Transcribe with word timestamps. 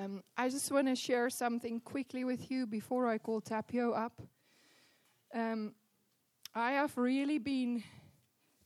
Um, 0.00 0.22
I 0.36 0.48
just 0.48 0.70
want 0.70 0.86
to 0.86 0.94
share 0.94 1.28
something 1.28 1.80
quickly 1.80 2.22
with 2.22 2.52
you 2.52 2.68
before 2.68 3.08
I 3.08 3.18
call 3.18 3.40
Tapio 3.40 3.90
up. 3.96 4.22
Um, 5.34 5.74
I 6.54 6.72
have 6.72 6.96
really 6.96 7.38
been 7.38 7.82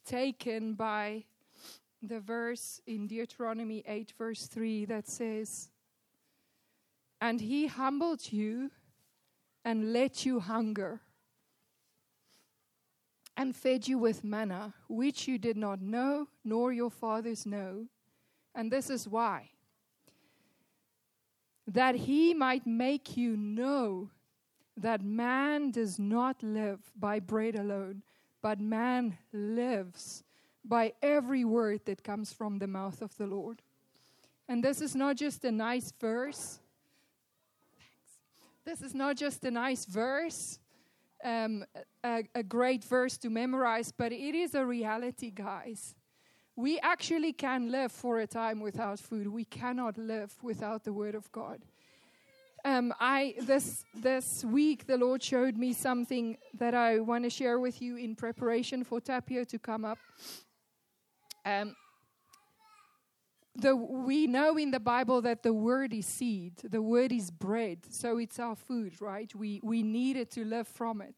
taken 0.05 0.75
by 0.75 1.25
the 2.03 2.21
verse 2.21 2.83
in 2.87 3.07
Deuteronomy 3.07 3.83
8, 3.89 4.13
verse 4.19 4.47
3, 4.47 4.85
that 4.85 5.09
says, 5.09 5.71
And 7.19 7.41
he 7.41 7.67
humbled 7.67 8.31
you 8.31 8.71
and 9.65 9.95
let 9.95 10.27
you 10.27 10.39
hunger 10.39 11.01
and 13.39 13.57
fed 13.57 13.89
you 13.89 13.97
with 13.97 14.23
manna, 14.23 14.75
which 14.87 15.27
you 15.27 15.39
did 15.39 15.57
not 15.57 15.81
know, 15.81 16.29
nor 16.45 16.75
your 16.75 16.91
fathers 16.91 17.47
know. 17.47 17.87
And 18.55 18.71
this 18.71 18.91
is 18.91 19.09
why 19.09 19.52
that 21.67 21.95
he 21.95 22.35
might 22.35 22.67
make 22.67 23.17
you 23.17 23.37
know 23.37 24.11
that 24.77 25.03
man 25.03 25.71
does 25.71 25.99
not 25.99 26.43
live 26.43 26.81
by 26.97 27.21
bread 27.21 27.57
alone, 27.57 28.03
but 28.41 28.61
man 28.61 29.17
lives 29.33 30.25
by 30.65 30.93
every 31.03 31.45
word 31.45 31.81
that 31.85 32.03
comes 32.03 32.33
from 32.33 32.59
the 32.59 32.67
mouth 32.67 33.03
of 33.03 33.17
the 33.17 33.27
Lord. 33.27 33.63
And 34.49 34.63
this 34.63 34.81
is 34.81 34.95
not 34.95 35.17
just 35.17 35.45
a 35.45 35.53
nice 35.53 35.93
verse. 36.01 36.59
This 38.65 38.81
is 38.81 38.95
not 38.95 39.17
just 39.17 39.45
a 39.45 39.51
nice 39.51 39.85
verse, 39.85 40.59
um, 41.25 41.65
a, 42.05 42.25
a 42.35 42.43
great 42.43 42.85
verse 42.85 43.17
to 43.19 43.31
memorize, 43.31 43.93
but 43.93 44.13
it 44.13 44.35
is 44.35 44.55
a 44.55 44.65
reality, 44.65 45.31
guys. 45.31 45.95
We 46.57 46.79
actually 46.81 47.33
can 47.33 47.71
live 47.71 47.93
for 47.93 48.19
a 48.21 48.27
time 48.27 48.61
without 48.61 49.01
food. 49.01 49.27
We 49.27 49.45
cannot 49.45 49.97
live 49.97 50.35
without 50.43 50.85
the 50.85 50.93
Word 50.93 51.15
of 51.15 51.31
God. 51.33 51.63
Um, 52.65 52.95
I 53.01 53.35
this 53.41 53.85
this 53.95 54.45
week 54.45 54.87
the 54.87 54.97
Lord 54.97 55.23
showed 55.23 55.57
me 55.57 55.73
something 55.73 56.37
that 56.55 56.75
I 56.75 57.01
want 57.01 57.25
to 57.25 57.31
share 57.31 57.59
with 57.59 57.83
you 57.83 57.97
in 57.97 58.15
preparation 58.15 58.85
for 58.85 59.01
Tapio 59.01 59.45
to 59.49 59.59
come 59.59 59.85
up. 59.85 59.99
Um, 61.45 61.75
the, 63.57 63.75
we 63.75 64.27
know 64.27 64.57
in 64.57 64.71
the 64.71 64.81
Bible 64.81 65.21
that 65.23 65.43
the 65.43 65.53
word 65.53 65.93
is 65.93 66.07
seed, 66.07 66.55
the 66.63 66.81
word 66.81 67.13
is 67.13 67.31
bread, 67.31 67.81
so 67.91 68.17
it's 68.19 68.39
our 68.39 68.55
food, 68.55 69.01
right? 69.01 69.35
We 69.35 69.61
we 69.65 69.83
need 69.83 70.17
it 70.17 70.31
to 70.33 70.45
live 70.45 70.69
from 70.69 71.03
it. 71.03 71.17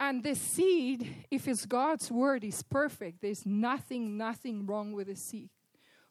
And 0.00 0.22
the 0.22 0.34
seed, 0.34 1.26
if 1.30 1.48
it's 1.48 1.66
God's 1.66 2.10
word, 2.10 2.44
is 2.44 2.62
perfect. 2.62 3.20
There's 3.20 3.44
nothing, 3.44 4.16
nothing 4.16 4.64
wrong 4.64 4.92
with 4.92 5.08
the 5.08 5.16
seed. 5.16 5.50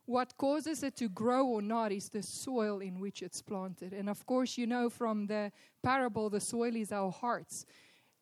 What 0.06 0.38
causes 0.38 0.84
it 0.84 0.96
to 0.98 1.10
grow 1.10 1.46
or 1.48 1.62
not 1.62 1.92
is 1.92 2.10
the 2.10 2.24
soil 2.24 2.80
in 2.80 3.00
which 3.00 3.22
it's 3.22 3.42
planted. 3.42 3.94
And 3.94 4.10
of 4.10 4.26
course, 4.26 4.58
you 4.58 4.66
know 4.66 4.90
from 4.90 5.28
the 5.28 5.52
parable, 5.84 6.30
the 6.30 6.40
soil 6.40 6.76
is 6.76 6.92
our 6.92 7.12
hearts. 7.12 7.66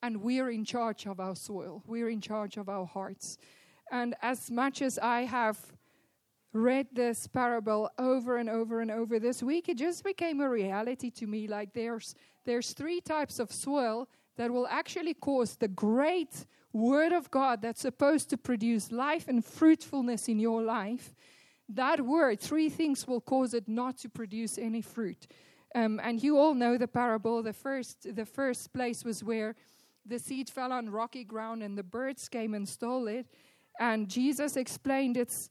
And 0.01 0.21
we're 0.21 0.51
in 0.51 0.65
charge 0.65 1.07
of 1.07 1.19
our 1.19 1.35
soil, 1.35 1.83
we're 1.87 2.09
in 2.09 2.21
charge 2.21 2.57
of 2.57 2.69
our 2.69 2.85
hearts. 2.85 3.37
And 3.91 4.15
as 4.21 4.51
much 4.51 4.81
as 4.81 4.99
I 4.99 5.21
have 5.21 5.59
read 6.53 6.87
this 6.93 7.27
parable 7.27 7.89
over 7.99 8.37
and 8.37 8.49
over 8.49 8.81
and 8.81 8.89
over 8.89 9.19
this 9.19 9.43
week, 9.43 9.69
it 9.69 9.77
just 9.77 10.03
became 10.03 10.41
a 10.41 10.49
reality 10.49 11.11
to 11.11 11.27
me. 11.27 11.47
Like 11.47 11.73
there's 11.73 12.15
there's 12.45 12.73
three 12.73 13.01
types 13.01 13.39
of 13.39 13.51
soil 13.51 14.07
that 14.37 14.51
will 14.51 14.67
actually 14.67 15.13
cause 15.13 15.55
the 15.55 15.67
great 15.67 16.45
word 16.73 17.13
of 17.13 17.31
God 17.31 17.61
that's 17.61 17.81
supposed 17.81 18.29
to 18.29 18.37
produce 18.37 18.91
life 18.91 19.27
and 19.27 19.43
fruitfulness 19.43 20.27
in 20.27 20.39
your 20.39 20.61
life. 20.61 21.15
That 21.69 22.01
word, 22.01 22.39
three 22.39 22.69
things 22.69 23.07
will 23.07 23.21
cause 23.21 23.53
it 23.53 23.67
not 23.67 23.97
to 23.99 24.09
produce 24.09 24.57
any 24.57 24.81
fruit. 24.81 25.27
Um, 25.73 25.99
and 26.03 26.21
you 26.21 26.37
all 26.37 26.53
know 26.53 26.77
the 26.77 26.87
parable. 26.87 27.41
The 27.41 27.53
first, 27.53 28.15
the 28.15 28.25
first 28.25 28.73
place 28.73 29.03
was 29.03 29.23
where 29.23 29.55
the 30.05 30.19
seed 30.19 30.49
fell 30.49 30.71
on 30.71 30.89
rocky 30.89 31.23
ground 31.23 31.63
and 31.63 31.77
the 31.77 31.83
birds 31.83 32.29
came 32.29 32.53
and 32.53 32.67
stole 32.67 33.07
it. 33.07 33.25
And 33.79 34.07
Jesus 34.07 34.55
explained 34.55 35.17
it's 35.17 35.49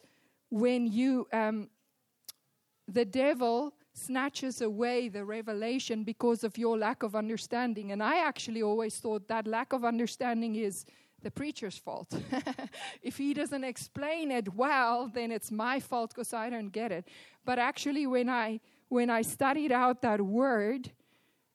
when 0.51 0.87
you, 0.87 1.27
um, 1.33 1.69
the 2.87 3.05
devil 3.05 3.75
snatches 3.95 4.61
away 4.61 5.09
the 5.09 5.25
revelation 5.25 6.03
because 6.03 6.45
of 6.45 6.59
your 6.59 6.77
lack 6.77 7.03
of 7.03 7.15
understanding. 7.15 7.93
And 7.93 8.03
I 8.03 8.19
actually 8.19 8.63
always 8.63 8.99
thought 8.99 9.29
that 9.29 9.47
lack 9.47 9.73
of 9.73 9.85
understanding 9.85 10.57
is 10.57 10.85
the 11.23 11.31
preacher's 11.31 11.79
fault. 11.79 12.13
if 13.03 13.17
he 13.17 13.33
doesn't 13.33 13.65
explain 13.65 14.31
it 14.31 14.53
well, 14.55 15.09
then 15.09 15.31
it's 15.31 15.51
my 15.51 15.81
fault 15.81 16.11
because 16.11 16.35
I 16.35 16.51
don't 16.51 16.71
get 16.71 16.93
it. 16.93 17.09
But 17.45 17.59
actually, 17.59 18.07
when 18.07 18.29
I 18.29 18.61
when 18.89 19.11
I 19.11 19.23
studied 19.23 19.73
out 19.73 20.03
that 20.03 20.21
word, 20.21 20.91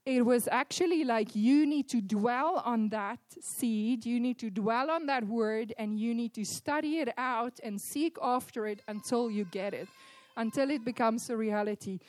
it 0.05 0.25
was 0.25 0.47
actually 0.51 1.03
like 1.03 1.35
you 1.35 1.65
need 1.67 1.87
to 1.89 2.01
dwell 2.01 2.61
on 2.65 2.89
that 2.89 3.19
seed, 3.39 4.05
you 4.05 4.19
need 4.19 4.39
to 4.39 4.49
dwell 4.49 4.89
on 4.89 5.05
that 5.05 5.27
word, 5.27 5.73
and 5.77 5.99
you 5.99 6.15
need 6.15 6.33
to 6.33 6.43
study 6.43 6.99
it 6.99 7.13
out 7.17 7.59
and 7.63 7.79
seek 7.79 8.17
after 8.21 8.65
it 8.65 8.81
until 8.87 9.29
you 9.29 9.45
get 9.45 9.73
it 9.73 9.87
until 10.37 10.69
it 10.69 10.83
becomes 10.83 11.29
a 11.29 11.37
reality. 11.37 11.99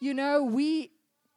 You 0.00 0.14
know, 0.14 0.42
we, 0.42 0.90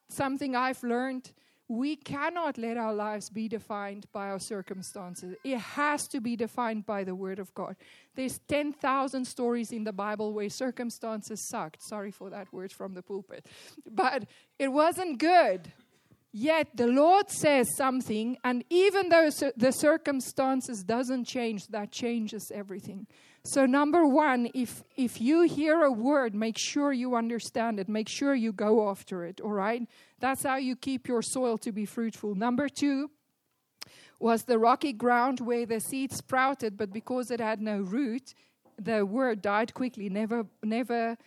something 0.10 0.56
I've 0.56 0.84
learned, 0.84 1.32
we 1.68 1.96
cannot 1.96 2.58
let 2.58 2.78
our 2.78 2.94
lives 2.94 3.30
be 3.30 3.48
defined 3.48 4.06
by 4.12 4.30
our 4.30 4.40
circumstances. 4.40 5.36
It 5.44 5.58
has 5.58 6.08
to 6.10 6.20
be 6.20 6.36
defined 6.36 6.86
by 6.86 7.04
the 7.04 7.16
Word 7.16 7.40
of 7.40 7.54
God. 7.54 7.76
There's 8.16 8.40
10,000 8.48 9.26
stories 9.26 9.72
in 9.72 9.84
the 9.84 9.94
Bible 9.94 10.34
where 10.34 10.50
circumstances 10.50 11.48
sucked. 11.50 11.82
Sorry 11.82 12.12
for 12.12 12.30
that 12.30 12.52
word 12.54 12.72
from 12.72 12.94
the 12.94 13.02
pulpit. 13.02 13.46
But 13.90 14.26
it 14.60 14.68
wasn't 14.68 15.20
good. 15.20 15.72
Yet 16.36 16.70
the 16.76 16.88
Lord 16.88 17.30
says 17.30 17.76
something, 17.78 18.38
and 18.44 18.64
even 18.70 19.10
though 19.10 19.30
the 19.56 19.72
circumstances 19.72 20.84
doesn't 20.84 21.26
change, 21.26 21.68
that 21.68 21.92
changes 21.92 22.52
everything. 22.54 23.06
So, 23.46 23.66
number 23.66 24.08
one, 24.08 24.50
if, 24.54 24.84
if 24.96 25.20
you 25.20 25.42
hear 25.42 25.82
a 25.82 25.92
word, 25.92 26.34
make 26.34 26.58
sure 26.58 26.94
you 26.94 27.16
understand 27.16 27.78
it. 27.78 27.90
Make 27.90 28.08
sure 28.08 28.34
you 28.34 28.54
go 28.54 28.90
after 28.90 29.26
it, 29.26 29.42
all 29.42 29.52
right? 29.52 29.86
That's 30.22 30.44
how 30.44 30.56
you 30.56 30.78
keep 30.78 31.10
your 31.10 31.22
soil 31.22 31.58
to 31.58 31.74
be 31.74 31.86
fruitful. 31.86 32.36
Number 32.36 32.70
two 32.70 33.12
was 34.18 34.44
the 34.44 34.58
rocky 34.58 34.94
ground 34.94 35.42
where 35.42 35.66
the 35.66 35.82
seed 35.82 36.14
sprouted, 36.14 36.78
but 36.78 36.94
because 36.94 37.32
it 37.32 37.42
had 37.42 37.60
no 37.60 37.80
root, 37.80 38.34
the 38.82 39.06
word 39.06 39.42
died 39.42 39.74
quickly, 39.74 40.08
never, 40.08 40.46
never 40.64 41.18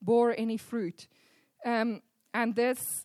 bore 0.00 0.32
any 0.38 0.56
fruit. 0.56 1.08
Um, 1.64 2.02
and 2.32 2.54
this 2.54 3.04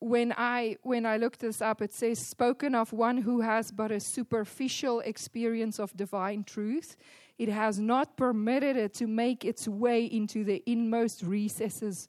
when 0.00 0.34
I 0.36 0.76
when 0.82 1.06
I 1.06 1.16
looked 1.16 1.40
this 1.40 1.62
up, 1.62 1.80
it 1.80 1.94
says 1.94 2.18
spoken 2.18 2.74
of 2.74 2.92
one 2.92 3.18
who 3.18 3.40
has 3.40 3.70
but 3.70 3.90
a 3.90 4.00
superficial 4.00 5.00
experience 5.00 5.78
of 5.78 5.96
divine 5.96 6.44
truth 6.44 6.96
it 7.38 7.48
has 7.48 7.78
not 7.78 8.16
permitted 8.16 8.76
it 8.76 8.94
to 8.94 9.06
make 9.06 9.44
its 9.44 9.66
way 9.66 10.04
into 10.04 10.44
the 10.44 10.62
inmost 10.66 11.22
recesses 11.22 12.08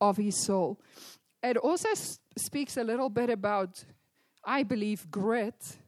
of 0.00 0.16
his 0.16 0.36
soul. 0.36 0.80
It 1.42 1.56
also 1.56 1.88
speaks 2.36 2.76
a 2.76 2.84
little 2.84 3.08
bit 3.08 3.30
about, 3.30 3.84
I 4.44 4.62
believe, 4.62 5.10
grit 5.10 5.78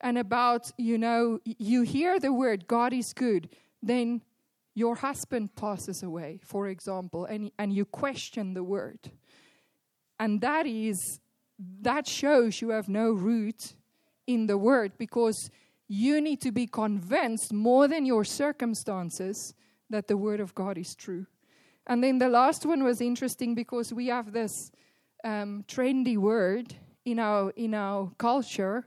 and 0.00 0.18
about, 0.18 0.70
you 0.76 0.98
know, 0.98 1.40
you 1.44 1.82
hear 1.82 2.18
the 2.18 2.32
word 2.32 2.66
God 2.66 2.92
is 2.92 3.12
good, 3.12 3.48
then 3.82 4.22
your 4.74 4.96
husband 4.96 5.54
passes 5.54 6.02
away, 6.02 6.40
for 6.42 6.68
example, 6.68 7.24
and, 7.24 7.50
and 7.58 7.72
you 7.72 7.84
question 7.84 8.54
the 8.54 8.64
word. 8.64 8.98
And 10.18 10.40
that 10.40 10.66
is, 10.66 11.20
that 11.80 12.06
shows 12.06 12.60
you 12.60 12.70
have 12.70 12.88
no 12.88 13.12
root 13.12 13.74
in 14.26 14.46
the 14.46 14.56
word 14.56 14.92
because 14.98 15.50
you 15.92 16.22
need 16.22 16.40
to 16.40 16.50
be 16.50 16.66
convinced 16.66 17.52
more 17.52 17.86
than 17.86 18.06
your 18.06 18.24
circumstances 18.24 19.52
that 19.90 20.08
the 20.08 20.16
Word 20.16 20.40
of 20.40 20.54
God 20.54 20.78
is 20.78 20.94
true. 20.94 21.26
And 21.86 22.02
then 22.02 22.18
the 22.18 22.30
last 22.30 22.64
one 22.64 22.82
was 22.82 23.02
interesting 23.02 23.54
because 23.54 23.92
we 23.92 24.06
have 24.06 24.32
this 24.32 24.72
um, 25.22 25.64
trendy 25.68 26.16
word 26.16 26.74
in 27.04 27.18
our 27.18 27.50
in 27.56 27.74
our 27.74 28.10
culture 28.16 28.86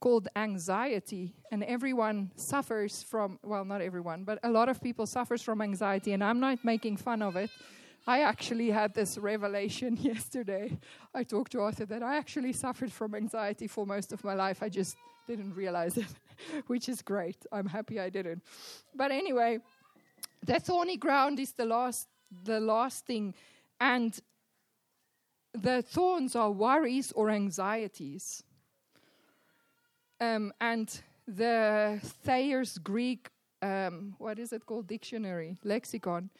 called 0.00 0.28
anxiety. 0.34 1.34
And 1.52 1.62
everyone 1.64 2.30
suffers 2.36 3.02
from 3.02 3.38
well 3.42 3.66
not 3.66 3.82
everyone 3.82 4.24
but 4.24 4.38
a 4.42 4.50
lot 4.50 4.70
of 4.70 4.80
people 4.80 5.04
suffers 5.04 5.42
from 5.42 5.60
anxiety 5.60 6.12
and 6.12 6.24
i'm 6.24 6.40
not 6.40 6.64
making 6.64 6.96
fun 6.96 7.20
of 7.20 7.36
it. 7.36 7.50
I 8.06 8.22
actually 8.22 8.70
had 8.70 8.94
this 8.94 9.18
revelation 9.18 9.96
yesterday. 10.00 10.78
I 11.12 11.24
talked 11.24 11.52
to 11.52 11.60
arthur 11.60 11.86
that 11.86 12.02
i 12.02 12.16
actually 12.16 12.54
suffered 12.54 12.92
from 12.92 13.14
anxiety 13.14 13.66
for 13.66 13.84
most 13.84 14.12
of 14.12 14.24
my 14.24 14.34
life. 14.34 14.62
I 14.62 14.70
just 14.70 14.96
didn't 15.26 15.54
realize 15.54 15.98
it 15.98 16.06
which 16.66 16.88
is 16.88 17.02
great. 17.02 17.36
I'm 17.52 17.66
happy 17.66 18.00
I 18.00 18.10
didn't. 18.10 18.42
But 18.94 19.10
anyway, 19.10 19.58
the 20.44 20.60
thorny 20.60 20.96
ground 20.96 21.40
is 21.40 21.52
the 21.52 21.66
last, 21.66 22.08
the 22.44 22.60
last 22.60 23.06
thing. 23.06 23.34
And 23.80 24.18
the 25.52 25.82
thorns 25.82 26.36
are 26.36 26.50
worries 26.50 27.12
or 27.12 27.30
anxieties. 27.30 28.42
Um, 30.20 30.52
and 30.60 30.88
the 31.26 32.00
Thayer's 32.24 32.78
Greek, 32.78 33.28
um, 33.60 34.14
what 34.18 34.38
is 34.38 34.52
it 34.52 34.64
called, 34.64 34.86
dictionary, 34.86 35.58
lexicon, 35.64 36.30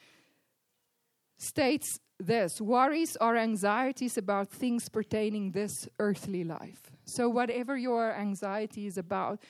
states 1.39 1.99
this 2.19 2.61
worries 2.61 3.17
are 3.17 3.37
anxieties 3.37 4.17
about 4.17 4.49
things 4.49 4.89
pertaining 4.89 5.51
this 5.51 5.87
earthly 5.99 6.45
life. 6.45 6.91
So 7.05 7.29
whatever 7.29 7.77
your 7.77 8.15
anxiety 8.15 8.87
is 8.87 8.97
about, 8.97 9.41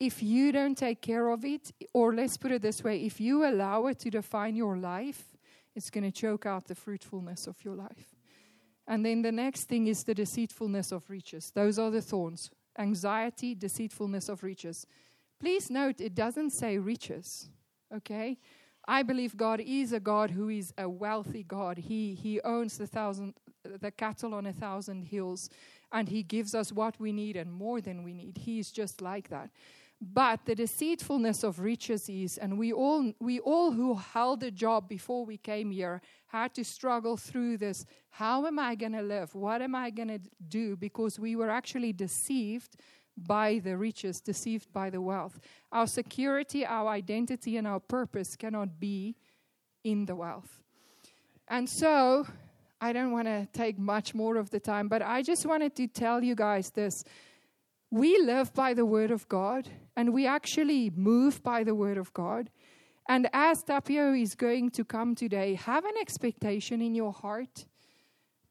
if 0.00 0.22
you 0.22 0.52
don't 0.52 0.76
take 0.76 1.00
care 1.00 1.28
of 1.28 1.44
it, 1.44 1.72
or 1.92 2.14
let's 2.14 2.36
put 2.36 2.52
it 2.52 2.62
this 2.62 2.82
way, 2.82 3.04
if 3.04 3.20
you 3.20 3.46
allow 3.46 3.86
it 3.86 3.98
to 4.00 4.10
define 4.10 4.56
your 4.56 4.76
life, 4.76 5.36
it's 5.74 5.90
going 5.90 6.04
to 6.04 6.10
choke 6.10 6.46
out 6.46 6.66
the 6.66 6.74
fruitfulness 6.74 7.46
of 7.46 7.64
your 7.64 7.74
life. 7.74 8.14
And 8.86 9.04
then 9.04 9.22
the 9.22 9.32
next 9.32 9.64
thing 9.64 9.86
is 9.86 10.04
the 10.04 10.14
deceitfulness 10.14 10.92
of 10.92 11.08
riches. 11.08 11.50
Those 11.54 11.78
are 11.78 11.90
the 11.90 12.02
thorns 12.02 12.50
anxiety, 12.76 13.54
deceitfulness 13.54 14.28
of 14.28 14.42
riches. 14.42 14.84
Please 15.38 15.70
note, 15.70 16.00
it 16.00 16.14
doesn't 16.14 16.50
say 16.50 16.76
riches, 16.76 17.48
okay? 17.94 18.36
I 18.86 19.02
believe 19.02 19.36
God 19.36 19.60
is 19.60 19.92
a 19.92 20.00
God 20.00 20.30
who 20.30 20.48
is 20.48 20.72
a 20.76 20.88
wealthy 20.88 21.42
God. 21.44 21.78
He, 21.78 22.14
he 22.14 22.40
owns 22.42 22.76
the, 22.76 22.86
thousand, 22.86 23.34
the 23.80 23.90
cattle 23.90 24.34
on 24.34 24.46
a 24.46 24.52
thousand 24.52 25.04
hills, 25.04 25.48
and 25.92 26.08
He 26.08 26.22
gives 26.22 26.54
us 26.54 26.72
what 26.72 26.98
we 26.98 27.12
need 27.12 27.36
and 27.36 27.52
more 27.52 27.80
than 27.80 28.02
we 28.02 28.12
need. 28.12 28.38
He 28.38 28.58
is 28.58 28.70
just 28.70 29.00
like 29.00 29.28
that. 29.28 29.50
But 30.12 30.44
the 30.44 30.54
deceitfulness 30.54 31.44
of 31.44 31.60
riches 31.60 32.08
is, 32.08 32.36
and 32.36 32.58
we 32.58 32.72
all, 32.72 33.12
we 33.20 33.40
all 33.40 33.72
who 33.72 33.94
held 33.94 34.42
a 34.42 34.50
job 34.50 34.88
before 34.88 35.24
we 35.24 35.38
came 35.38 35.70
here 35.70 36.02
had 36.26 36.54
to 36.54 36.64
struggle 36.64 37.16
through 37.16 37.58
this. 37.58 37.86
How 38.10 38.44
am 38.46 38.58
I 38.58 38.74
going 38.74 38.92
to 38.92 39.02
live? 39.02 39.34
What 39.34 39.62
am 39.62 39.74
I 39.74 39.90
going 39.90 40.08
to 40.08 40.20
do? 40.46 40.76
Because 40.76 41.18
we 41.18 41.36
were 41.36 41.48
actually 41.48 41.92
deceived 41.92 42.76
by 43.16 43.60
the 43.60 43.76
riches, 43.76 44.20
deceived 44.20 44.72
by 44.72 44.90
the 44.90 45.00
wealth. 45.00 45.38
Our 45.72 45.86
security, 45.86 46.66
our 46.66 46.88
identity, 46.88 47.56
and 47.56 47.66
our 47.66 47.80
purpose 47.80 48.36
cannot 48.36 48.78
be 48.78 49.16
in 49.84 50.04
the 50.04 50.16
wealth. 50.16 50.60
And 51.48 51.68
so, 51.68 52.26
I 52.80 52.92
don't 52.92 53.12
want 53.12 53.28
to 53.28 53.48
take 53.52 53.78
much 53.78 54.14
more 54.14 54.36
of 54.36 54.50
the 54.50 54.60
time, 54.60 54.88
but 54.88 55.00
I 55.00 55.22
just 55.22 55.46
wanted 55.46 55.74
to 55.76 55.86
tell 55.86 56.22
you 56.22 56.34
guys 56.34 56.70
this. 56.70 57.04
We 57.94 58.18
live 58.18 58.52
by 58.54 58.74
the 58.74 58.84
Word 58.84 59.12
of 59.12 59.28
God, 59.28 59.68
and 59.94 60.12
we 60.12 60.26
actually 60.26 60.90
move 60.96 61.44
by 61.44 61.62
the 61.62 61.76
Word 61.76 61.96
of 61.96 62.12
God. 62.12 62.50
And 63.08 63.28
as 63.32 63.62
Tapio 63.62 64.20
is 64.20 64.34
going 64.34 64.70
to 64.70 64.84
come 64.84 65.14
today, 65.14 65.54
have 65.54 65.84
an 65.84 65.94
expectation 66.00 66.82
in 66.82 66.96
your 66.96 67.12
heart 67.12 67.66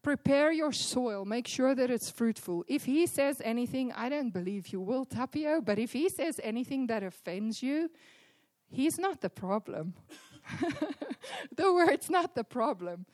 prepare 0.02 0.50
your 0.50 0.72
soil, 0.72 1.26
make 1.26 1.46
sure 1.46 1.74
that 1.74 1.90
it's 1.90 2.10
fruitful. 2.10 2.64
If 2.68 2.84
he 2.86 3.06
says 3.06 3.42
anything, 3.44 3.92
I 3.92 4.08
don't 4.08 4.30
believe 4.30 4.68
you 4.68 4.80
will, 4.80 5.04
Tapio, 5.04 5.62
but 5.62 5.78
if 5.78 5.92
he 5.92 6.08
says 6.08 6.40
anything 6.42 6.86
that 6.86 7.02
offends 7.02 7.62
you, 7.62 7.90
he's 8.70 8.98
not 8.98 9.20
the 9.20 9.30
problem. 9.30 9.94
the 11.56 11.72
word's 11.72 12.08
not 12.08 12.34
the 12.34 12.44
problem. 12.44 13.04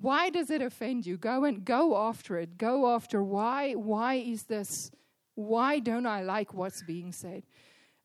Why 0.00 0.30
does 0.30 0.50
it 0.50 0.62
offend 0.62 1.06
you? 1.06 1.16
Go 1.16 1.44
and 1.44 1.64
go 1.64 1.96
after 1.96 2.36
it. 2.38 2.56
Go 2.56 2.94
after 2.94 3.22
why 3.22 3.72
why 3.72 4.14
is 4.14 4.44
this 4.44 4.92
why 5.38 5.78
don't 5.78 6.06
I 6.06 6.22
like 6.22 6.52
what's 6.52 6.82
being 6.82 7.12
said? 7.12 7.44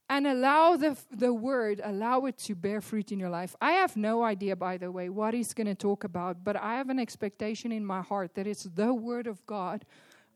and 0.09 0.27
allow 0.27 0.75
the, 0.75 0.97
the 1.11 1.33
word, 1.33 1.81
allow 1.83 2.25
it 2.25 2.37
to 2.37 2.53
bear 2.55 2.81
fruit 2.81 3.11
in 3.11 3.19
your 3.19 3.29
life. 3.29 3.55
I 3.61 3.71
have 3.71 3.95
no 3.95 4.23
idea, 4.23 4.55
by 4.55 4.77
the 4.77 4.91
way, 4.91 5.09
what 5.09 5.33
he's 5.33 5.53
going 5.53 5.67
to 5.67 5.75
talk 5.75 6.03
about, 6.03 6.43
but 6.43 6.55
I 6.55 6.75
have 6.75 6.89
an 6.89 6.99
expectation 6.99 7.71
in 7.71 7.85
my 7.85 8.01
heart 8.01 8.35
that 8.35 8.45
it's 8.45 8.63
the 8.63 8.93
word 8.93 9.27
of 9.27 9.43
God. 9.45 9.85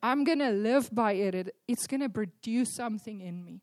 I'm 0.02 0.24
going 0.24 0.40
to 0.40 0.52
live 0.52 0.90
by 0.94 1.14
it. 1.14 1.54
It's 1.68 1.86
going 1.86 2.02
to 2.02 2.10
produce 2.10 2.74
something 2.74 3.22
in 3.22 3.44
me. 3.44 3.62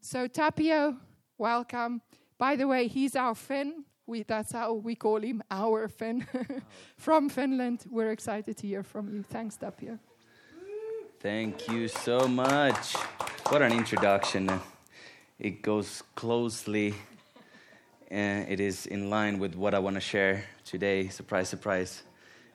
So, 0.00 0.26
Tapio, 0.28 0.98
welcome. 1.38 2.02
By 2.36 2.56
the 2.56 2.66
way, 2.66 2.88
he's 2.88 3.16
our 3.16 3.34
Finn. 3.34 3.84
We, 4.06 4.22
that's 4.24 4.52
how 4.52 4.74
we 4.74 4.96
call 4.96 5.22
him, 5.22 5.42
our 5.50 5.88
Finn. 5.88 6.26
from 6.98 7.30
Finland. 7.30 7.84
We're 7.88 8.10
excited 8.10 8.56
to 8.58 8.66
hear 8.66 8.82
from 8.82 9.08
you. 9.08 9.22
Thanks, 9.22 9.56
Tapio. 9.56 9.98
Thank 11.24 11.68
you 11.70 11.88
so 11.88 12.28
much. 12.28 12.92
What 13.48 13.62
an 13.62 13.72
introduction 13.72 14.60
it 15.38 15.62
goes 15.62 16.02
closely 16.14 16.92
and 18.10 18.46
it 18.46 18.60
is 18.60 18.84
in 18.84 19.08
line 19.08 19.38
with 19.38 19.54
what 19.54 19.72
I 19.72 19.78
want 19.78 19.94
to 19.94 20.02
share 20.02 20.44
today. 20.66 21.08
Surprise, 21.08 21.48
surprise. 21.48 22.02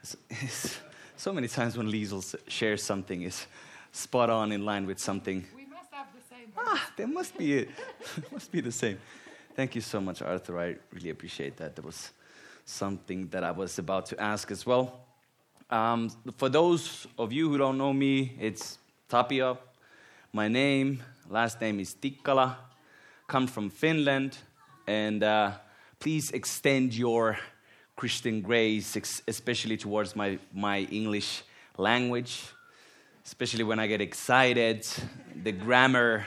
It's, 0.04 0.16
it's, 0.30 0.78
so 1.18 1.34
many 1.34 1.48
times 1.48 1.78
when 1.78 1.92
Liesel 1.92 2.36
shares 2.48 2.84
something 2.84 3.24
is 3.24 3.48
spot 3.92 4.30
on 4.30 4.52
in 4.52 4.64
line 4.64 4.86
with 4.86 5.00
something. 5.00 5.44
We 5.56 5.66
must 5.66 5.92
have 5.92 6.06
the 6.14 6.22
same. 6.36 6.54
Ah, 6.56 6.92
there 6.96 7.08
must 7.08 7.36
be 7.40 7.58
it. 7.58 7.70
must 8.32 8.52
be 8.52 8.62
the 8.62 8.72
same. 8.72 9.00
Thank 9.56 9.74
you 9.74 9.82
so 9.82 10.00
much, 10.00 10.22
Arthur. 10.22 10.60
I 10.60 10.76
really 10.94 11.10
appreciate 11.10 11.58
that. 11.58 11.76
That 11.76 11.84
was 11.84 12.12
something 12.66 13.30
that 13.30 13.44
I 13.44 13.50
was 13.50 13.80
about 13.80 14.06
to 14.08 14.22
ask 14.22 14.52
as 14.52 14.64
well. 14.64 15.09
Um, 15.70 16.10
for 16.38 16.50
those 16.50 17.06
of 17.18 17.32
you 17.32 17.50
who 17.50 17.58
don't 17.58 17.78
know 17.78 17.94
me, 17.94 18.36
it's 18.40 18.80
Tapio. 19.08 19.58
My 20.34 20.48
name, 20.48 21.04
last 21.30 21.62
name 21.62 21.80
is 21.80 21.94
Tikkala 21.94 22.56
come 23.30 23.46
from 23.46 23.70
Finland, 23.70 24.40
and 24.88 25.24
uh, 25.24 25.52
please 26.00 26.32
extend 26.32 26.96
your 26.96 27.38
Christian 27.96 28.42
grace, 28.42 28.98
especially 29.28 29.78
towards 29.78 30.16
my, 30.16 30.40
my 30.52 30.80
English 30.90 31.44
language, 31.78 32.42
especially 33.24 33.64
when 33.64 33.80
I 33.80 33.86
get 33.86 34.02
excited. 34.02 34.88
The 35.44 35.52
grammar 35.52 36.26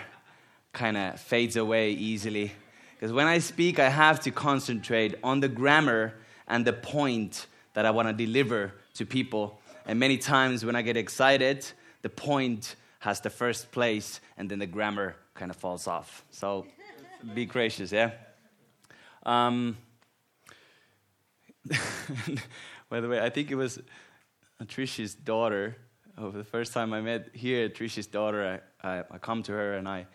kind 0.73 0.97
of 0.97 1.19
fades 1.19 1.57
away 1.57 1.91
easily. 1.91 2.53
Because 2.95 3.13
when 3.13 3.27
I 3.27 3.41
speak, 3.41 3.81
I 3.81 3.89
have 3.89 4.21
to 4.21 4.31
concentrate 4.31 5.17
on 5.25 5.41
the 5.41 5.49
grammar 5.49 6.15
and 6.47 6.65
the 6.65 6.73
point 6.73 7.49
that 7.75 7.85
I 7.85 7.91
want 7.91 8.07
to 8.07 8.15
deliver 8.15 8.75
to 8.95 9.07
people. 9.07 9.61
And 9.87 9.99
many 9.99 10.19
times 10.19 10.65
when 10.65 10.77
I 10.77 10.83
get 10.83 10.97
excited, 10.97 11.67
the 12.03 12.09
point 12.09 12.77
has 13.01 13.21
the 13.21 13.31
first 13.31 13.73
place, 13.73 14.21
and 14.37 14.49
then 14.49 14.59
the 14.59 14.67
grammar 14.67 15.17
kind 15.35 15.51
of 15.51 15.57
falls 15.57 15.87
off. 15.87 16.25
So 16.31 16.67
be 17.35 17.47
gracious, 17.47 17.91
yeah? 17.91 18.13
Um, 19.25 19.77
by 22.89 23.01
the 23.01 23.09
way, 23.09 23.21
I 23.21 23.31
think 23.31 23.51
it 23.51 23.55
was 23.55 23.81
Trish's 24.65 25.15
daughter. 25.15 25.77
Oh, 26.19 26.31
the 26.31 26.45
first 26.45 26.73
time 26.73 26.93
I 26.93 27.01
met 27.01 27.31
here, 27.33 27.69
Trish's 27.69 28.07
daughter, 28.07 28.61
I, 28.83 28.89
I, 28.89 29.05
I 29.11 29.19
come 29.19 29.43
to 29.45 29.53
her 29.53 29.75
and 29.75 29.89
I 29.89 30.07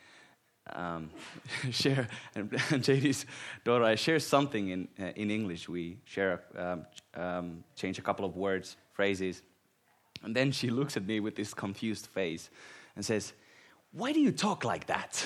um, 0.73 1.09
share, 1.71 2.07
and, 2.35 2.51
JD's 2.51 3.25
daughter, 3.63 3.83
I 3.83 3.95
share 3.95 4.19
something 4.19 4.69
in, 4.69 4.87
uh, 4.99 5.05
in 5.15 5.31
English. 5.31 5.69
We 5.69 5.97
share, 6.05 6.41
um, 6.57 6.85
um, 7.15 7.63
change 7.75 7.99
a 7.99 8.01
couple 8.01 8.25
of 8.25 8.35
words, 8.35 8.77
phrases. 8.93 9.41
And 10.23 10.36
then 10.36 10.51
she 10.51 10.69
looks 10.69 10.97
at 10.97 11.05
me 11.05 11.19
with 11.19 11.36
this 11.36 11.53
confused 11.53 12.07
face 12.07 12.50
and 12.95 13.05
says, 13.05 13.33
Why 13.91 14.12
do 14.12 14.19
you 14.19 14.31
talk 14.31 14.63
like 14.63 14.88
that? 14.88 15.24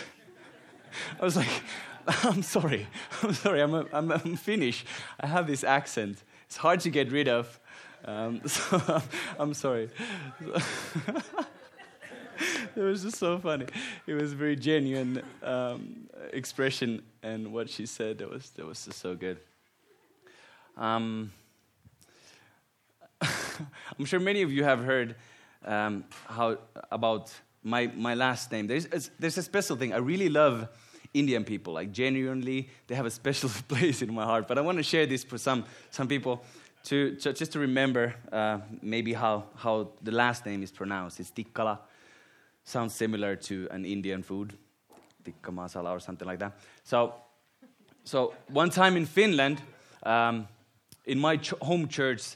I 1.19 1.23
was 1.23 1.35
like, 1.35 1.63
I'm 2.23 2.43
sorry. 2.43 2.87
I'm 3.23 3.33
sorry. 3.33 3.61
I'm, 3.61 3.73
a, 3.73 3.85
I'm, 3.93 4.11
I'm 4.11 4.35
Finnish. 4.35 4.85
I 5.19 5.27
have 5.27 5.47
this 5.47 5.63
accent. 5.63 6.23
It's 6.45 6.57
hard 6.57 6.79
to 6.81 6.89
get 6.89 7.11
rid 7.11 7.27
of. 7.27 7.59
Um, 8.05 8.41
so 8.47 9.01
I'm 9.39 9.53
sorry. 9.53 9.89
it 12.75 12.81
was 12.81 13.03
just 13.03 13.17
so 13.17 13.39
funny. 13.39 13.65
It 14.07 14.13
was 14.13 14.33
very 14.33 14.55
genuine 14.55 15.21
um, 15.43 16.09
expression, 16.31 17.01
and 17.23 17.51
what 17.53 17.69
she 17.69 17.85
said 17.85 18.19
that 18.19 18.29
was 18.29 18.49
that 18.51 18.65
was 18.65 18.85
just 18.85 18.99
so 18.99 19.15
good. 19.15 19.37
Um, 20.77 21.31
I'm 23.21 24.05
sure 24.05 24.19
many 24.19 24.41
of 24.41 24.51
you 24.51 24.63
have 24.63 24.83
heard 24.83 25.15
um, 25.65 26.05
how 26.25 26.57
about 26.91 27.31
my 27.63 27.87
my 27.95 28.15
last 28.15 28.51
name. 28.51 28.67
There's 28.67 29.09
there's 29.19 29.37
a 29.37 29.43
special 29.43 29.75
thing. 29.75 29.93
I 29.93 29.97
really 29.97 30.29
love 30.29 30.67
Indian 31.13 31.43
people. 31.43 31.73
Like 31.73 31.91
genuinely, 31.91 32.69
they 32.87 32.95
have 32.95 33.05
a 33.05 33.11
special 33.11 33.49
place 33.67 34.01
in 34.01 34.13
my 34.13 34.23
heart. 34.23 34.47
But 34.47 34.57
I 34.57 34.61
want 34.61 34.77
to 34.77 34.83
share 34.83 35.05
this 35.05 35.23
for 35.23 35.37
some 35.37 35.65
some 35.89 36.07
people 36.07 36.43
to, 36.85 37.15
to 37.15 37.33
just 37.33 37.51
to 37.51 37.59
remember 37.59 38.15
uh, 38.31 38.59
maybe 38.81 39.13
how 39.13 39.45
how 39.55 39.89
the 40.01 40.11
last 40.11 40.45
name 40.45 40.63
is 40.63 40.71
pronounced. 40.71 41.19
It's 41.19 41.31
Tikkala. 41.31 41.79
Sounds 42.63 42.93
similar 42.93 43.35
to 43.35 43.67
an 43.71 43.85
Indian 43.85 44.23
food, 44.23 44.57
tikka 45.23 45.51
masala 45.51 45.91
or 45.91 45.99
something 45.99 46.27
like 46.27 46.39
that. 46.39 46.57
So, 46.83 47.13
so 48.03 48.33
one 48.47 48.69
time 48.69 48.97
in 48.97 49.05
Finland, 49.05 49.61
um, 50.03 50.47
in 51.05 51.19
my 51.19 51.37
ch- 51.37 51.53
home 51.61 51.87
church, 51.87 52.35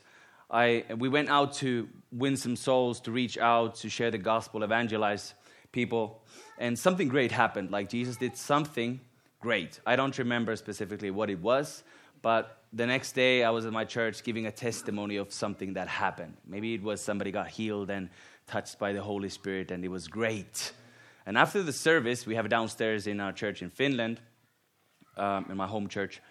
I 0.50 0.86
we 0.98 1.10
went 1.10 1.30
out 1.30 1.54
to 1.56 1.88
win 2.12 2.38
some 2.38 2.56
souls, 2.56 3.00
to 3.02 3.12
reach 3.12 3.38
out, 3.38 3.76
to 3.76 3.90
share 3.90 4.12
the 4.12 4.18
gospel, 4.18 4.64
evangelize 4.64 5.34
people 5.72 6.22
and 6.58 6.78
something 6.78 7.08
great 7.08 7.32
happened. 7.32 7.72
Like 7.72 7.90
Jesus 7.90 8.18
did 8.18 8.36
something 8.38 9.00
great. 9.42 9.80
I 9.86 9.96
don't 9.96 10.18
remember 10.18 10.56
specifically 10.56 11.12
what 11.12 11.30
it 11.30 11.40
was, 11.42 11.84
but 12.22 12.64
the 12.74 12.88
next 12.88 13.12
day 13.12 13.44
I 13.44 13.50
was 13.52 13.66
at 13.66 13.74
my 13.74 13.86
church 13.86 14.24
giving 14.24 14.46
a 14.48 14.52
testimony 14.52 15.18
of 15.18 15.32
something 15.32 15.74
that 15.74 15.88
happened. 15.88 16.36
Maybe 16.48 16.74
it 16.74 16.82
was 16.82 17.02
somebody 17.02 17.32
got 17.32 17.48
healed 17.48 17.90
and 17.90 18.10
touched 18.48 18.80
by 18.80 18.94
the 18.94 19.02
Holy 19.02 19.30
Spirit, 19.30 19.72
and 19.72 19.84
it 19.84 19.90
was 19.90 20.08
great. 20.08 20.72
And 21.26 21.38
after 21.38 21.64
the 21.64 21.74
service, 21.74 22.26
we 22.26 22.36
have 22.36 22.50
downstairs 22.50 23.08
in 23.08 23.20
our 23.20 23.34
church 23.34 23.62
in 23.62 23.70
Finland, 23.70 24.20
um, 25.18 25.48
in 25.50 25.58
my 25.58 25.68
home 25.68 25.88
church. 25.88 26.22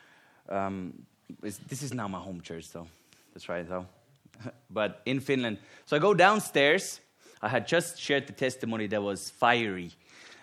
Um, 0.49 1.07
this 1.41 1.83
is 1.83 1.93
now 1.93 2.07
my 2.09 2.21
home 2.21 2.41
church, 2.41 2.65
so 2.65 2.87
that's 3.33 3.49
right, 3.49 3.69
though. 3.69 3.87
but 4.71 5.03
in 5.07 5.21
Finland. 5.21 5.59
So 5.87 5.97
I 5.97 5.99
go 5.99 6.15
downstairs. 6.15 7.01
I 7.43 7.49
had 7.49 7.67
just 7.67 7.99
shared 7.99 8.27
the 8.27 8.33
testimony 8.33 8.87
that 8.89 9.03
was 9.03 9.31
fiery. 9.31 9.93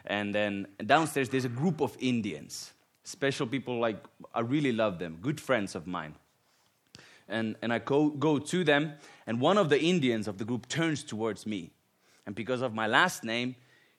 And 0.05 0.33
then 0.33 0.67
downstairs, 0.85 1.29
there's 1.29 1.45
a 1.45 1.49
group 1.49 1.81
of 1.81 1.95
Indians, 1.99 2.73
special 3.03 3.47
people 3.47 3.79
like, 3.79 4.03
I 4.33 4.41
really 4.41 4.71
love 4.71 4.99
them, 4.99 5.17
good 5.21 5.39
friends 5.39 5.75
of 5.75 5.87
mine. 5.87 6.15
And, 7.27 7.55
and 7.61 7.71
I 7.71 7.79
go, 7.79 8.09
go 8.09 8.39
to 8.39 8.63
them, 8.63 8.93
and 9.25 9.39
one 9.39 9.57
of 9.57 9.69
the 9.69 9.81
Indians 9.81 10.27
of 10.27 10.37
the 10.37 10.45
group 10.45 10.67
turns 10.67 11.03
towards 11.03 11.45
me. 11.45 11.71
And 12.25 12.35
because 12.35 12.61
of 12.61 12.73
my 12.73 12.87
last 12.87 13.23
name, 13.23 13.55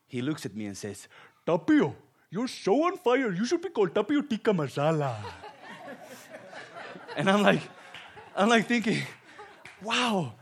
he 0.07 0.21
looks 0.21 0.45
at 0.45 0.55
me 0.55 0.67
and 0.67 0.77
says, 0.77 1.09
Tapio, 1.47 1.95
you're 2.31 2.49
so 2.49 2.85
on 2.85 2.97
fire. 2.99 3.33
You 3.33 3.45
should 3.45 3.63
be 3.63 3.71
called 3.71 3.95
Tapio 3.95 4.29
Tikka 4.29 4.53
Masala. 4.53 5.17
and 7.17 7.31
I'm 7.31 7.43
like, 7.43 7.63
I'm 8.37 8.49
like 8.49 8.67
thinking, 8.67 9.03
wow. 9.83 10.35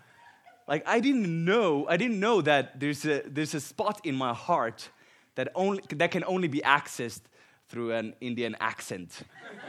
Like 0.69 0.85
I 0.87 1.01
didn't 1.01 1.45
know, 1.45 1.87
I 1.89 1.97
didn't 1.97 2.21
know 2.21 2.41
that 2.43 2.79
there's 2.79 3.05
a, 3.05 3.23
there's 3.27 3.55
a 3.55 3.61
spot 3.61 4.01
in 4.05 4.15
my 4.15 4.33
heart 4.33 4.89
that, 5.35 5.49
only, 5.55 5.83
that 5.91 6.11
can 6.11 6.23
only 6.25 6.49
be 6.49 6.61
accessed 6.61 7.23
through 7.69 7.93
an 7.93 8.15
Indian 8.21 8.57
accent. 8.61 9.23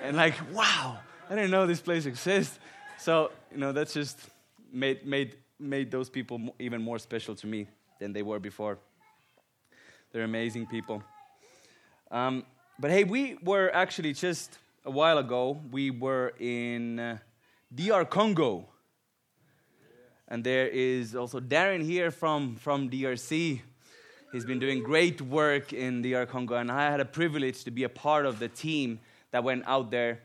and 0.03 0.17
like, 0.17 0.35
wow, 0.53 0.99
I 1.29 1.35
didn't 1.35 1.51
know 1.51 1.65
this 1.65 1.81
place 1.81 2.05
exists. 2.05 2.59
So, 3.01 3.31
you 3.51 3.58
know, 3.58 3.72
that's 3.72 3.96
just 3.96 4.20
made, 4.72 5.08
made, 5.08 5.36
made 5.60 5.89
those 5.89 6.08
people 6.08 6.39
even 6.60 6.84
more 6.84 7.00
special 7.00 7.34
to 7.34 7.48
me 7.48 7.65
than 8.00 8.13
they 8.13 8.22
were 8.22 8.38
before. 8.38 8.77
They're 10.12 10.24
amazing 10.24 10.67
people. 10.67 11.01
Um, 12.12 12.46
but 12.77 12.91
hey, 12.91 13.03
we 13.03 13.39
were 13.41 13.72
actually 13.74 14.13
just 14.13 14.55
a 14.86 14.91
while 14.91 15.17
ago, 15.17 15.60
we 15.72 15.89
were 15.89 16.34
in 16.39 17.00
uh, 17.00 17.17
DR 17.74 18.05
Congo. 18.05 18.67
And 20.27 20.43
there 20.43 20.67
is 20.67 21.15
also 21.15 21.39
Darren 21.39 21.84
here 21.84 22.12
from, 22.12 22.55
from 22.55 22.88
DRC. 22.88 23.62
He's 24.31 24.46
been 24.46 24.60
doing 24.60 24.84
great 24.84 25.24
work 25.24 25.74
in 25.74 26.03
DR 26.03 26.27
Congo, 26.27 26.53
and 26.53 26.72
I 26.72 26.91
had 26.91 27.00
a 27.00 27.05
privilege 27.05 27.63
to 27.63 27.72
be 27.72 27.84
a 27.84 27.89
part 27.89 28.27
of 28.27 28.38
the 28.38 28.48
team 28.48 29.00
that 29.31 29.43
went 29.43 29.63
out 29.65 29.89
there 29.89 30.20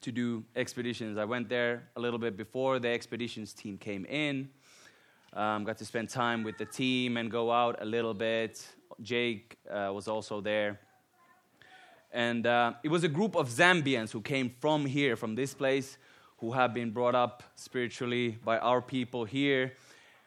to 0.00 0.10
do 0.10 0.44
expeditions. 0.56 1.18
I 1.18 1.24
went 1.24 1.48
there 1.48 1.82
a 1.96 2.00
little 2.00 2.18
bit 2.18 2.36
before 2.36 2.78
the 2.78 2.88
expeditions 2.88 3.52
team 3.52 3.76
came 3.76 4.04
in. 4.06 4.48
Um, 5.32 5.64
got 5.64 5.78
to 5.78 5.84
spend 5.84 6.08
time 6.08 6.42
with 6.42 6.58
the 6.58 6.64
team 6.64 7.16
and 7.16 7.30
go 7.30 7.52
out 7.52 7.80
a 7.80 7.84
little 7.84 8.14
bit. 8.14 8.66
Jake 9.02 9.56
uh, 9.70 9.90
was 9.94 10.08
also 10.08 10.40
there. 10.40 10.80
And 12.12 12.46
uh, 12.46 12.72
it 12.82 12.88
was 12.88 13.04
a 13.04 13.08
group 13.08 13.36
of 13.36 13.48
Zambians 13.48 14.10
who 14.10 14.20
came 14.20 14.52
from 14.60 14.86
here, 14.86 15.14
from 15.16 15.34
this 15.36 15.54
place, 15.54 15.98
who 16.38 16.52
have 16.52 16.74
been 16.74 16.90
brought 16.90 17.14
up 17.14 17.42
spiritually 17.54 18.38
by 18.44 18.58
our 18.58 18.82
people 18.82 19.24
here. 19.24 19.74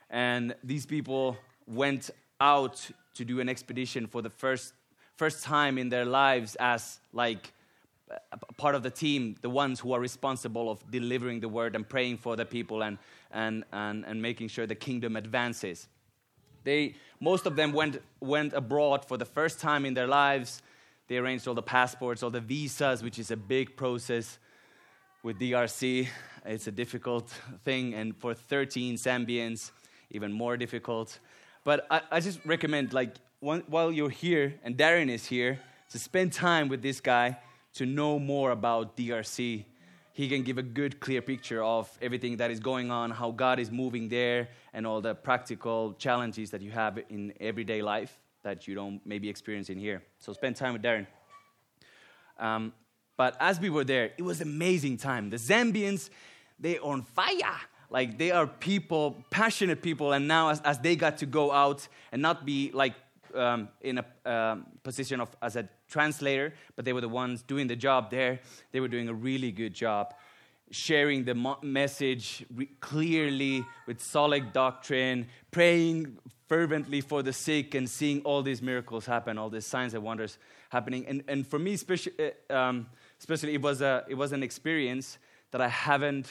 And 0.09 0.55
these 0.63 0.85
people 0.85 1.37
went 1.67 2.09
out 2.39 2.89
to 3.15 3.25
do 3.25 3.39
an 3.39 3.49
expedition 3.49 4.07
for 4.07 4.21
the 4.21 4.29
first, 4.29 4.73
first 5.17 5.43
time 5.43 5.77
in 5.77 5.89
their 5.89 6.05
lives 6.05 6.55
as 6.59 6.99
like 7.11 7.51
part 8.57 8.75
of 8.75 8.83
the 8.83 8.89
team, 8.89 9.35
the 9.41 9.49
ones 9.49 9.79
who 9.79 9.93
are 9.93 9.99
responsible 9.99 10.69
of 10.69 10.89
delivering 10.91 11.39
the 11.39 11.49
word 11.49 11.75
and 11.75 11.87
praying 11.87 12.17
for 12.17 12.35
the 12.35 12.45
people 12.45 12.83
and, 12.83 12.97
and, 13.31 13.63
and, 13.71 14.05
and 14.05 14.21
making 14.21 14.47
sure 14.47 14.65
the 14.65 14.75
kingdom 14.75 15.15
advances. 15.15 15.87
They, 16.63 16.95
most 17.19 17.45
of 17.45 17.55
them 17.55 17.73
went, 17.73 18.01
went 18.19 18.53
abroad 18.53 19.05
for 19.05 19.17
the 19.17 19.25
first 19.25 19.59
time 19.59 19.85
in 19.85 19.93
their 19.93 20.07
lives. 20.07 20.61
They 21.07 21.17
arranged 21.17 21.47
all 21.47 21.53
the 21.53 21.61
passports, 21.61 22.23
all 22.23 22.29
the 22.29 22.41
visas, 22.41 23.03
which 23.03 23.19
is 23.19 23.31
a 23.31 23.37
big 23.37 23.75
process 23.75 24.37
with 25.21 25.39
DRC. 25.39 26.07
It's 26.45 26.67
a 26.67 26.71
difficult 26.71 27.29
thing, 27.63 27.93
and 27.93 28.15
for 28.15 28.33
13 28.33 28.95
Zambians, 28.95 29.71
even 30.11 30.31
more 30.31 30.57
difficult. 30.57 31.19
But 31.63 31.85
I, 31.89 32.01
I 32.11 32.19
just 32.19 32.39
recommend, 32.45 32.93
like, 32.93 33.15
one, 33.39 33.63
while 33.67 33.91
you're 33.91 34.09
here 34.09 34.59
and 34.63 34.77
Darren 34.77 35.09
is 35.09 35.25
here, 35.25 35.59
to 35.91 35.99
spend 35.99 36.33
time 36.33 36.69
with 36.69 36.81
this 36.81 36.99
guy 36.99 37.37
to 37.73 37.85
know 37.85 38.19
more 38.19 38.51
about 38.51 38.95
DRC. 38.95 39.65
He 40.13 40.29
can 40.29 40.43
give 40.43 40.57
a 40.57 40.63
good, 40.63 40.99
clear 40.99 41.21
picture 41.21 41.63
of 41.63 41.89
everything 42.01 42.37
that 42.37 42.51
is 42.51 42.59
going 42.59 42.91
on, 42.91 43.09
how 43.11 43.31
God 43.31 43.59
is 43.59 43.71
moving 43.71 44.09
there, 44.09 44.49
and 44.73 44.85
all 44.85 45.01
the 45.01 45.15
practical 45.15 45.93
challenges 45.93 46.51
that 46.51 46.61
you 46.61 46.71
have 46.71 46.99
in 47.09 47.33
everyday 47.39 47.81
life 47.81 48.19
that 48.43 48.67
you 48.67 48.75
don't 48.75 49.01
maybe 49.05 49.27
experience 49.29 49.69
in 49.69 49.79
here. 49.79 50.03
So 50.19 50.33
spend 50.33 50.55
time 50.55 50.73
with 50.73 50.83
Darren. 50.83 51.07
Um, 52.37 52.73
but 53.17 53.35
as 53.39 53.59
we 53.59 53.69
were 53.69 53.83
there, 53.83 54.11
it 54.17 54.23
was 54.23 54.41
amazing 54.41 54.97
time. 54.97 55.29
The 55.29 55.37
Zambians, 55.37 56.09
they 56.59 56.77
are 56.77 56.83
on 56.83 57.01
fire. 57.01 57.59
Like 57.89 58.17
they 58.17 58.31
are 58.31 58.47
people, 58.47 59.23
passionate 59.29 59.81
people, 59.81 60.13
and 60.13 60.27
now 60.27 60.49
as, 60.49 60.61
as 60.61 60.79
they 60.79 60.95
got 60.95 61.19
to 61.19 61.25
go 61.25 61.51
out 61.51 61.87
and 62.11 62.21
not 62.21 62.45
be 62.45 62.71
like 62.73 62.95
um, 63.35 63.69
in 63.81 63.99
a 63.99 64.31
um, 64.31 64.65
position 64.83 65.21
of 65.21 65.29
as 65.41 65.55
a 65.55 65.67
translator, 65.93 66.53
but 66.75 66.85
they 66.85 66.93
were 66.93 67.01
the 67.01 67.15
ones 67.23 67.43
doing 67.43 67.67
the 67.67 67.75
job 67.75 68.09
there. 68.09 68.39
They 68.71 68.79
were 68.79 68.87
doing 68.87 69.07
a 69.09 69.13
really 69.13 69.51
good 69.51 69.73
job, 69.73 70.15
sharing 70.71 71.23
the 71.23 71.35
message 71.61 72.45
clearly 72.79 73.63
with 73.87 74.01
solid 74.01 74.53
doctrine, 74.53 75.27
praying 75.51 76.17
fervently 76.47 77.01
for 77.01 77.21
the 77.21 77.31
sick, 77.31 77.75
and 77.75 77.87
seeing 77.87 78.21
all 78.21 78.41
these 78.41 78.61
miracles 78.61 79.05
happen, 79.05 79.37
all 79.37 79.51
these 79.51 79.67
signs 79.67 79.93
and 79.93 80.03
wonders 80.03 80.39
happening. 80.69 81.05
And, 81.07 81.23
and 81.27 81.45
for 81.45 81.59
me, 81.59 81.73
especially, 81.73 82.13
uh, 82.49 82.55
um, 82.55 82.87
especially, 83.19 83.53
it 83.53 83.61
was 83.61 83.81
a 83.81 84.03
it 84.09 84.15
was 84.15 84.31
an 84.33 84.41
experience 84.41 85.19
that 85.51 85.61
I 85.61 85.69
haven't. 85.69 86.27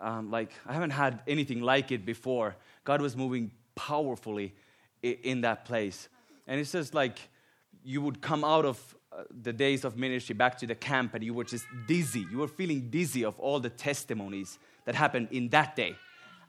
Um, 0.00 0.30
like 0.30 0.50
I 0.66 0.72
haven't 0.72 0.90
had 0.90 1.22
anything 1.26 1.60
like 1.60 1.92
it 1.92 2.04
before. 2.04 2.56
God 2.84 3.00
was 3.00 3.14
moving 3.16 3.50
powerfully 3.74 4.54
in 5.02 5.42
that 5.42 5.64
place. 5.64 6.08
And 6.46 6.60
it's 6.60 6.72
just 6.72 6.94
like 6.94 7.18
you 7.84 8.00
would 8.00 8.20
come 8.20 8.44
out 8.44 8.64
of 8.64 8.96
uh, 9.12 9.22
the 9.42 9.52
days 9.52 9.84
of 9.84 9.96
ministry 9.96 10.34
back 10.34 10.58
to 10.58 10.66
the 10.66 10.74
camp 10.74 11.14
and 11.14 11.22
you 11.22 11.34
were 11.34 11.44
just 11.44 11.66
dizzy. 11.86 12.26
You 12.30 12.38
were 12.38 12.48
feeling 12.48 12.88
dizzy 12.90 13.24
of 13.24 13.38
all 13.38 13.60
the 13.60 13.70
testimonies 13.70 14.58
that 14.86 14.94
happened 14.94 15.28
in 15.30 15.48
that 15.50 15.76
day. 15.76 15.96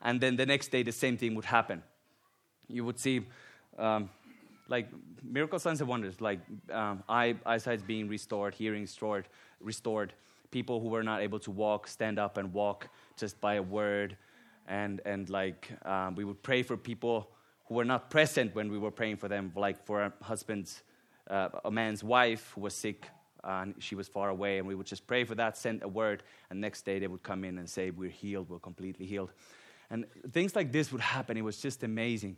And 0.02 0.22
then 0.22 0.36
the 0.36 0.46
next 0.46 0.70
day, 0.70 0.84
the 0.84 0.92
same 0.92 1.18
thing 1.18 1.36
would 1.36 1.46
happen. 1.46 1.84
You 2.68 2.86
would 2.86 3.00
see 3.00 3.26
um, 3.78 4.10
like 4.68 4.88
miracle 5.24 5.60
signs 5.60 5.82
and 5.82 5.90
wonders, 5.90 6.22
like 6.22 6.40
um, 6.72 7.04
eye, 7.10 7.36
eyesight 7.46 7.86
being 7.86 8.08
restored, 8.08 8.54
hearing 8.54 8.82
restored, 8.82 9.28
restored, 9.60 10.14
people 10.52 10.80
who 10.80 10.88
were 10.88 11.04
not 11.04 11.22
able 11.22 11.40
to 11.40 11.52
walk, 11.52 11.88
stand 11.88 12.18
up 12.18 12.38
and 12.38 12.54
walk 12.54 12.88
just 13.18 13.40
by 13.42 13.56
a 13.56 13.62
word. 13.62 14.16
And, 14.68 15.02
and 15.06 15.30
like 15.30 15.72
um, 15.86 16.16
we 16.16 16.24
would 16.24 16.42
pray 16.42 16.64
for 16.64 16.78
people 16.78 17.30
who 17.68 17.76
were 17.76 17.86
not 17.86 18.10
present 18.10 18.56
when 18.56 18.72
we 18.72 18.78
were 18.78 18.92
praying 18.92 19.18
for 19.18 19.28
them, 19.28 19.52
like 19.56 19.86
for 19.86 20.02
a 20.02 20.14
husband's, 20.22 20.84
uh, 21.30 21.50
a 21.64 21.72
man's 21.72 22.04
wife 22.04 22.52
who 22.56 22.62
was 22.62 22.74
sick 22.74 23.08
and 23.46 23.76
she 23.78 23.96
was 23.96 24.08
far 24.08 24.30
away, 24.30 24.58
and 24.58 24.68
we 24.68 24.74
would 24.76 24.88
just 24.88 25.06
pray 25.06 25.24
for 25.24 25.36
that, 25.36 25.56
send 25.56 25.84
a 25.84 25.88
word, 25.88 26.24
and 26.50 26.60
next 26.60 26.84
day 26.84 26.98
they 26.98 27.08
would 27.08 27.22
come 27.22 27.44
in 27.44 27.60
and 27.60 27.70
say, 27.70 27.92
We're 27.92 28.10
healed, 28.10 28.50
we're 28.50 28.60
completely 28.60 29.06
healed. 29.06 29.32
And 29.90 30.06
things 30.32 30.56
like 30.56 30.72
this 30.72 30.92
would 30.92 31.02
happen. 31.02 31.38
It 31.38 31.44
was 31.44 31.62
just 31.62 31.84
amazing. 31.84 32.38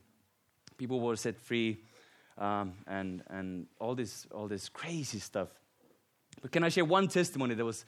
People 0.77 0.99
were 0.99 1.15
set 1.15 1.39
free, 1.39 1.77
um, 2.37 2.73
and, 2.87 3.23
and 3.29 3.67
all, 3.79 3.95
this, 3.95 4.27
all 4.31 4.47
this 4.47 4.67
crazy 4.67 5.19
stuff. 5.19 5.47
But 6.41 6.51
can 6.51 6.63
I 6.63 6.69
share 6.69 6.85
one 6.85 7.07
testimony 7.07 7.55
that 7.55 7.65
was, 7.65 7.85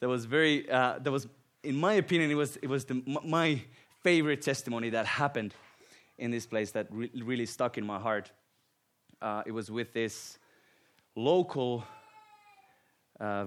that 0.00 0.08
was 0.08 0.24
very, 0.24 0.68
uh, 0.70 0.98
that 1.00 1.12
was, 1.12 1.28
in 1.62 1.76
my 1.76 1.94
opinion, 1.94 2.30
it 2.30 2.34
was, 2.34 2.56
it 2.56 2.68
was 2.68 2.86
the, 2.86 3.02
my 3.24 3.60
favorite 4.02 4.42
testimony 4.42 4.90
that 4.90 5.06
happened 5.06 5.54
in 6.18 6.30
this 6.30 6.46
place 6.46 6.70
that 6.72 6.86
re- 6.90 7.10
really 7.22 7.46
stuck 7.46 7.78
in 7.78 7.84
my 7.84 7.98
heart. 7.98 8.32
Uh, 9.20 9.42
it 9.46 9.52
was 9.52 9.70
with 9.70 9.92
this 9.92 10.38
local, 11.16 11.84
uh, 13.20 13.46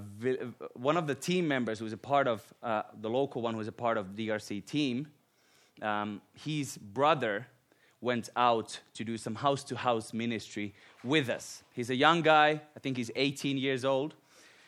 one 0.74 0.98
of 0.98 1.08
the 1.08 1.16
team 1.16 1.48
members 1.48 1.80
who 1.80 1.86
was 1.86 1.94
a 1.94 1.98
part 1.98 2.28
of, 2.28 2.42
uh, 2.64 2.84
the 3.02 3.10
local 3.10 3.42
one 3.42 3.54
who 3.54 3.60
was 3.60 3.68
a 3.68 3.72
part 3.72 3.98
of 3.98 4.16
DRC 4.16 4.66
team. 4.66 5.08
Um, 5.82 6.22
his 6.34 6.78
brother 6.78 7.48
went 8.02 8.30
out 8.36 8.80
to 8.94 9.04
do 9.04 9.18
some 9.18 9.36
house 9.36 9.64
to 9.66 9.76
house 9.76 10.14
ministry 10.14 10.74
with 11.04 11.30
us. 11.30 11.64
He's 11.74 11.90
a 11.90 11.96
young 11.96 12.22
guy, 12.22 12.62
I 12.76 12.80
think 12.80 12.98
he's 12.98 13.12
18 13.16 13.58
years 13.58 13.84
old. 13.84 14.14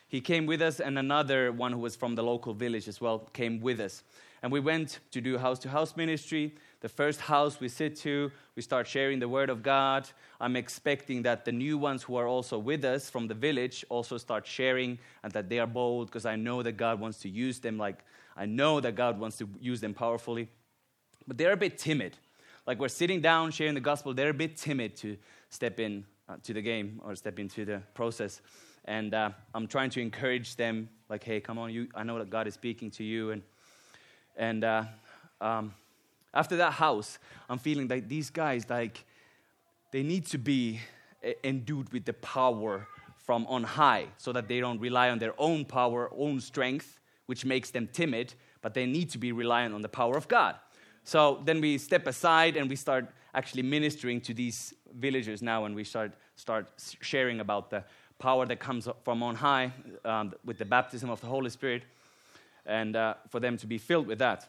He 0.08 0.22
came 0.22 0.48
with 0.48 0.62
us, 0.62 0.80
and 0.80 0.98
another 0.98 1.52
one 1.52 1.72
who 1.72 1.80
was 1.80 1.96
from 1.96 2.16
the 2.16 2.24
local 2.24 2.54
village 2.54 2.88
as 2.88 3.00
well 3.00 3.20
came 3.32 3.60
with 3.60 3.80
us. 3.80 4.04
And 4.42 4.52
we 4.52 4.60
went 4.60 5.00
to 5.12 5.22
do 5.22 5.38
house 5.38 5.60
to 5.60 5.70
house 5.70 5.96
ministry 5.96 6.56
the 6.82 6.90
first 6.90 7.20
house 7.22 7.60
we 7.60 7.68
sit 7.68 7.96
to, 7.98 8.32
we 8.56 8.62
start 8.62 8.88
sharing 8.88 9.20
the 9.20 9.28
word 9.28 9.50
of 9.50 9.62
God. 9.62 10.10
I'm 10.40 10.56
expecting 10.56 11.24
that 11.24 11.44
the 11.44 11.52
new 11.52 11.78
ones 11.78 12.04
who 12.04 12.16
are 12.16 12.28
also 12.28 12.58
with 12.58 12.86
us 12.86 13.10
from 13.10 13.28
the 13.28 13.34
village 13.34 13.84
also 13.90 14.18
start 14.18 14.48
sharing 14.48 14.98
and 15.24 15.34
that 15.34 15.50
they 15.50 15.60
are 15.60 15.68
bold 15.68 16.08
because 16.08 16.26
I 16.26 16.36
know 16.36 16.64
that 16.64 16.74
God 16.74 17.00
wants 17.00 17.20
to 17.20 17.30
use 17.30 17.60
them 17.60 17.78
like 17.78 18.04
I 18.38 18.46
know 18.46 18.80
that 18.80 18.96
God 18.96 19.20
wants 19.20 19.38
to 19.40 19.50
use 19.60 19.82
them 19.82 19.94
powerfully. 19.94 20.48
But 21.28 21.38
they're 21.38 21.52
a 21.52 21.58
bit 21.58 21.78
timid. 21.78 22.18
Like 22.66 22.80
we're 22.80 22.88
sitting 22.88 23.20
down 23.20 23.52
sharing 23.52 23.74
the 23.74 23.82
gospel, 23.82 24.14
they're 24.14 24.30
a 24.30 24.34
bit 24.34 24.56
timid 24.56 24.96
to 24.98 25.18
step 25.50 25.80
in 25.80 26.06
uh, 26.30 26.38
to 26.44 26.54
the 26.54 26.62
game 26.62 27.02
or 27.04 27.16
step 27.16 27.40
into 27.40 27.66
the 27.66 27.82
process. 27.94 28.42
And 28.86 29.14
uh, 29.14 29.32
I'm 29.54 29.68
trying 29.68 29.90
to 29.92 30.02
encourage 30.02 30.56
them, 30.56 30.90
like, 31.10 31.24
hey, 31.24 31.42
come 31.42 31.58
on, 31.58 31.72
you, 31.72 31.88
I 31.94 32.04
know 32.04 32.18
that 32.20 32.30
God 32.30 32.48
is 32.48 32.54
speaking 32.54 32.90
to 32.92 33.04
you. 33.04 33.32
And, 33.32 33.42
and 34.38 34.64
uh, 34.64 34.84
um, 35.42 35.74
after 36.34 36.58
that 36.58 36.74
house, 36.74 37.20
I'm 37.50 37.60
feeling 37.60 37.88
like 37.88 38.08
these 38.08 38.30
guys, 38.30 38.70
like, 38.70 39.06
they 39.92 40.04
need 40.04 40.26
to 40.28 40.38
be 40.38 40.80
endued 41.44 41.92
with 41.92 42.06
the 42.06 42.14
power 42.14 42.88
from 43.18 43.46
on 43.48 43.64
high 43.64 44.06
so 44.18 44.32
that 44.34 44.48
they 44.48 44.60
don't 44.60 44.80
rely 44.80 45.10
on 45.10 45.20
their 45.20 45.34
own 45.38 45.66
power, 45.66 46.10
own 46.18 46.40
strength, 46.40 47.00
which 47.26 47.46
makes 47.46 47.72
them 47.72 47.88
timid, 47.92 48.34
but 48.62 48.74
they 48.74 48.86
need 48.86 49.10
to 49.10 49.18
be 49.18 49.32
reliant 49.32 49.74
on 49.74 49.82
the 49.82 49.90
power 49.90 50.18
of 50.18 50.28
God. 50.28 50.56
So 51.04 51.42
then 51.46 51.62
we 51.62 51.78
step 51.78 52.08
aside 52.08 52.58
and 52.58 52.70
we 52.70 52.76
start 52.76 53.08
actually 53.34 53.64
ministering 53.64 54.22
to 54.22 54.34
these 54.34 54.74
villagers 54.94 55.42
now, 55.42 55.66
and 55.66 55.76
we 55.76 55.84
start, 55.84 56.14
start 56.36 56.68
sharing 57.02 57.40
about 57.40 57.70
the 57.70 57.84
power 58.18 58.46
that 58.46 58.60
comes 58.60 58.88
from 59.04 59.24
on 59.24 59.36
high 59.36 59.72
um, 60.06 60.34
with 60.44 60.58
the 60.58 60.66
baptism 60.66 61.10
of 61.10 61.22
the 61.22 61.28
Holy 61.28 61.50
Spirit, 61.50 61.84
and 62.66 62.96
uh, 62.96 63.14
for 63.30 63.40
them 63.40 63.58
to 63.58 63.68
be 63.68 63.78
filled 63.78 64.08
with 64.08 64.20
that. 64.20 64.48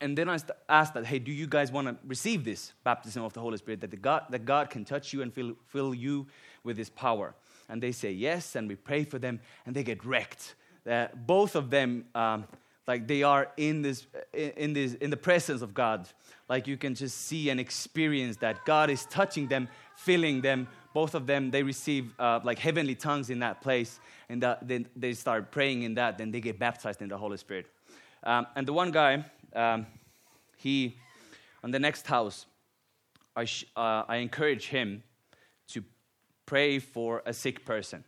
And 0.00 0.16
then 0.16 0.28
I 0.28 0.38
asked 0.68 0.94
that, 0.94 1.06
hey, 1.06 1.18
do 1.18 1.32
you 1.32 1.46
guys 1.46 1.72
want 1.72 1.88
to 1.88 1.96
receive 2.06 2.44
this 2.44 2.74
baptism 2.84 3.22
of 3.22 3.32
the 3.32 3.40
Holy 3.40 3.56
Spirit, 3.56 3.80
that, 3.80 3.90
the 3.90 3.96
God, 3.96 4.24
that 4.30 4.44
God 4.44 4.68
can 4.68 4.84
touch 4.84 5.12
you 5.12 5.22
and 5.22 5.32
fill, 5.32 5.54
fill 5.68 5.94
you 5.94 6.26
with 6.64 6.76
His 6.76 6.90
power? 6.90 7.34
And 7.68 7.82
they 7.82 7.92
say 7.92 8.12
yes, 8.12 8.56
and 8.56 8.68
we 8.68 8.76
pray 8.76 9.04
for 9.04 9.18
them, 9.18 9.40
and 9.64 9.74
they 9.74 9.82
get 9.82 10.04
wrecked. 10.04 10.54
Uh, 10.88 11.06
both 11.14 11.56
of 11.56 11.70
them, 11.70 12.04
um, 12.14 12.44
like 12.86 13.08
they 13.08 13.22
are 13.22 13.48
in 13.56 13.82
this, 13.82 14.06
in 14.32 14.72
this, 14.72 14.94
in 14.94 15.10
the 15.10 15.16
presence 15.16 15.62
of 15.62 15.74
God. 15.74 16.08
Like 16.48 16.68
you 16.68 16.76
can 16.76 16.94
just 16.94 17.22
see 17.22 17.50
and 17.50 17.58
experience 17.58 18.36
that 18.36 18.64
God 18.64 18.90
is 18.90 19.06
touching 19.06 19.48
them, 19.48 19.68
filling 19.96 20.42
them. 20.42 20.68
Both 20.94 21.14
of 21.14 21.26
them, 21.26 21.50
they 21.50 21.62
receive 21.62 22.14
uh, 22.18 22.40
like 22.44 22.58
heavenly 22.58 22.94
tongues 22.94 23.30
in 23.30 23.40
that 23.40 23.62
place, 23.62 23.98
and 24.28 24.42
that, 24.42 24.68
then 24.68 24.86
they 24.94 25.14
start 25.14 25.50
praying 25.50 25.82
in 25.82 25.94
that. 25.94 26.18
Then 26.18 26.30
they 26.30 26.40
get 26.40 26.58
baptized 26.58 27.02
in 27.02 27.08
the 27.08 27.18
Holy 27.18 27.38
Spirit. 27.38 27.66
Um, 28.22 28.46
and 28.56 28.66
the 28.66 28.72
one 28.72 28.90
guy, 28.90 29.24
um, 29.56 29.86
he, 30.56 30.96
on 31.64 31.70
the 31.70 31.78
next 31.78 32.06
house, 32.06 32.46
I, 33.34 33.44
sh- 33.44 33.66
uh, 33.76 34.04
I 34.08 34.16
encourage 34.16 34.66
him 34.68 35.02
to 35.68 35.82
pray 36.44 36.78
for 36.78 37.22
a 37.26 37.32
sick 37.32 37.64
person. 37.64 38.04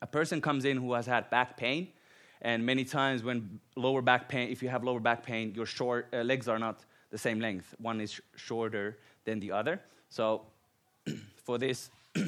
A 0.00 0.06
person 0.06 0.40
comes 0.40 0.64
in 0.64 0.76
who 0.78 0.92
has 0.94 1.06
had 1.06 1.30
back 1.30 1.56
pain, 1.56 1.88
and 2.40 2.64
many 2.66 2.84
times 2.84 3.22
when 3.22 3.60
lower 3.76 4.02
back 4.02 4.28
pain, 4.28 4.50
if 4.50 4.62
you 4.62 4.68
have 4.68 4.82
lower 4.82 5.00
back 5.00 5.24
pain, 5.24 5.52
your 5.54 5.66
short 5.66 6.08
uh, 6.12 6.22
legs 6.22 6.48
are 6.48 6.58
not 6.58 6.84
the 7.10 7.18
same 7.18 7.38
length. 7.38 7.74
One 7.78 8.00
is 8.00 8.12
sh- 8.12 8.20
shorter 8.36 8.98
than 9.24 9.38
the 9.38 9.52
other. 9.52 9.80
So, 10.08 10.42
for 11.44 11.58
this 11.58 11.90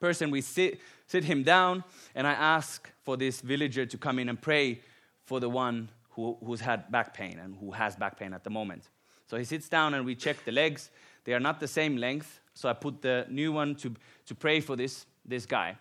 person, 0.00 0.30
we 0.30 0.42
sit, 0.42 0.80
sit 1.06 1.24
him 1.24 1.42
down, 1.42 1.82
and 2.14 2.26
I 2.26 2.32
ask 2.32 2.90
for 3.04 3.16
this 3.16 3.40
villager 3.40 3.86
to 3.86 3.96
come 3.96 4.18
in 4.18 4.28
and 4.28 4.40
pray 4.40 4.80
for 5.24 5.40
the 5.40 5.48
one 5.48 5.88
who, 6.12 6.36
who's 6.44 6.60
had 6.60 6.90
back 6.90 7.14
pain 7.14 7.38
and 7.38 7.56
who 7.56 7.70
has 7.72 7.96
back 7.96 8.18
pain 8.18 8.32
at 8.32 8.44
the 8.44 8.50
moment. 8.50 8.88
So 9.26 9.36
he 9.36 9.44
sits 9.44 9.68
down 9.68 9.94
and 9.94 10.04
we 10.04 10.14
check 10.14 10.44
the 10.44 10.52
legs. 10.52 10.90
They 11.24 11.32
are 11.32 11.40
not 11.40 11.60
the 11.60 11.68
same 11.68 11.96
length. 11.96 12.40
So 12.54 12.68
I 12.68 12.74
put 12.74 13.00
the 13.00 13.26
new 13.30 13.52
one 13.52 13.74
to, 13.76 13.94
to 14.26 14.34
pray 14.34 14.60
for 14.60 14.76
this, 14.76 15.06
this 15.24 15.46
guy. 15.46 15.78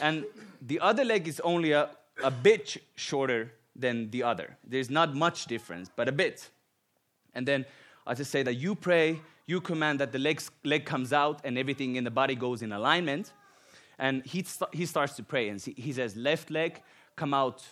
And 0.00 0.24
the 0.62 0.80
other 0.80 1.04
leg 1.04 1.26
is 1.26 1.40
only 1.40 1.72
a, 1.72 1.90
a 2.22 2.30
bit 2.30 2.76
shorter 2.94 3.52
than 3.74 4.10
the 4.10 4.22
other. 4.22 4.56
There's 4.64 4.90
not 4.90 5.14
much 5.14 5.46
difference, 5.46 5.90
but 5.94 6.08
a 6.08 6.12
bit. 6.12 6.48
And 7.34 7.46
then 7.46 7.64
I 8.06 8.14
just 8.14 8.30
say 8.30 8.44
that 8.44 8.54
you 8.54 8.76
pray, 8.76 9.20
you 9.46 9.60
command 9.60 9.98
that 10.00 10.12
the 10.12 10.18
legs, 10.18 10.50
leg 10.62 10.84
comes 10.84 11.12
out 11.12 11.40
and 11.44 11.58
everything 11.58 11.96
in 11.96 12.04
the 12.04 12.10
body 12.10 12.36
goes 12.36 12.62
in 12.62 12.72
alignment. 12.72 13.32
And 13.98 14.24
he, 14.24 14.44
he 14.72 14.86
starts 14.86 15.16
to 15.16 15.22
pray 15.24 15.48
and 15.48 15.60
he 15.60 15.92
says, 15.92 16.16
left 16.16 16.50
leg, 16.50 16.80
come 17.16 17.34
out 17.34 17.64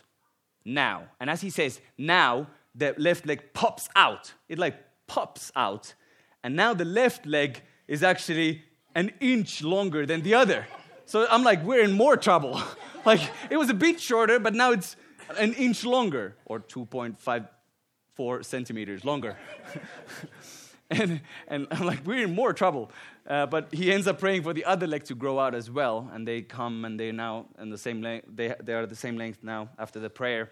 now. 0.64 1.04
And 1.20 1.28
as 1.30 1.40
he 1.40 1.50
says 1.50 1.80
now, 1.98 2.46
the 2.74 2.94
left 2.98 3.26
leg 3.26 3.52
pops 3.52 3.88
out. 3.96 4.32
It 4.48 4.58
like 4.58 4.76
pops 5.06 5.52
out. 5.54 5.94
And 6.42 6.56
now 6.56 6.74
the 6.74 6.84
left 6.84 7.26
leg 7.26 7.62
is 7.86 8.02
actually 8.02 8.62
an 8.94 9.12
inch 9.20 9.62
longer 9.62 10.06
than 10.06 10.22
the 10.22 10.34
other. 10.34 10.66
So 11.04 11.26
I'm 11.30 11.42
like, 11.42 11.62
we're 11.62 11.82
in 11.82 11.92
more 11.92 12.16
trouble. 12.16 12.60
like 13.04 13.20
it 13.50 13.56
was 13.56 13.70
a 13.70 13.74
bit 13.74 14.00
shorter, 14.00 14.38
but 14.38 14.54
now 14.54 14.72
it's 14.72 14.96
an 15.38 15.54
inch 15.54 15.84
longer, 15.84 16.36
or 16.44 16.60
2.54 16.60 18.44
centimeters 18.44 19.04
longer. 19.04 19.36
and, 21.00 21.20
and 21.48 21.66
I'm 21.70 21.86
like, 21.86 22.06
we're 22.06 22.24
in 22.24 22.34
more 22.34 22.52
trouble. 22.52 22.90
Uh, 23.26 23.46
but 23.46 23.72
he 23.72 23.90
ends 23.90 24.06
up 24.06 24.18
praying 24.18 24.42
for 24.42 24.52
the 24.52 24.64
other 24.64 24.86
leg 24.86 25.04
to 25.04 25.14
grow 25.14 25.38
out 25.38 25.54
as 25.54 25.70
well, 25.70 26.10
and 26.12 26.28
they 26.28 26.42
come 26.42 26.84
and 26.84 27.00
they're 27.00 27.12
now 27.12 27.46
in 27.58 27.70
the 27.70 27.78
same 27.78 28.02
length. 28.02 28.26
They, 28.34 28.54
they 28.62 28.74
are 28.74 28.84
the 28.84 28.96
same 28.96 29.16
length 29.16 29.38
now 29.42 29.70
after 29.78 30.00
the 30.00 30.10
prayer. 30.10 30.50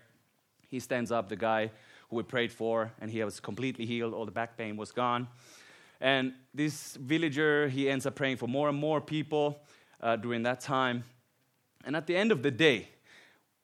He 0.69 0.81
stands 0.81 1.13
up, 1.13 1.29
the 1.29 1.37
guy 1.37 1.71
who 2.09 2.17
we 2.17 2.23
prayed 2.23 2.53
for, 2.53 2.91
and 3.01 3.11
he 3.11 3.23
was 3.23 3.39
completely 3.39 3.85
healed. 3.85 4.15
All 4.15 4.25
the 4.25 4.31
back 4.31 4.57
pain 4.57 4.77
was 4.77 4.93
gone. 4.93 5.29
And 6.01 6.33
this 6.55 6.97
villager, 6.97 7.69
he 7.69 7.91
ends 7.91 8.07
up 8.07 8.15
praying 8.15 8.39
for 8.39 8.47
more 8.47 8.71
and 8.71 8.79
more 8.79 9.01
people 9.01 9.61
uh, 10.01 10.17
during 10.17 10.45
that 10.45 10.61
time. 10.61 11.05
And 11.85 11.95
at 11.95 12.07
the 12.07 12.17
end 12.17 12.33
of 12.33 12.43
the 12.43 12.51
day, 12.51 12.89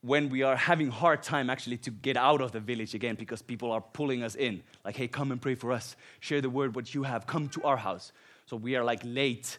when 0.06 0.28
we 0.28 0.42
are 0.42 0.54
having 0.54 0.88
hard 0.88 1.20
time 1.20 1.50
actually 1.50 1.76
to 1.76 1.90
get 1.90 2.16
out 2.16 2.40
of 2.40 2.52
the 2.52 2.60
village 2.60 2.94
again 2.94 3.16
because 3.16 3.42
people 3.42 3.72
are 3.72 3.80
pulling 3.80 4.22
us 4.22 4.36
in. 4.36 4.62
Like 4.84 4.94
hey 4.94 5.08
come 5.08 5.32
and 5.32 5.42
pray 5.42 5.56
for 5.56 5.72
us. 5.72 5.96
Share 6.20 6.40
the 6.40 6.48
word 6.48 6.76
what 6.76 6.94
you 6.94 7.02
have. 7.02 7.26
Come 7.26 7.48
to 7.50 7.62
our 7.64 7.76
house. 7.76 8.12
So 8.46 8.56
we 8.56 8.76
are 8.76 8.84
like 8.84 9.00
late 9.02 9.58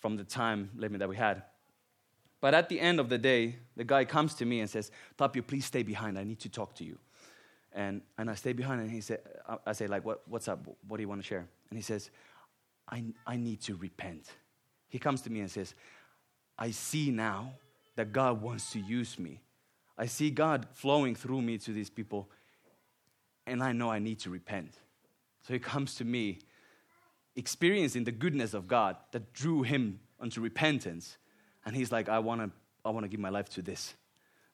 from 0.00 0.18
the 0.18 0.24
time 0.24 0.70
limit 0.76 0.98
that 0.98 1.08
we 1.08 1.16
had. 1.16 1.42
But 2.42 2.52
at 2.52 2.68
the 2.68 2.78
end 2.78 3.00
of 3.00 3.08
the 3.08 3.16
day 3.16 3.56
the 3.74 3.84
guy 3.84 4.04
comes 4.04 4.34
to 4.34 4.44
me 4.44 4.60
and 4.60 4.68
says 4.68 4.90
tapio 5.18 5.46
please 5.46 5.64
stay 5.64 5.82
behind. 5.82 6.18
I 6.18 6.24
need 6.24 6.40
to 6.40 6.50
talk 6.50 6.74
to 6.74 6.84
you. 6.84 6.98
And, 7.72 8.02
and 8.18 8.30
i 8.30 8.34
stay 8.34 8.52
behind 8.52 8.82
and 8.82 8.90
he 8.90 9.00
said 9.00 9.20
i 9.66 9.72
say 9.72 9.86
like 9.86 10.04
what, 10.04 10.20
what's 10.28 10.46
up? 10.46 10.60
What 10.86 10.98
do 10.98 11.02
you 11.02 11.08
want 11.08 11.22
to 11.22 11.26
share? 11.26 11.46
And 11.70 11.78
he 11.78 11.82
says 11.82 12.10
I, 12.86 13.02
I 13.26 13.36
need 13.36 13.62
to 13.62 13.76
repent. 13.76 14.26
He 14.88 14.98
comes 14.98 15.22
to 15.22 15.30
me 15.30 15.40
and 15.40 15.50
says 15.50 15.74
i 16.58 16.70
see 16.70 17.10
now 17.10 17.54
that 17.94 18.12
god 18.12 18.42
wants 18.42 18.72
to 18.72 18.78
use 18.78 19.18
me 19.18 19.40
I 19.98 20.06
see 20.06 20.30
God 20.30 20.66
flowing 20.72 21.14
through 21.14 21.42
me 21.42 21.58
to 21.58 21.72
these 21.72 21.90
people, 21.90 22.28
and 23.46 23.62
I 23.62 23.72
know 23.72 23.90
I 23.90 23.98
need 23.98 24.18
to 24.20 24.30
repent. 24.30 24.72
So 25.46 25.54
he 25.54 25.60
comes 25.60 25.94
to 25.96 26.04
me, 26.04 26.40
experiencing 27.36 28.04
the 28.04 28.12
goodness 28.12 28.54
of 28.54 28.66
God 28.66 28.96
that 29.12 29.32
drew 29.32 29.62
him 29.62 30.00
unto 30.20 30.40
repentance. 30.40 31.16
And 31.64 31.76
he's 31.76 31.92
like, 31.92 32.08
I 32.08 32.18
want 32.18 32.40
to 32.40 32.50
I 32.84 32.90
wanna 32.90 33.08
give 33.08 33.20
my 33.20 33.30
life 33.30 33.48
to 33.50 33.62
this. 33.62 33.94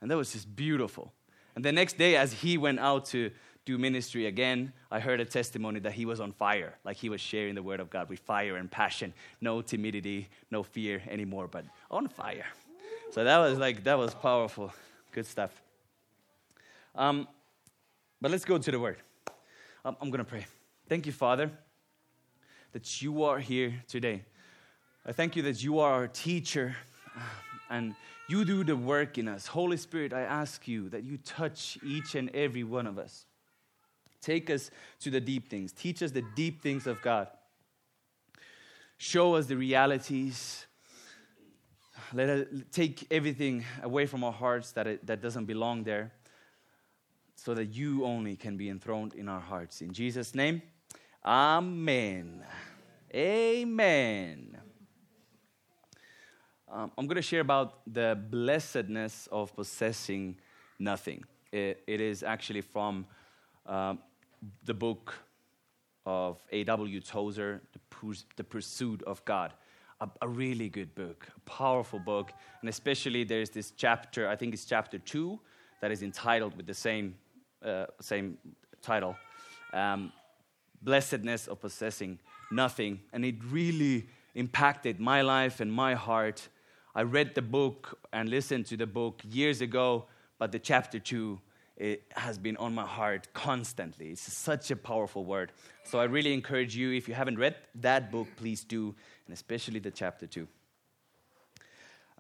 And 0.01 0.11
that 0.11 0.17
was 0.17 0.33
just 0.33 0.57
beautiful. 0.57 1.13
And 1.55 1.65
the 1.65 1.71
next 1.71 1.99
day, 1.99 2.17
as 2.17 2.33
he 2.33 2.57
went 2.57 2.81
out 2.81 3.05
to 3.07 3.31
do 3.65 3.79
ministry 3.79 4.27
again, 4.27 4.73
I 4.91 5.01
heard 5.01 5.21
a 5.21 5.25
testimony 5.25 5.81
that 5.81 5.93
he 5.93 6.07
was 6.07 6.19
on 6.19 6.33
fire, 6.33 6.75
like 6.83 6.97
he 6.97 7.09
was 7.09 7.21
sharing 7.21 7.55
the 7.55 7.63
word 7.63 7.79
of 7.79 7.91
God 7.91 8.09
with 8.09 8.19
fire 8.21 8.57
and 8.57 8.71
passion, 8.71 9.13
no 9.41 9.61
timidity, 9.61 10.29
no 10.51 10.63
fear 10.63 11.03
anymore, 11.09 11.47
but 11.47 11.67
on 11.91 12.09
fire. 12.09 12.47
So 13.13 13.23
that 13.23 13.39
was 13.39 13.59
like, 13.59 13.85
that 13.85 13.99
was 13.99 14.15
powerful. 14.15 14.73
Good 15.13 15.27
stuff. 15.27 15.51
Um, 16.95 17.29
but 18.21 18.31
let's 18.31 18.47
go 18.47 18.57
to 18.57 18.71
the 18.71 18.81
word. 18.81 18.97
Um, 19.85 19.97
I'm 20.01 20.09
going 20.09 20.25
to 20.25 20.25
pray. 20.25 20.47
Thank 20.89 21.05
you, 21.05 21.13
Father, 21.13 21.51
that 22.73 23.03
you 23.03 23.23
are 23.25 23.39
here 23.39 23.75
today. 23.89 24.23
I 25.05 25.13
thank 25.13 25.37
you 25.37 25.43
that 25.43 25.63
you 25.63 25.81
are 25.81 25.93
our 25.93 26.09
teacher 26.09 26.75
and 27.69 27.95
you 28.27 28.47
do 28.47 28.65
the 28.65 28.77
work 28.77 29.19
in 29.19 29.29
us. 29.29 29.47
Holy 29.47 29.77
Spirit, 29.77 30.15
I 30.15 30.23
ask 30.23 30.67
you 30.67 30.89
that 30.89 31.03
you 31.03 31.19
touch 31.19 31.77
each 31.85 32.15
and 32.15 32.31
every 32.35 32.65
one 32.65 32.87
of 32.87 32.99
us. 32.99 33.27
Take 34.23 34.49
us 34.49 34.71
to 35.01 35.11
the 35.11 35.21
deep 35.21 35.51
things, 35.51 35.73
teach 35.73 36.03
us 36.03 36.13
the 36.13 36.25
deep 36.35 36.63
things 36.63 36.87
of 36.87 37.03
God. 37.03 37.29
Show 38.97 39.35
us 39.35 39.47
the 39.47 39.57
realities 39.57 40.67
let 42.15 42.29
us 42.29 42.47
take 42.71 43.07
everything 43.11 43.65
away 43.83 44.07
from 44.07 44.25
our 44.25 44.33
hearts 44.33 44.73
that, 44.73 44.87
it, 44.87 45.07
that 45.07 45.23
doesn't 45.23 45.47
belong 45.47 45.85
there 45.85 46.13
so 47.37 47.55
that 47.55 47.67
you 47.67 48.05
only 48.05 48.37
can 48.37 48.57
be 48.57 48.69
enthroned 48.69 49.15
in 49.15 49.29
our 49.29 49.41
hearts. 49.41 49.81
In 49.81 49.93
Jesus' 49.93 50.35
name, 50.35 50.63
Amen. 51.25 52.45
Amen. 53.15 54.59
Um, 56.71 56.91
I'm 56.97 57.07
going 57.07 57.17
to 57.17 57.23
share 57.23 57.41
about 57.41 57.81
the 57.87 58.19
blessedness 58.31 59.29
of 59.31 59.55
possessing 59.55 60.37
nothing. 60.79 61.25
it, 61.53 61.83
it 61.87 62.01
is 62.01 62.23
actually 62.23 62.63
from 62.63 63.07
um, 63.67 63.99
the 64.65 64.75
book 64.75 65.15
of 66.05 66.39
A.W. 66.51 67.01
Tozer, 67.01 67.63
the, 67.73 68.25
the 68.37 68.45
Pursuit 68.45 69.03
of 69.05 69.25
God 69.25 69.53
a, 70.03 70.11
a, 70.23 70.29
really 70.29 70.69
good 70.69 70.95
book, 70.95 71.29
a 71.37 71.41
powerful 71.51 71.99
book. 71.99 72.33
And 72.61 72.69
especially 72.69 73.25
there's 73.25 73.51
this 73.51 73.73
chapter, 73.77 74.29
I 74.29 74.37
think 74.37 74.55
it's 74.55 74.65
chapter 74.65 74.99
two, 74.99 75.39
that 75.81 75.91
is 75.91 76.03
entitled 76.03 76.57
with 76.57 76.67
the 76.67 76.75
same, 76.75 77.15
uh, 77.65 77.87
same 78.01 78.39
title 78.81 79.17
um, 79.73 80.13
Blessedness 80.83 81.47
of 81.47 81.61
Possessing 81.61 82.19
Nothing. 82.51 83.01
And 83.13 83.25
it 83.25 83.37
really 83.51 84.07
impacted 84.35 85.01
my 85.01 85.23
life 85.23 85.61
and 85.61 85.73
my 85.73 85.95
heart. 85.95 86.49
I 86.95 87.03
read 87.03 87.35
the 87.35 87.43
book 87.43 87.99
and 88.13 88.29
listened 88.29 88.67
to 88.67 88.77
the 88.77 88.87
book 88.87 89.23
years 89.25 89.61
ago, 89.61 90.07
but 90.39 90.53
the 90.53 90.59
chapter 90.59 90.99
two 90.99 91.41
it 91.77 92.05
has 92.15 92.39
been 92.39 92.57
on 92.59 92.75
my 92.75 92.87
heart 92.87 93.29
constantly. 93.33 94.11
It's 94.11 94.33
such 94.33 94.71
a 94.71 94.77
powerful 94.77 95.25
word. 95.25 95.53
So 95.85 95.99
I 95.99 96.05
really 96.05 96.33
encourage 96.33 96.77
you, 96.77 96.93
if 96.93 97.09
you 97.09 97.15
haven't 97.15 97.39
read 97.39 97.57
that 97.77 98.13
book, 98.13 98.29
please 98.37 98.63
do, 98.63 98.95
and 99.27 99.35
especially 99.35 99.79
the 99.79 99.91
chapter 99.91 100.27
2. 100.27 100.47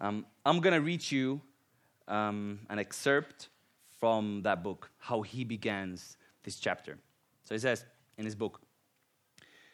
Um, 0.01 0.27
I'm 0.45 0.61
going 0.61 0.75
to 0.75 0.81
read 0.81 1.11
you 1.11 1.41
um, 2.09 2.61
an 2.69 2.79
excerpt 2.79 3.49
from 3.99 4.43
that 4.43 4.63
book, 4.63 4.91
how 4.99 5.23
he 5.23 5.45
begins 5.45 6.17
this 6.43 6.59
chapter. 6.59 6.99
So 7.45 7.55
he 7.55 7.59
says 7.61 7.85
in 8.19 8.25
his 8.25 8.35
book 8.35 8.61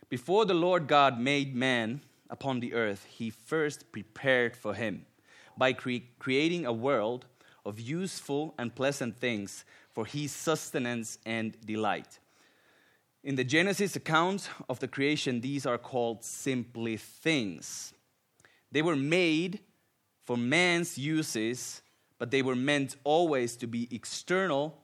Before 0.09 0.45
the 0.45 0.55
Lord 0.55 0.87
God 0.87 1.19
made 1.19 1.55
man 1.55 2.03
upon 2.29 2.61
the 2.61 2.75
earth, 2.75 3.07
he 3.09 3.31
first 3.31 3.91
prepared 3.91 4.57
for 4.57 4.75
him 4.75 5.07
by 5.57 5.73
cre- 5.73 6.07
creating 6.19 6.67
a 6.67 6.73
world 6.73 7.27
of 7.65 7.81
useful 7.81 8.55
and 8.59 8.75
pleasant 8.75 9.17
things 9.17 9.65
for 9.93 10.07
his 10.07 10.33
sustenance 10.33 11.19
and 11.27 11.57
delight. 11.65 12.19
In 13.29 13.35
the 13.35 13.45
Genesis 13.45 13.95
account 13.95 14.49
of 14.71 14.81
the 14.81 14.89
creation, 14.89 15.43
these 15.43 15.67
are 15.67 15.77
called 15.77 16.25
simply 16.25 16.97
things. 16.97 17.93
They 18.73 18.81
were 18.81 18.97
made 18.97 19.61
for 20.25 20.39
man's 20.39 20.97
uses, 20.97 21.83
but 22.19 22.31
they 22.31 22.41
were 22.41 22.57
meant 22.57 22.97
always 23.05 23.55
to 23.57 23.67
be 23.67 23.87
external 23.91 24.79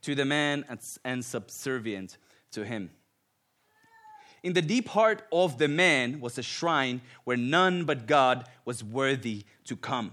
to 0.00 0.14
the 0.14 0.24
man 0.24 0.64
and 1.04 1.22
subservient 1.22 2.16
to 2.52 2.64
him. 2.64 2.88
In 4.42 4.54
the 4.54 4.62
deep 4.62 4.88
heart 4.88 5.24
of 5.30 5.58
the 5.58 5.68
man 5.68 6.22
was 6.22 6.38
a 6.38 6.42
shrine 6.42 7.02
where 7.24 7.36
none 7.36 7.84
but 7.84 8.06
God 8.06 8.46
was 8.64 8.82
worthy 8.82 9.44
to 9.64 9.76
come. 9.76 10.12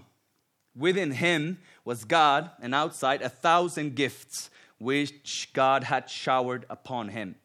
Within 0.76 1.12
him 1.12 1.56
was 1.86 2.04
God, 2.04 2.50
and 2.60 2.74
outside 2.74 3.22
a 3.22 3.30
thousand 3.30 3.94
gifts 3.94 4.50
which 4.76 5.48
God 5.54 5.84
had 5.84 6.10
showered 6.10 6.66
upon 6.68 7.08
him. 7.08 7.36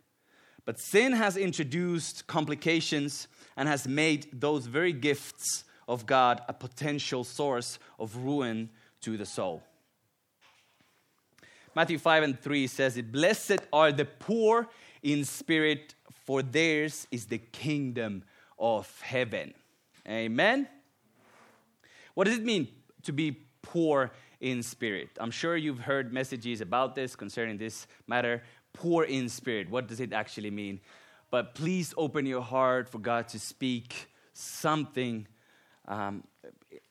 But 0.65 0.79
sin 0.79 1.13
has 1.13 1.35
introduced 1.35 2.27
complications 2.27 3.27
and 3.57 3.67
has 3.67 3.87
made 3.87 4.27
those 4.31 4.65
very 4.65 4.93
gifts 4.93 5.65
of 5.87 6.05
God 6.05 6.41
a 6.47 6.53
potential 6.53 7.23
source 7.23 7.79
of 7.99 8.15
ruin 8.15 8.69
to 9.01 9.17
the 9.17 9.25
soul. 9.25 9.61
Matthew 11.75 11.97
5 11.97 12.23
and 12.23 12.39
3 12.39 12.67
says 12.67 12.97
it 12.97 13.11
Blessed 13.11 13.59
are 13.73 13.91
the 13.91 14.05
poor 14.05 14.69
in 15.01 15.25
spirit, 15.25 15.95
for 16.25 16.41
theirs 16.41 17.07
is 17.11 17.25
the 17.25 17.39
kingdom 17.39 18.23
of 18.57 19.01
heaven. 19.01 19.53
Amen. 20.07 20.67
What 22.13 22.25
does 22.25 22.37
it 22.37 22.43
mean 22.43 22.67
to 23.03 23.11
be 23.11 23.37
poor 23.63 24.11
in 24.43 24.61
spirit. 24.61 25.09
I'm 25.19 25.31
sure 25.31 25.55
you've 25.55 25.79
heard 25.79 26.13
messages 26.13 26.59
about 26.59 26.95
this 26.95 27.15
concerning 27.15 27.57
this 27.57 27.87
matter. 28.07 28.43
Poor 28.73 29.03
in 29.03 29.29
spirit. 29.29 29.69
What 29.69 29.87
does 29.87 29.99
it 29.99 30.13
actually 30.13 30.51
mean? 30.51 30.79
But 31.29 31.55
please 31.55 31.93
open 31.97 32.25
your 32.25 32.41
heart 32.41 32.89
for 32.89 32.99
God 32.99 33.27
to 33.29 33.39
speak 33.39 34.07
something 34.33 35.27
um, 35.87 36.23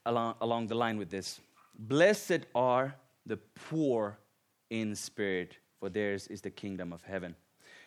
along, 0.06 0.36
along 0.40 0.68
the 0.68 0.74
line 0.74 0.98
with 0.98 1.10
this. 1.10 1.40
Blessed 1.78 2.46
are 2.54 2.94
the 3.26 3.36
poor 3.36 4.18
in 4.70 4.94
spirit, 4.94 5.56
for 5.78 5.88
theirs 5.88 6.26
is 6.28 6.40
the 6.40 6.50
kingdom 6.50 6.92
of 6.92 7.02
heaven. 7.02 7.34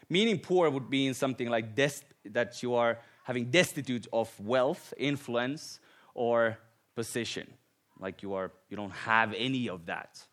Meaning 0.09 0.39
poor 0.39 0.69
would 0.69 0.89
mean 0.89 1.13
something 1.13 1.49
like 1.49 1.75
des- 1.75 2.05
that 2.25 2.61
you 2.61 2.75
are 2.75 2.99
having 3.23 3.45
destitute 3.45 4.07
of 4.13 4.31
wealth, 4.39 4.93
influence, 4.97 5.79
or 6.13 6.57
position 6.95 7.47
like 7.99 8.23
you 8.23 8.33
are 8.33 8.51
you 8.69 8.77
don't 8.77 8.91
have 8.91 9.33
any 9.37 9.69
of 9.69 9.85
that 9.85 10.23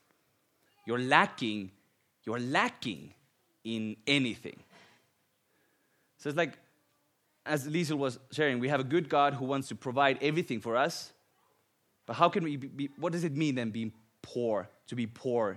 you're 0.86 0.98
lacking 0.98 1.70
you're 2.24 2.40
lacking 2.40 3.12
in 3.64 3.96
anything. 4.06 4.58
So 6.18 6.28
it's 6.28 6.38
like 6.38 6.58
as 7.44 7.66
Liesel 7.66 7.98
was 7.98 8.18
sharing 8.30 8.58
we 8.60 8.68
have 8.68 8.80
a 8.80 8.84
good 8.84 9.08
god 9.08 9.34
who 9.34 9.44
wants 9.44 9.68
to 9.68 9.74
provide 9.74 10.18
everything 10.22 10.60
for 10.60 10.76
us 10.76 11.12
but 12.06 12.14
how 12.14 12.28
can 12.28 12.44
we 12.44 12.56
be, 12.56 12.90
what 12.98 13.12
does 13.12 13.24
it 13.24 13.36
mean 13.36 13.54
then 13.54 13.70
being 13.70 13.92
poor 14.22 14.68
to 14.88 14.94
be 14.94 15.06
poor 15.06 15.56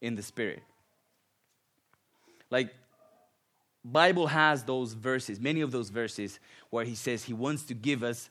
in 0.00 0.14
the 0.14 0.22
spirit? 0.22 0.62
Like 2.50 2.74
bible 3.84 4.26
has 4.26 4.64
those 4.64 4.94
verses 4.94 5.38
many 5.38 5.60
of 5.60 5.70
those 5.70 5.90
verses 5.90 6.40
where 6.70 6.84
he 6.84 6.94
says 6.94 7.22
he 7.22 7.32
wants 7.32 7.62
to 7.64 7.74
give 7.74 8.02
us 8.02 8.28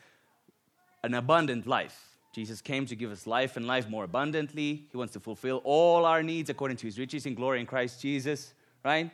an 1.03 1.13
abundant 1.13 1.67
life. 1.67 2.17
Jesus 2.33 2.61
came 2.61 2.85
to 2.87 2.95
give 2.95 3.11
us 3.11 3.27
life 3.27 3.55
and 3.55 3.65
life 3.65 3.87
more 3.87 4.03
abundantly. 4.03 4.87
He 4.91 4.97
wants 4.97 5.13
to 5.13 5.19
fulfill 5.19 5.61
all 5.63 6.03
our 6.03 6.23
needs 6.23 6.49
according 6.49 6.77
to 6.77 6.87
his 6.87 6.99
riches 6.99 7.25
in 7.27 7.35
glory 7.35 7.59
in 7.59 7.65
Christ 7.65 8.01
Jesus, 8.01 8.54
right? 8.85 9.09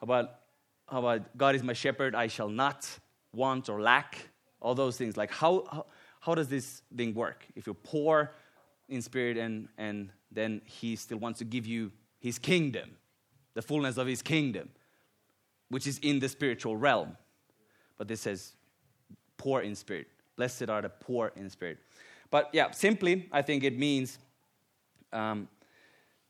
How 0.00 0.04
about, 0.04 0.30
how 0.88 0.98
about 0.98 1.38
God 1.38 1.54
is 1.54 1.62
my 1.62 1.72
shepherd, 1.72 2.14
I 2.14 2.26
shall 2.26 2.48
not 2.48 2.88
want 3.32 3.68
or 3.68 3.80
lack? 3.80 4.18
All 4.60 4.74
those 4.74 4.96
things. 4.98 5.16
Like, 5.16 5.30
how, 5.30 5.64
how, 5.72 5.86
how 6.18 6.34
does 6.34 6.48
this 6.48 6.82
thing 6.94 7.14
work? 7.14 7.46
If 7.54 7.66
you're 7.66 7.74
poor 7.74 8.32
in 8.88 9.00
spirit 9.00 9.38
and, 9.38 9.68
and 9.78 10.10
then 10.30 10.60
he 10.66 10.96
still 10.96 11.18
wants 11.18 11.38
to 11.38 11.44
give 11.44 11.66
you 11.66 11.92
his 12.18 12.38
kingdom, 12.38 12.90
the 13.54 13.62
fullness 13.62 13.96
of 13.96 14.06
his 14.06 14.20
kingdom, 14.20 14.68
which 15.68 15.86
is 15.86 15.98
in 15.98 16.18
the 16.18 16.28
spiritual 16.28 16.76
realm. 16.76 17.16
But 17.96 18.08
this 18.08 18.20
says, 18.20 18.52
poor 19.38 19.62
in 19.62 19.74
spirit. 19.76 20.08
Blessed 20.36 20.68
are 20.68 20.82
the 20.82 20.88
poor 20.88 21.32
in 21.36 21.48
spirit. 21.48 21.78
But 22.30 22.50
yeah, 22.52 22.70
simply, 22.72 23.28
I 23.32 23.42
think 23.42 23.64
it 23.64 23.78
means 23.78 24.18
um, 25.12 25.48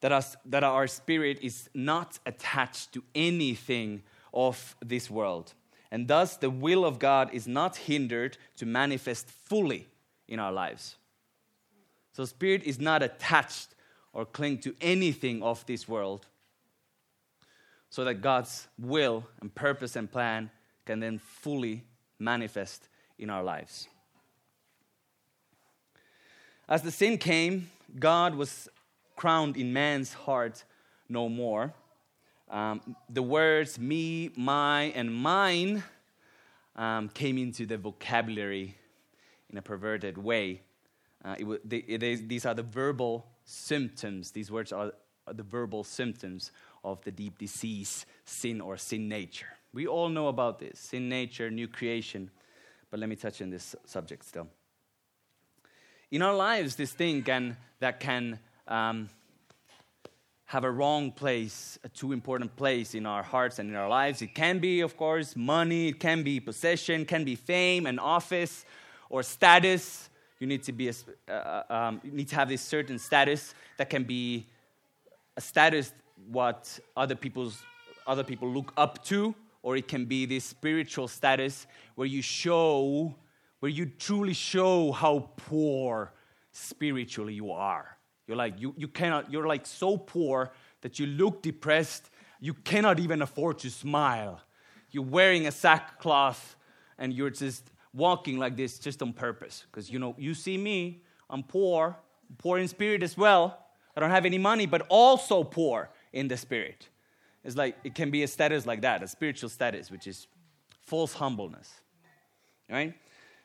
that, 0.00 0.12
us, 0.12 0.36
that 0.46 0.64
our 0.64 0.86
spirit 0.86 1.38
is 1.42 1.68
not 1.74 2.18
attached 2.26 2.92
to 2.92 3.02
anything 3.14 4.02
of 4.32 4.76
this 4.84 5.10
world. 5.10 5.54
And 5.90 6.08
thus, 6.08 6.36
the 6.36 6.50
will 6.50 6.84
of 6.84 6.98
God 6.98 7.30
is 7.32 7.46
not 7.48 7.76
hindered 7.76 8.38
to 8.56 8.66
manifest 8.66 9.28
fully 9.28 9.88
in 10.28 10.38
our 10.38 10.52
lives. 10.52 10.96
So, 12.12 12.24
spirit 12.24 12.62
is 12.64 12.78
not 12.78 13.02
attached 13.02 13.74
or 14.12 14.24
cling 14.24 14.58
to 14.58 14.74
anything 14.80 15.42
of 15.42 15.64
this 15.66 15.88
world, 15.88 16.26
so 17.90 18.04
that 18.04 18.14
God's 18.14 18.68
will 18.78 19.26
and 19.40 19.54
purpose 19.54 19.96
and 19.96 20.10
plan 20.10 20.50
can 20.86 21.00
then 21.00 21.18
fully 21.18 21.84
manifest 22.18 22.88
in 23.18 23.30
our 23.30 23.42
lives. 23.42 23.88
As 26.68 26.82
the 26.82 26.90
sin 26.92 27.18
came, 27.18 27.70
God 27.98 28.36
was 28.36 28.68
crowned 29.20 29.58
in 29.58 29.70
man's 29.70 30.14
heart 30.14 30.64
no 31.06 31.28
more. 31.28 31.74
Um, 32.48 32.96
the 33.10 33.22
words 33.22 33.78
me, 33.78 34.30
my, 34.34 34.84
and 34.94 35.14
mine 35.14 35.84
um, 36.74 37.10
came 37.10 37.36
into 37.36 37.66
the 37.66 37.76
vocabulary 37.76 38.78
in 39.50 39.58
a 39.58 39.62
perverted 39.62 40.16
way. 40.16 40.62
Uh, 41.22 41.34
it, 41.38 42.28
these 42.30 42.46
are 42.46 42.54
the 42.54 42.62
verbal 42.62 43.26
symptoms. 43.44 44.30
These 44.30 44.50
words 44.50 44.72
are, 44.72 44.94
are 45.26 45.34
the 45.34 45.42
verbal 45.42 45.84
symptoms 45.84 46.50
of 46.82 47.04
the 47.04 47.10
deep 47.10 47.36
disease, 47.36 48.06
sin 48.24 48.58
or 48.62 48.78
sin 48.78 49.06
nature. 49.06 49.52
We 49.74 49.86
all 49.86 50.08
know 50.08 50.28
about 50.28 50.60
this 50.60 50.78
sin 50.78 51.10
nature, 51.10 51.50
new 51.50 51.68
creation. 51.68 52.30
But 52.90 53.00
let 53.00 53.10
me 53.10 53.16
touch 53.16 53.42
on 53.42 53.50
this 53.50 53.76
subject 53.84 54.24
still 54.24 54.48
in 56.10 56.22
our 56.22 56.34
lives, 56.34 56.74
this 56.76 56.92
thing 56.92 57.22
can, 57.22 57.56
that 57.78 58.00
can 58.00 58.38
um, 58.70 59.10
have 60.46 60.64
a 60.64 60.70
wrong 60.70 61.12
place, 61.12 61.78
a 61.84 61.88
too 61.88 62.12
important 62.12 62.56
place 62.56 62.94
in 62.94 63.06
our 63.06 63.22
hearts 63.22 63.58
and 63.58 63.68
in 63.68 63.76
our 63.76 63.88
lives. 63.88 64.22
It 64.22 64.34
can 64.34 64.58
be, 64.58 64.80
of 64.80 64.96
course, 64.96 65.36
money, 65.36 65.88
it 65.88 66.00
can 66.00 66.22
be 66.22 66.40
possession, 66.40 67.04
can 67.04 67.24
be 67.24 67.36
fame 67.36 67.86
and 67.86 68.00
office 68.00 68.64
or 69.10 69.22
status. 69.22 70.10
You 70.38 70.46
need 70.46 70.62
to 70.64 70.72
be 70.72 70.88
a, 70.88 70.94
uh, 71.28 71.32
uh, 71.32 71.72
um, 71.72 72.00
you 72.02 72.12
need 72.12 72.28
to 72.28 72.36
have 72.36 72.48
this 72.48 72.62
certain 72.62 72.98
status 72.98 73.54
that 73.76 73.90
can 73.90 74.04
be 74.04 74.46
a 75.36 75.40
status 75.40 75.92
what 76.30 76.78
other 76.96 77.14
people's 77.14 77.62
other 78.06 78.24
people 78.24 78.48
look 78.48 78.72
up 78.76 79.04
to, 79.04 79.34
or 79.62 79.76
it 79.76 79.86
can 79.86 80.04
be 80.04 80.26
this 80.26 80.44
spiritual 80.44 81.06
status 81.06 81.66
where 81.94 82.08
you 82.08 82.22
show 82.22 83.14
where 83.60 83.70
you 83.70 83.86
truly 83.86 84.32
show 84.32 84.90
how 84.90 85.30
poor 85.36 86.12
spiritually 86.50 87.34
you 87.34 87.52
are. 87.52 87.96
You're 88.30 88.36
like, 88.36 88.60
you, 88.60 88.72
you 88.76 88.86
cannot, 88.86 89.32
you're 89.32 89.48
like 89.48 89.66
so 89.66 89.96
poor 89.96 90.52
that 90.82 91.00
you 91.00 91.06
look 91.06 91.42
depressed. 91.42 92.10
You 92.38 92.54
cannot 92.54 93.00
even 93.00 93.22
afford 93.22 93.58
to 93.58 93.70
smile. 93.70 94.40
You're 94.92 95.02
wearing 95.02 95.48
a 95.48 95.50
sackcloth 95.50 96.54
and 96.96 97.12
you're 97.12 97.30
just 97.30 97.72
walking 97.92 98.38
like 98.38 98.56
this 98.56 98.78
just 98.78 99.02
on 99.02 99.14
purpose. 99.14 99.64
Because, 99.68 99.90
you 99.90 99.98
know, 99.98 100.14
you 100.16 100.34
see 100.34 100.56
me, 100.56 101.02
I'm 101.28 101.42
poor, 101.42 101.96
poor 102.38 102.58
in 102.58 102.68
spirit 102.68 103.02
as 103.02 103.16
well. 103.16 103.58
I 103.96 104.00
don't 104.00 104.10
have 104.10 104.24
any 104.24 104.38
money, 104.38 104.64
but 104.64 104.86
also 104.88 105.42
poor 105.42 105.90
in 106.12 106.28
the 106.28 106.36
spirit. 106.36 106.88
It's 107.42 107.56
like, 107.56 107.78
it 107.82 107.96
can 107.96 108.12
be 108.12 108.22
a 108.22 108.28
status 108.28 108.64
like 108.64 108.82
that, 108.82 109.02
a 109.02 109.08
spiritual 109.08 109.48
status, 109.48 109.90
which 109.90 110.06
is 110.06 110.28
false 110.82 111.14
humbleness. 111.14 111.80
Right? 112.70 112.94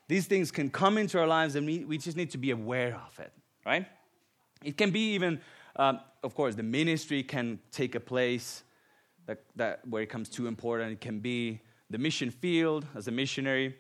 These 0.08 0.28
things 0.28 0.52
can 0.52 0.70
come 0.70 1.00
into 1.00 1.20
our 1.20 1.26
lives 1.26 1.56
and 1.56 1.66
we, 1.66 1.86
we 1.86 1.98
just 1.98 2.18
need 2.18 2.30
to 2.30 2.38
be 2.38 2.52
aware 2.52 3.02
of 3.04 3.20
it, 3.20 3.34
right? 3.66 3.88
It 4.64 4.78
can 4.78 4.92
be 4.92 5.14
even 5.14 5.42
Um, 5.78 6.00
of 6.24 6.34
course, 6.34 6.56
the 6.56 6.64
ministry 6.64 7.24
can 7.24 7.60
take 7.72 7.96
a 7.96 8.00
place 8.00 8.64
that, 9.26 9.44
that 9.56 9.86
where 9.88 10.04
it 10.04 10.10
comes 10.10 10.30
too 10.30 10.48
important. 10.48 10.92
It 10.94 11.02
can 11.02 11.20
be 11.20 11.60
the 11.90 11.98
mission 11.98 12.32
field 12.32 12.86
as 12.96 13.08
a 13.08 13.12
missionary. 13.12 13.76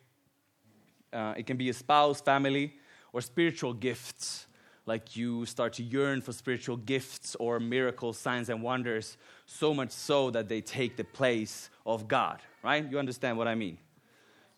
Uh, 1.13 1.33
it 1.37 1.45
can 1.47 1.57
be 1.57 1.69
a 1.69 1.73
spouse, 1.73 2.21
family, 2.21 2.73
or 3.13 3.21
spiritual 3.21 3.73
gifts. 3.73 4.47
Like 4.85 5.15
you 5.15 5.45
start 5.45 5.73
to 5.73 5.83
yearn 5.83 6.21
for 6.21 6.33
spiritual 6.33 6.77
gifts 6.77 7.35
or 7.39 7.59
miracles, 7.59 8.17
signs, 8.19 8.49
and 8.49 8.61
wonders, 8.61 9.17
so 9.45 9.73
much 9.73 9.91
so 9.91 10.29
that 10.31 10.47
they 10.47 10.61
take 10.61 10.97
the 10.97 11.03
place 11.03 11.69
of 11.85 12.07
God, 12.07 12.41
right? 12.63 12.85
You 12.91 12.99
understand 12.99 13.37
what 13.37 13.47
I 13.47 13.55
mean? 13.55 13.77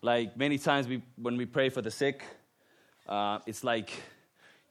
Like 0.02 0.36
many 0.36 0.58
times 0.58 0.88
we, 0.88 1.02
when 1.16 1.38
we 1.38 1.46
pray 1.46 1.70
for 1.70 1.82
the 1.82 1.92
sick, 1.92 2.24
uh, 3.08 3.40
it's 3.46 3.64
like 3.64 3.92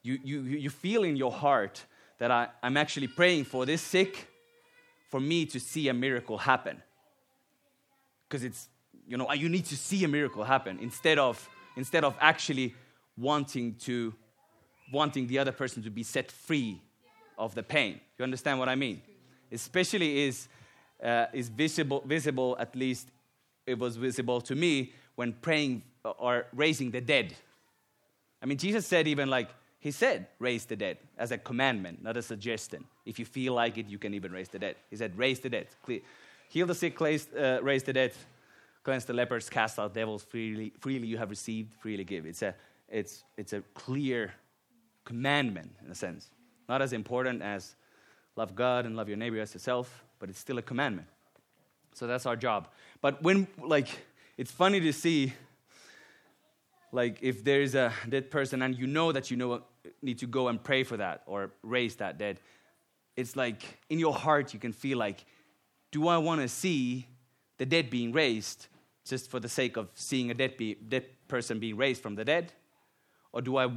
you, 0.07 0.21
you, 0.23 0.41
you 0.43 0.71
feel 0.71 1.03
in 1.03 1.17
your 1.17 1.33
heart 1.33 1.85
that 2.19 2.31
I, 2.31 2.49
I'm 2.63 2.77
actually 2.77 3.09
praying 3.09 3.45
for 3.45 3.67
this 3.67 3.83
sick 3.83 4.29
for 5.11 5.21
me 5.21 5.47
to 5.47 5.59
see 5.59 5.89
a 5.89 5.95
miracle 5.95 6.39
happen. 6.39 6.81
Because 8.29 8.45
it's, 8.45 8.69
you 9.07 9.17
know, 9.17 9.31
you 9.33 9.49
need 9.49 9.65
to 9.67 9.77
see 9.77 10.05
a 10.05 10.09
miracle 10.09 10.45
happen 10.45 10.79
instead 10.81 11.19
of, 11.19 11.49
instead 11.77 12.05
of 12.05 12.17
actually 12.21 12.75
wanting 13.19 13.75
to, 13.81 14.15
wanting 14.93 15.27
the 15.27 15.39
other 15.39 15.53
person 15.53 15.83
to 15.83 15.91
be 15.91 16.03
set 16.03 16.31
free 16.31 16.81
of 17.37 17.55
the 17.55 17.63
pain. 17.63 18.01
You 18.19 18.23
understand 18.23 18.59
what 18.59 18.69
I 18.69 18.77
mean? 18.77 19.03
Especially 19.51 20.23
is, 20.25 20.49
uh, 21.03 21.27
is 21.33 21.49
visible, 21.49 22.03
visible, 22.07 22.57
at 22.59 22.75
least 22.77 23.09
it 23.67 23.79
was 23.79 23.97
visible 23.97 24.41
to 24.43 24.55
me 24.55 24.93
when 25.17 25.33
praying 25.33 25.83
or 26.19 26.47
raising 26.53 26.91
the 26.91 27.01
dead. 27.01 27.35
I 28.41 28.47
mean, 28.47 28.59
Jesus 28.59 28.87
said 28.87 29.09
even 29.09 29.29
like, 29.29 29.49
he 29.87 29.93
said, 29.93 30.27
raise 30.41 30.65
the 30.65 30.75
dead 30.75 30.99
as 31.17 31.31
a 31.31 31.39
commandment, 31.39 32.03
not 32.03 32.17
a 32.17 32.23
suggestion. 32.23 32.85
If 33.05 33.21
you 33.21 33.25
feel 33.25 33.53
like 33.53 33.79
it, 33.79 33.87
you 33.87 33.99
can 33.99 34.15
even 34.15 34.33
raise 34.33 34.49
the 34.49 34.59
dead. 34.59 34.75
He 34.91 34.97
said, 34.97 35.17
raise 35.17 35.39
the 35.39 35.49
dead. 35.49 35.69
Heal 36.49 36.67
the 36.67 36.75
sick, 36.75 37.01
uh, 37.01 37.61
raise 37.63 37.85
the 37.85 37.93
dead, 37.93 38.13
cleanse 38.83 39.05
the 39.05 39.13
lepers, 39.13 39.49
cast 39.49 39.79
out 39.79 39.95
devils. 39.95 40.25
Freely, 40.25 40.73
freely 40.81 41.07
you 41.07 41.19
have 41.19 41.31
received, 41.31 41.73
freely 41.75 42.03
give. 42.03 42.27
It's 42.27 42.43
a, 42.43 42.53
it's, 42.89 43.23
it's 43.37 43.53
a 43.53 43.61
clear 43.75 44.35
commandment 45.05 45.71
in 45.85 45.93
a 45.93 45.95
sense. 45.95 46.31
Not 46.69 46.83
as 46.83 46.93
important 46.93 47.41
as 47.41 47.77
love 48.35 48.57
God 48.57 48.87
and 48.87 48.97
love 48.97 49.07
your 49.07 49.19
neighbor 49.19 49.39
as 49.39 49.55
yourself, 49.55 50.03
but 50.19 50.29
it's 50.29 50.41
still 50.41 50.59
a 50.59 50.63
commandment. 50.63 51.07
So 51.95 52.09
that's 52.09 52.27
our 52.27 52.35
job. 52.35 52.67
But 53.01 53.23
when, 53.23 53.47
like, 53.63 53.87
it's 54.37 54.51
funny 54.51 54.81
to 54.81 54.93
see, 54.93 55.33
like, 56.97 57.19
if 57.21 57.45
there's 57.45 57.75
a 57.75 57.93
dead 58.09 58.31
person 58.31 58.63
and 58.63 58.77
you 58.77 58.87
know 58.87 59.13
that 59.13 59.31
you 59.31 59.37
know 59.37 59.63
need 60.01 60.19
to 60.19 60.27
go 60.27 60.49
and 60.49 60.65
pray 60.65 60.83
for 60.83 60.97
that 60.97 61.23
or 61.27 61.51
raise 61.63 61.97
that 61.97 62.17
dead, 62.17 62.41
it's 63.17 63.37
like 63.37 63.63
in 63.91 63.99
your 63.99 64.15
heart 64.15 64.55
you 64.55 64.59
can 64.59 64.73
feel 64.73 64.97
like, 64.97 65.27
do 65.93 66.09
I 66.09 66.17
want 66.17 66.41
to 66.41 66.49
see 66.49 67.07
the 67.59 67.67
dead 67.67 67.91
being 67.91 68.13
raised 68.13 68.69
just 69.05 69.31
for 69.31 69.39
the 69.39 69.49
sake 69.49 69.77
of 69.77 69.91
seeing 69.93 70.31
a 70.31 70.35
dead, 70.35 70.57
be, 70.57 70.75
dead 70.75 71.05
person 71.29 71.59
being 71.59 71.77
raised 71.77 72.01
from 72.01 72.15
the 72.15 72.25
dead? 72.25 72.55
Or 73.31 73.43
do 73.43 73.59
I, 73.59 73.69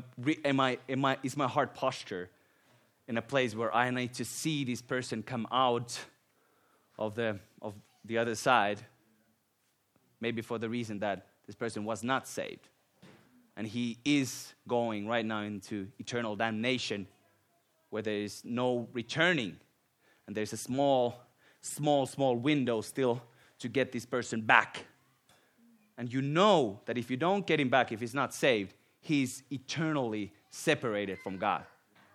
am 0.45 0.59
I, 0.61 0.77
am 0.87 1.03
I, 1.03 1.17
is 1.21 1.35
my 1.35 1.47
heart 1.47 1.75
posture 1.75 2.29
in 3.09 3.17
a 3.17 3.21
place 3.21 3.53
where 3.53 3.75
I 3.75 3.89
need 3.89 4.13
to 4.13 4.23
see 4.23 4.63
this 4.63 4.81
person 4.81 5.23
come 5.23 5.45
out 5.51 5.99
of 6.97 7.15
the, 7.15 7.37
of 7.61 7.73
the 8.05 8.17
other 8.17 8.35
side, 8.35 8.79
maybe 10.21 10.41
for 10.41 10.57
the 10.57 10.69
reason 10.69 10.99
that 10.99 11.27
this 11.45 11.55
person 11.55 11.83
was 11.83 12.01
not 12.01 12.25
saved? 12.25 12.69
And 13.59 13.67
he 13.67 13.97
is 14.05 14.53
going 14.69 15.05
right 15.05 15.25
now 15.25 15.41
into 15.41 15.89
eternal 15.99 16.33
damnation 16.33 17.05
where 17.89 18.01
there 18.01 18.15
is 18.15 18.41
no 18.45 18.87
returning. 18.93 19.57
And 20.25 20.35
there's 20.35 20.53
a 20.53 20.57
small 20.57 21.19
small 21.59 22.05
small 22.05 22.37
window 22.37 22.79
still 22.79 23.21
to 23.59 23.67
get 23.67 23.91
this 23.91 24.05
person 24.05 24.39
back. 24.39 24.85
And 25.97 26.11
you 26.11 26.21
know 26.21 26.79
that 26.85 26.97
if 26.97 27.11
you 27.11 27.17
don't 27.17 27.45
get 27.45 27.59
him 27.59 27.67
back 27.67 27.91
if 27.91 27.99
he's 27.99 28.13
not 28.13 28.33
saved 28.33 28.73
he's 29.01 29.43
eternally 29.51 30.31
separated 30.49 31.19
from 31.19 31.37
god. 31.37 31.65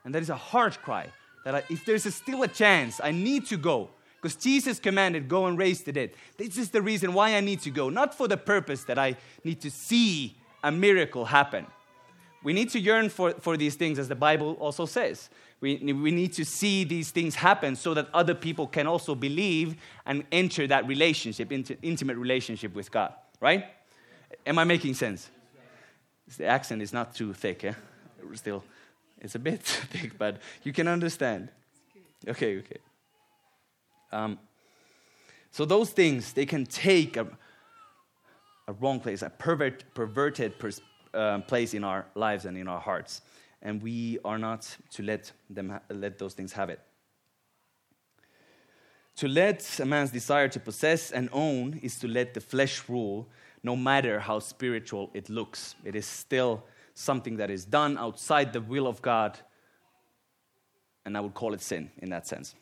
And 0.07 0.15
that 0.15 0.23
is 0.23 0.31
a 0.31 0.37
heart 0.37 0.79
cry 0.83 1.09
that 1.45 1.55
I, 1.57 1.63
if 1.69 1.85
there's 1.85 2.07
a 2.07 2.11
still 2.11 2.43
a 2.43 2.49
chance 2.49 3.03
i 3.05 3.11
need 3.11 3.45
to 3.49 3.59
go. 3.59 3.91
Because 4.17 4.37
jesus 4.37 4.79
commanded 4.79 5.29
go 5.29 5.45
and 5.45 5.59
raise 5.59 5.83
the 5.83 5.93
dead. 5.93 6.13
This 6.39 6.57
is 6.57 6.71
the 6.71 6.81
reason 6.81 7.13
why 7.13 7.35
i 7.35 7.41
need 7.41 7.61
to 7.61 7.71
go. 7.71 7.91
Not 7.91 8.15
for 8.15 8.29
the 8.29 8.39
purpose 8.39 8.85
that 8.85 8.99
i 8.99 9.19
need 9.45 9.61
to 9.61 9.71
see 9.71 10.39
a 10.65 10.73
miracle 10.73 11.27
happen. 11.27 11.67
We 12.43 12.53
need 12.53 12.71
to 12.71 12.81
yearn 12.81 13.11
for, 13.11 13.33
for 13.33 13.57
these 13.57 13.77
things, 13.77 13.99
as 13.99 14.09
the 14.09 14.15
Bible 14.15 14.55
also 14.55 14.87
says. 14.87 15.31
We, 15.61 15.77
we 15.77 16.11
need 16.11 16.33
to 16.35 16.45
see 16.45 16.85
these 16.85 17.11
things 17.11 17.37
happen 17.37 17.77
so 17.77 17.95
that 17.95 18.09
other 18.13 18.35
people 18.35 18.67
can 18.67 18.87
also 18.87 19.15
believe 19.15 19.77
and 20.05 20.25
enter 20.33 20.67
that 20.67 20.87
relationship, 20.87 21.53
into, 21.53 21.77
intimate 21.83 22.17
relationship 22.17 22.75
with 22.75 22.91
God, 22.91 23.13
right? 23.41 23.67
Am 24.47 24.59
I 24.59 24.65
making 24.65 24.95
sense? 24.95 25.31
The 26.37 26.47
accent 26.47 26.83
is 26.83 26.93
not 26.93 27.15
too 27.15 27.35
thick, 27.35 27.65
eh? 27.65 27.73
Still, 28.35 28.65
it's 29.21 29.35
a 29.35 29.39
bit 29.39 29.63
thick, 29.93 30.19
but 30.19 30.39
you 30.65 30.73
can 30.73 30.89
understand. 30.89 31.51
Okay, 32.27 32.59
okay. 32.59 32.79
Um, 34.13 34.39
so 35.51 35.65
those 35.65 35.91
things, 35.91 36.33
they 36.33 36.47
can 36.47 36.65
take 36.67 37.17
a, 37.17 37.27
a 38.67 38.73
wrong 38.73 39.01
place, 39.01 39.23
a 39.23 39.31
pervert, 39.31 39.85
perverted 39.95 40.59
pers- 40.59 40.81
uh, 41.13 41.41
place 41.41 41.75
in 41.75 41.85
our 41.85 42.07
lives 42.15 42.45
and 42.45 42.57
in 42.57 42.69
our 42.69 42.81
hearts. 42.81 43.23
And 43.63 43.83
we 43.83 44.19
are 44.25 44.39
not 44.39 44.77
to 44.93 45.03
let, 45.03 45.33
them 45.49 45.71
ha- 45.71 45.81
let 45.91 46.19
those 46.19 46.35
things 46.35 46.53
have 46.53 46.71
it. 46.71 46.81
To 49.17 49.29
let 49.29 49.79
a 49.79 49.85
man's 49.85 50.11
desire 50.11 50.49
to 50.49 50.61
possess 50.61 51.13
and 51.13 51.29
own 51.33 51.79
is 51.83 51.99
to 52.01 52.09
let 52.09 52.35
the 52.35 52.41
flesh 52.41 52.89
rule, 52.89 53.29
no 53.63 53.77
matter 53.77 54.19
how 54.19 54.41
spiritual 54.41 55.11
it 55.15 55.29
looks. 55.31 55.77
It 55.85 55.95
is 55.95 56.07
still 56.07 56.65
something 56.95 57.37
that 57.37 57.51
is 57.51 57.65
done 57.65 57.97
outside 57.97 58.53
the 58.53 58.61
will 58.61 58.87
of 58.87 59.01
God, 59.03 59.39
and 61.05 61.17
I 61.17 61.21
would 61.21 61.35
call 61.35 61.55
it 61.55 61.61
sin 61.61 61.91
in 61.99 62.11
that 62.11 62.27
sense. 62.27 62.55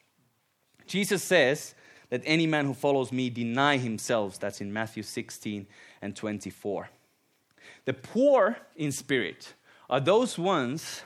Jesus 0.86 1.22
says 1.22 1.74
let 2.12 2.22
any 2.26 2.46
man 2.46 2.66
who 2.66 2.74
follows 2.74 3.10
me 3.10 3.30
deny 3.30 3.78
himself. 3.78 4.38
That's 4.38 4.60
in 4.60 4.70
Matthew 4.70 5.02
16 5.02 5.66
and 6.02 6.14
24. 6.14 6.90
The 7.86 7.94
poor 7.94 8.58
in 8.76 8.92
spirit 8.92 9.54
are 9.88 9.98
those 9.98 10.38
ones 10.38 11.02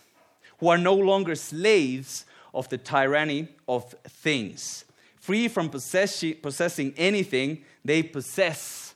who 0.58 0.66
are 0.68 0.76
no 0.76 0.94
longer 0.94 1.36
slaves 1.36 2.26
of 2.52 2.68
the 2.70 2.78
tyranny 2.78 3.46
of 3.68 3.94
things. 4.08 4.84
Free 5.14 5.46
from 5.46 5.70
possessing 5.70 6.92
anything, 6.96 7.64
they 7.84 8.02
possess 8.02 8.94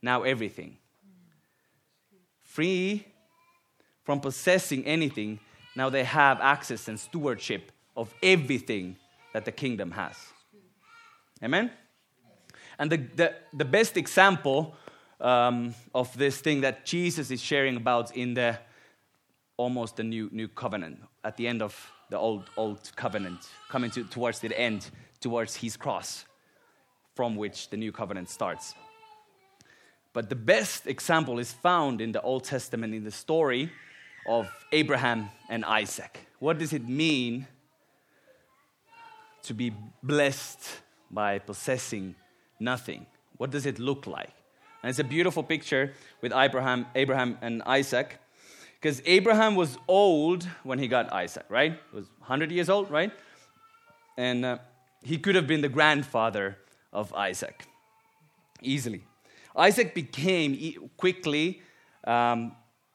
now 0.00 0.22
everything. 0.22 0.78
Free 2.42 3.06
from 4.02 4.20
possessing 4.20 4.82
anything, 4.86 5.40
now 5.76 5.90
they 5.90 6.04
have 6.04 6.40
access 6.40 6.88
and 6.88 6.98
stewardship 6.98 7.70
of 7.96 8.14
everything 8.22 8.96
that 9.34 9.44
the 9.44 9.52
kingdom 9.52 9.90
has. 9.90 10.16
Amen? 11.42 11.70
And 12.78 12.90
the, 12.90 12.96
the, 12.96 13.34
the 13.52 13.64
best 13.64 13.96
example 13.96 14.74
um, 15.20 15.74
of 15.94 16.16
this 16.16 16.40
thing 16.40 16.62
that 16.62 16.84
Jesus 16.84 17.30
is 17.30 17.40
sharing 17.40 17.76
about 17.76 18.16
in 18.16 18.34
the 18.34 18.58
almost 19.56 19.96
the 19.96 20.02
new, 20.02 20.28
new 20.32 20.48
covenant, 20.48 20.98
at 21.22 21.36
the 21.36 21.46
end 21.46 21.60
of 21.60 21.92
the 22.08 22.16
old, 22.16 22.48
old 22.56 22.90
covenant, 22.96 23.48
coming 23.68 23.90
to, 23.90 24.04
towards 24.04 24.40
the 24.40 24.58
end, 24.58 24.90
towards 25.20 25.54
his 25.56 25.76
cross, 25.76 26.24
from 27.14 27.36
which 27.36 27.68
the 27.68 27.76
new 27.76 27.92
covenant 27.92 28.30
starts. 28.30 28.74
But 30.12 30.30
the 30.30 30.34
best 30.36 30.86
example 30.86 31.38
is 31.38 31.52
found 31.52 32.00
in 32.00 32.12
the 32.12 32.22
Old 32.22 32.44
Testament 32.44 32.94
in 32.94 33.04
the 33.04 33.10
story 33.10 33.70
of 34.26 34.48
Abraham 34.72 35.28
and 35.48 35.64
Isaac. 35.64 36.26
What 36.38 36.58
does 36.58 36.72
it 36.72 36.88
mean 36.88 37.46
to 39.42 39.54
be 39.54 39.72
blessed 40.02 40.80
by 41.10 41.38
possessing 41.38 42.14
nothing. 42.58 43.06
What 43.36 43.50
does 43.50 43.66
it 43.66 43.78
look 43.78 44.06
like? 44.06 44.30
And 44.82 44.90
it's 44.90 44.98
a 44.98 45.04
beautiful 45.04 45.42
picture 45.42 45.92
with 46.20 46.32
Abraham, 46.32 46.86
Abraham 46.94 47.38
and 47.42 47.62
Isaac. 47.62 48.18
Because 48.80 49.02
Abraham 49.04 49.56
was 49.56 49.76
old 49.88 50.44
when 50.62 50.78
he 50.78 50.88
got 50.88 51.12
Isaac, 51.12 51.44
right? 51.48 51.72
He 51.90 51.96
was 51.96 52.06
100 52.18 52.50
years 52.50 52.70
old, 52.70 52.90
right? 52.90 53.12
And 54.16 54.44
uh, 54.44 54.58
he 55.02 55.18
could 55.18 55.34
have 55.34 55.46
been 55.46 55.60
the 55.60 55.68
grandfather 55.68 56.56
of 56.92 57.12
Isaac 57.12 57.66
easily. 58.62 59.04
Isaac 59.56 59.94
became 59.94 60.90
quickly 60.96 61.62
um, 62.04 62.52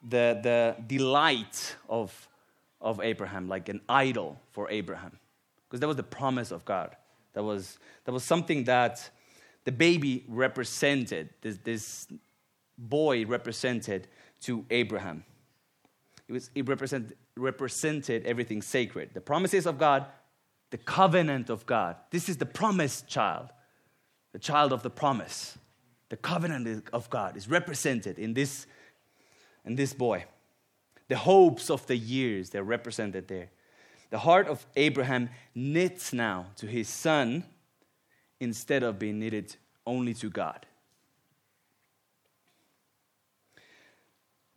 the, 0.07 0.39
the 0.41 0.75
delight 0.87 1.75
of, 1.89 2.29
of 2.81 2.99
Abraham, 3.01 3.47
like 3.47 3.69
an 3.69 3.81
idol 3.89 4.39
for 4.51 4.69
Abraham, 4.69 5.19
because 5.67 5.79
that 5.79 5.87
was 5.87 5.97
the 5.97 6.03
promise 6.03 6.51
of 6.51 6.65
God. 6.65 6.95
That 7.35 7.43
was, 7.43 7.77
that 8.05 8.11
was 8.11 8.23
something 8.23 8.63
that 8.63 9.09
the 9.63 9.71
baby 9.71 10.25
represented, 10.27 11.29
this, 11.41 11.57
this 11.63 12.07
boy 12.77 13.25
represented 13.25 14.07
to 14.41 14.65
Abraham. 14.71 15.23
It, 16.27 16.33
was, 16.33 16.49
it 16.55 16.67
represent, 16.67 17.15
represented 17.37 18.25
everything 18.25 18.61
sacred. 18.61 19.11
The 19.13 19.21
promises 19.21 19.65
of 19.65 19.77
God 19.77 20.07
the 20.75 20.77
covenant 20.83 21.49
of 21.49 21.65
God. 21.65 21.95
This 22.09 22.27
is 22.27 22.35
the 22.35 22.45
promised 22.45 23.07
child, 23.07 23.47
the 24.33 24.39
child 24.39 24.73
of 24.73 24.83
the 24.83 24.89
promise. 24.89 25.57
The 26.09 26.17
covenant 26.17 26.89
of 26.91 27.09
God 27.09 27.37
is 27.37 27.49
represented 27.49 28.19
in 28.19 28.33
this, 28.33 28.67
in 29.63 29.75
this 29.75 29.93
boy. 29.93 30.25
The 31.07 31.15
hopes 31.15 31.69
of 31.69 31.87
the 31.87 31.95
years, 31.95 32.49
they're 32.49 32.63
represented 32.63 33.29
there. 33.29 33.51
The 34.09 34.19
heart 34.19 34.47
of 34.47 34.65
Abraham 34.75 35.29
knits 35.53 36.13
now 36.13 36.47
to 36.57 36.67
his 36.67 36.87
son 36.87 37.43
instead 38.39 38.83
of 38.83 38.99
being 38.99 39.19
knitted 39.19 39.55
only 39.85 40.13
to 40.15 40.29
God. 40.29 40.65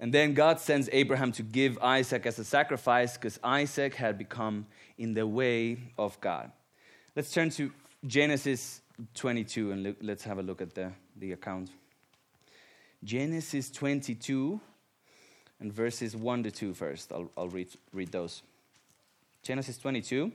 And 0.00 0.12
then 0.12 0.34
God 0.34 0.61
sends 0.61 0.88
Abraham 0.92 1.32
to 1.32 1.42
give 1.42 1.78
Isaac 1.78 2.24
as 2.26 2.38
a 2.38 2.44
sacrifice 2.44 3.16
because 3.16 3.38
Isaac 3.42 3.94
had 3.94 4.16
become 4.16 4.66
in 4.96 5.14
the 5.14 5.26
way 5.26 5.78
of 5.98 6.20
God. 6.20 6.52
Let's 7.16 7.32
turn 7.32 7.50
to 7.50 7.72
Genesis 8.06 8.80
22 9.14 9.72
and 9.72 9.82
look, 9.82 9.96
let's 10.00 10.22
have 10.24 10.38
a 10.38 10.42
look 10.42 10.62
at 10.62 10.74
the, 10.74 10.92
the 11.16 11.32
account. 11.32 11.70
Genesis 13.02 13.70
22 13.70 14.61
and 15.61 15.72
verses 15.72 16.14
1 16.14 16.42
to 16.44 16.50
2 16.50 16.74
first. 16.74 17.12
I'll, 17.12 17.30
I'll 17.37 17.48
read, 17.48 17.68
read 17.92 18.12
those. 18.12 18.42
Genesis 19.48 19.78
22 19.78 20.30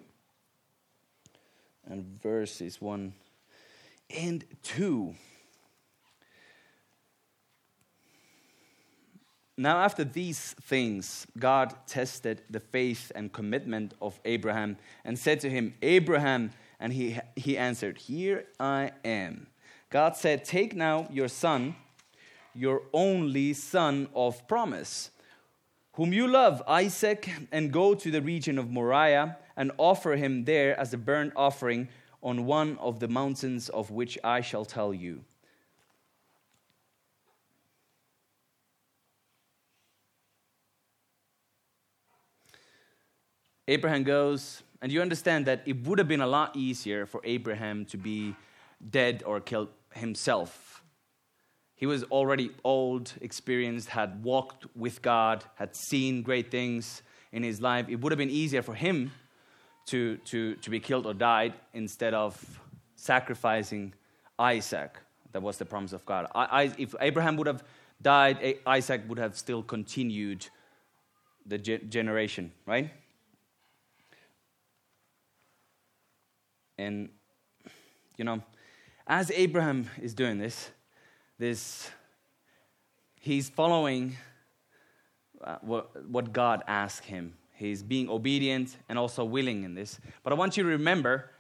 and 1.85 2.19
verses 2.19 2.81
1 2.81 3.13
and 4.09 4.43
2. 4.63 5.13
Now, 9.55 9.81
after 9.81 10.03
these 10.03 10.55
things, 10.63 11.27
God 11.37 11.75
tested 11.85 12.41
the 12.49 12.59
faith 12.59 13.11
and 13.13 13.31
commitment 13.31 13.93
of 14.01 14.19
Abraham 14.25 14.77
and 15.05 15.19
said 15.19 15.39
to 15.41 15.49
him, 15.51 15.75
Abraham, 15.83 16.49
and 16.79 16.91
he, 16.91 17.19
he 17.35 17.55
answered, 17.55 17.99
Here 17.99 18.45
I 18.59 18.93
am. 19.05 19.45
God 19.91 20.15
said, 20.15 20.43
Take 20.43 20.75
now 20.75 21.07
your 21.11 21.27
son, 21.27 21.75
your 22.55 22.81
only 22.91 23.53
son 23.53 24.07
of 24.15 24.47
promise, 24.47 25.11
whom 25.93 26.11
you 26.11 26.27
love, 26.27 26.61
Isaac, 26.67 27.29
and 27.51 27.71
go 27.71 27.93
to 27.93 28.11
the 28.11 28.21
region 28.21 28.57
of 28.57 28.69
Moriah 28.69 29.37
and 29.55 29.71
offer 29.77 30.15
him 30.15 30.45
there 30.45 30.77
as 30.79 30.93
a 30.93 30.97
burnt 30.97 31.33
offering 31.35 31.87
on 32.21 32.45
one 32.45 32.77
of 32.79 32.99
the 32.99 33.07
mountains 33.07 33.69
of 33.69 33.91
which 33.91 34.17
I 34.23 34.41
shall 34.41 34.65
tell 34.65 34.93
you. 34.93 35.23
Abraham 43.67 44.03
goes, 44.03 44.63
and 44.81 44.91
you 44.91 45.01
understand 45.01 45.45
that 45.45 45.61
it 45.65 45.85
would 45.87 45.97
have 45.99 46.07
been 46.07 46.21
a 46.21 46.27
lot 46.27 46.55
easier 46.55 47.05
for 47.05 47.21
Abraham 47.23 47.85
to 47.85 47.97
be 47.97 48.35
dead 48.89 49.23
or 49.25 49.39
killed 49.39 49.69
himself. 49.93 50.62
He 51.83 51.87
was 51.87 52.03
already 52.03 52.49
old, 52.63 53.11
experienced, 53.19 53.89
had 53.89 54.23
walked 54.23 54.67
with 54.73 55.01
God, 55.01 55.43
had 55.55 55.75
seen 55.75 56.21
great 56.21 56.49
things 56.49 57.01
in 57.33 57.43
his 57.43 57.59
life. 57.59 57.89
It 57.89 57.99
would 57.99 58.13
have 58.13 58.17
been 58.17 58.29
easier 58.29 58.61
for 58.61 58.73
him 58.73 59.11
to, 59.87 60.15
to, 60.15 60.55
to 60.55 60.69
be 60.69 60.79
killed 60.79 61.05
or 61.05 61.13
died 61.13 61.55
instead 61.73 62.13
of 62.13 62.41
sacrificing 62.95 63.93
Isaac. 64.39 64.97
That 65.33 65.41
was 65.41 65.57
the 65.57 65.65
promise 65.65 65.91
of 65.91 66.05
God. 66.05 66.27
I, 66.33 66.45
I, 66.45 66.73
if 66.77 66.95
Abraham 67.01 67.35
would 67.35 67.47
have 67.47 67.65
died, 68.01 68.59
Isaac 68.65 69.01
would 69.09 69.17
have 69.17 69.37
still 69.37 69.61
continued 69.61 70.47
the 71.45 71.57
ge- 71.57 71.89
generation, 71.89 72.53
right? 72.65 72.91
And, 76.77 77.09
you 78.15 78.23
know, 78.23 78.41
as 79.05 79.31
Abraham 79.31 79.89
is 80.01 80.13
doing 80.13 80.37
this, 80.37 80.69
this 81.37 81.91
he's 83.19 83.49
following 83.49 84.17
uh, 85.43 85.57
what, 85.61 86.05
what 86.07 86.33
God 86.33 86.61
asked 86.67 87.05
him. 87.05 87.35
He's 87.53 87.81
being 87.81 88.09
obedient 88.09 88.75
and 88.89 88.99
also 88.99 89.23
willing 89.23 89.63
in 89.63 89.75
this. 89.75 89.99
But 90.23 90.33
I 90.33 90.35
want 90.35 90.57
you 90.57 90.63
to 90.63 90.69
remember, 90.69 91.31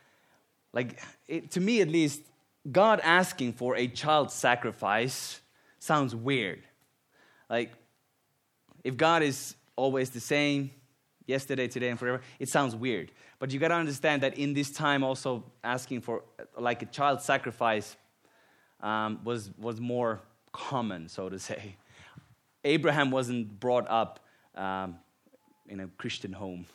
like, 0.71 1.01
it, 1.27 1.51
to 1.51 1.59
me 1.59 1.81
at 1.81 1.89
least, 1.89 2.21
God 2.71 3.01
asking 3.03 3.53
for 3.53 3.75
a 3.75 3.87
child 3.87 4.31
sacrifice 4.31 5.41
sounds 5.79 6.15
weird. 6.15 6.63
Like, 7.49 7.73
if 8.83 8.95
God 8.95 9.21
is 9.21 9.55
always 9.75 10.09
the 10.09 10.21
same, 10.21 10.71
yesterday, 11.25 11.67
today, 11.67 11.89
and 11.89 11.99
forever, 11.99 12.21
it 12.39 12.49
sounds 12.49 12.75
weird. 12.75 13.11
But 13.39 13.51
you 13.51 13.59
got 13.59 13.69
to 13.69 13.75
understand 13.75 14.23
that 14.23 14.37
in 14.37 14.53
this 14.53 14.71
time, 14.71 15.03
also 15.03 15.43
asking 15.63 16.01
for 16.01 16.23
like 16.57 16.81
a 16.81 16.85
child 16.85 17.21
sacrifice 17.21 17.97
um, 18.83 19.19
was, 19.23 19.49
was 19.57 19.81
more 19.81 20.21
common, 20.51 21.09
so 21.09 21.29
to 21.29 21.39
say. 21.39 21.75
Abraham 22.63 23.09
wasn't 23.09 23.59
brought 23.59 23.89
up 23.89 24.19
um, 24.55 24.97
in 25.67 25.79
a 25.79 25.87
Christian 25.97 26.31
home. 26.31 26.67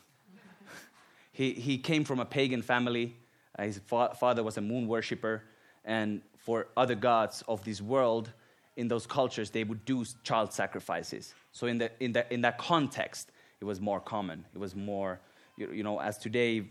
he, 1.33 1.53
he 1.53 1.79
came 1.79 2.03
from 2.03 2.19
a 2.19 2.25
pagan 2.25 2.63
family. 2.63 3.17
Uh, 3.57 3.63
his 3.63 3.79
fa- 3.79 4.17
father 4.19 4.43
was 4.43 4.57
a 4.57 4.61
moon 4.61 4.89
worshiper. 4.89 5.45
And 5.85 6.23
for 6.37 6.67
other 6.77 6.97
gods 6.97 7.45
of 7.47 7.65
this 7.65 7.81
world, 7.81 8.33
in 8.77 8.89
those 8.89 9.07
cultures, 9.07 9.51
they 9.51 9.63
would 9.63 9.85
do 9.85 10.05
child 10.25 10.53
sacrifices. 10.53 11.35
So, 11.53 11.67
in, 11.67 11.79
the, 11.79 11.91
in, 12.01 12.13
the, 12.13 12.33
in 12.33 12.41
that 12.43 12.59
context, 12.59 13.31
it 13.61 13.65
was 13.65 13.81
more 13.81 14.01
common. 14.01 14.45
It 14.55 14.59
was 14.59 14.75
more 14.75 15.21
you, 15.59 15.71
you 15.73 15.83
know, 15.83 16.01
as 16.01 16.17
today, 16.17 16.71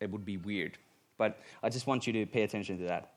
it 0.00 0.10
would 0.10 0.24
be 0.24 0.36
weird. 0.36 0.76
But 1.16 1.38
I 1.62 1.70
just 1.70 1.86
want 1.86 2.06
you 2.06 2.12
to 2.14 2.26
pay 2.26 2.42
attention 2.42 2.78
to 2.78 2.84
that. 2.84 3.12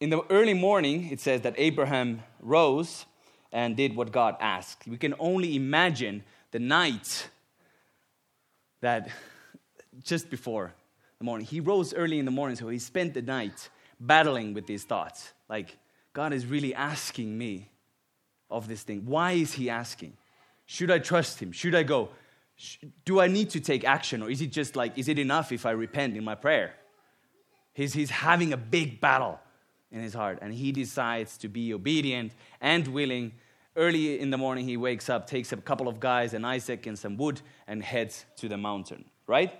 In 0.00 0.08
the 0.08 0.22
early 0.30 0.54
morning, 0.54 1.10
it 1.10 1.20
says 1.20 1.42
that 1.42 1.54
Abraham 1.58 2.22
rose 2.40 3.04
and 3.52 3.76
did 3.76 3.94
what 3.94 4.12
God 4.12 4.34
asked. 4.40 4.88
We 4.88 4.96
can 4.96 5.14
only 5.18 5.56
imagine 5.56 6.24
the 6.52 6.58
night 6.58 7.28
that 8.80 9.10
just 10.02 10.30
before 10.30 10.72
the 11.18 11.24
morning. 11.24 11.46
He 11.46 11.60
rose 11.60 11.92
early 11.92 12.18
in 12.18 12.24
the 12.24 12.30
morning, 12.30 12.56
so 12.56 12.68
he 12.68 12.78
spent 12.78 13.12
the 13.12 13.20
night 13.20 13.68
battling 14.00 14.54
with 14.54 14.66
these 14.66 14.84
thoughts. 14.84 15.34
Like, 15.50 15.76
God 16.14 16.32
is 16.32 16.46
really 16.46 16.74
asking 16.74 17.36
me 17.36 17.68
of 18.50 18.68
this 18.68 18.82
thing. 18.82 19.04
Why 19.04 19.32
is 19.32 19.52
he 19.52 19.68
asking? 19.68 20.14
Should 20.64 20.90
I 20.90 20.98
trust 20.98 21.40
him? 21.40 21.52
Should 21.52 21.74
I 21.74 21.82
go? 21.82 22.08
do 23.04 23.20
I 23.20 23.26
need 23.26 23.50
to 23.50 23.60
take 23.60 23.84
action 23.84 24.22
or 24.22 24.30
is 24.30 24.42
it 24.42 24.52
just 24.52 24.76
like, 24.76 24.98
is 24.98 25.08
it 25.08 25.18
enough 25.18 25.52
if 25.52 25.64
I 25.64 25.70
repent 25.70 26.16
in 26.16 26.24
my 26.24 26.34
prayer? 26.34 26.74
He's, 27.72 27.94
he's 27.94 28.10
having 28.10 28.52
a 28.52 28.56
big 28.56 29.00
battle 29.00 29.40
in 29.92 30.00
his 30.00 30.14
heart 30.14 30.38
and 30.40 30.54
he 30.54 30.72
decides 30.72 31.36
to 31.38 31.48
be 31.48 31.74
obedient 31.74 32.32
and 32.60 32.86
willing. 32.88 33.32
Early 33.76 34.18
in 34.18 34.30
the 34.30 34.38
morning, 34.38 34.64
he 34.64 34.76
wakes 34.76 35.08
up, 35.08 35.26
takes 35.26 35.52
a 35.52 35.56
couple 35.56 35.88
of 35.88 36.00
guys 36.00 36.34
and 36.34 36.44
Isaac 36.44 36.86
and 36.86 36.98
some 36.98 37.16
wood 37.16 37.40
and 37.66 37.82
heads 37.82 38.24
to 38.36 38.48
the 38.48 38.56
mountain, 38.56 39.04
right? 39.26 39.52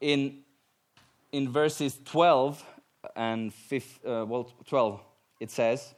In, 0.00 0.38
in 1.32 1.52
verses 1.52 1.98
12 2.04 2.64
and 3.14 3.52
5, 3.52 4.00
uh, 4.06 4.24
well, 4.26 4.52
12, 4.66 5.00
it 5.40 5.50
says, 5.50 5.94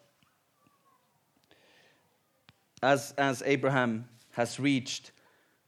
as, 2.83 3.15
as 3.17 3.43
Abraham 3.47 4.09
has 4.33 4.59
reached 4.59 5.13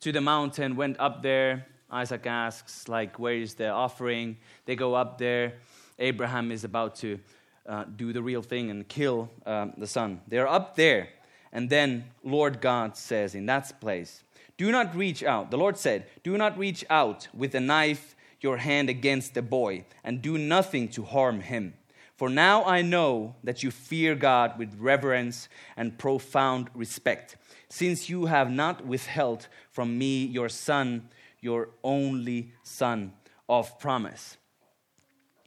to 0.00 0.10
the 0.10 0.20
mountain, 0.20 0.74
went 0.74 0.98
up 0.98 1.22
there. 1.22 1.66
Isaac 1.90 2.26
asks, 2.26 2.88
like, 2.88 3.18
where 3.18 3.34
is 3.34 3.54
the 3.54 3.68
offering? 3.68 4.36
They 4.64 4.74
go 4.74 4.94
up 4.94 5.18
there. 5.18 5.54
Abraham 5.98 6.50
is 6.50 6.64
about 6.64 6.96
to 6.96 7.18
uh, 7.66 7.84
do 7.84 8.12
the 8.12 8.22
real 8.22 8.42
thing 8.42 8.70
and 8.70 8.86
kill 8.88 9.30
um, 9.46 9.72
the 9.76 9.86
son. 9.86 10.20
They're 10.28 10.48
up 10.48 10.76
there. 10.76 11.08
And 11.52 11.70
then 11.70 12.04
Lord 12.22 12.60
God 12.60 12.96
says 12.96 13.34
in 13.34 13.46
that 13.46 13.80
place, 13.80 14.24
Do 14.56 14.72
not 14.72 14.94
reach 14.94 15.22
out. 15.22 15.50
The 15.50 15.56
Lord 15.56 15.78
said, 15.78 16.06
Do 16.22 16.36
not 16.36 16.58
reach 16.58 16.84
out 16.90 17.28
with 17.32 17.54
a 17.54 17.60
knife 17.60 18.16
your 18.40 18.58
hand 18.58 18.90
against 18.90 19.34
the 19.34 19.42
boy, 19.42 19.84
and 20.04 20.20
do 20.20 20.36
nothing 20.36 20.86
to 20.86 21.02
harm 21.02 21.40
him. 21.40 21.74
For 22.14 22.28
now 22.28 22.64
I 22.64 22.82
know 22.82 23.34
that 23.42 23.62
you 23.62 23.70
fear 23.72 24.14
God 24.14 24.58
with 24.58 24.78
reverence 24.78 25.48
and 25.76 25.98
profound 25.98 26.68
respect 26.74 27.36
since 27.68 28.08
you 28.08 28.26
have 28.26 28.50
not 28.50 28.86
withheld 28.86 29.48
from 29.70 29.98
me 29.98 30.24
your 30.24 30.48
son, 30.48 31.08
your 31.40 31.70
only 31.82 32.52
son 32.62 33.12
of 33.48 33.78
promise. 33.80 34.36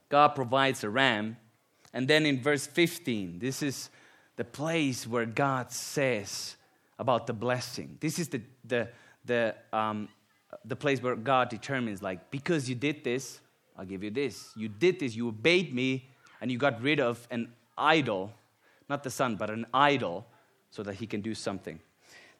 God 0.10 0.30
provides 0.30 0.84
a 0.84 0.90
ram. 0.90 1.38
And 1.94 2.08
then 2.08 2.26
in 2.26 2.42
verse 2.42 2.68
15, 2.68 3.40
this 3.40 3.62
is 3.62 3.90
the 4.36 4.44
place 4.44 5.08
where 5.08 5.26
God 5.26 5.72
says 5.72 6.56
about 7.00 7.28
the 7.28 7.34
blessing. 7.34 7.98
This 8.00 8.20
is 8.20 8.30
the, 8.30 8.42
the, 8.66 8.88
the, 9.26 9.56
um, 9.74 10.10
the 10.66 10.76
place 10.76 11.02
where 11.02 11.16
God 11.16 11.50
determines, 11.50 12.02
like, 12.02 12.32
because 12.32 12.70
you 12.70 12.76
did 12.76 13.04
this, 13.04 13.40
I'll 13.78 13.86
give 13.86 14.04
you 14.04 14.10
this. 14.10 14.52
You 14.56 14.70
did 14.70 15.00
this, 15.00 15.16
you 15.16 15.28
obeyed 15.28 15.74
me, 15.74 16.10
and 16.42 16.52
you 16.52 16.58
got 16.58 16.82
rid 16.82 17.00
of 17.00 17.28
an 17.30 17.52
idol, 17.78 18.32
not 18.90 19.04
the 19.04 19.10
son, 19.10 19.36
but 19.36 19.50
an 19.50 19.66
idol, 19.74 20.26
so 20.72 20.84
that 20.84 20.96
he 20.96 21.08
can 21.08 21.22
do 21.22 21.34
something. 21.34 21.80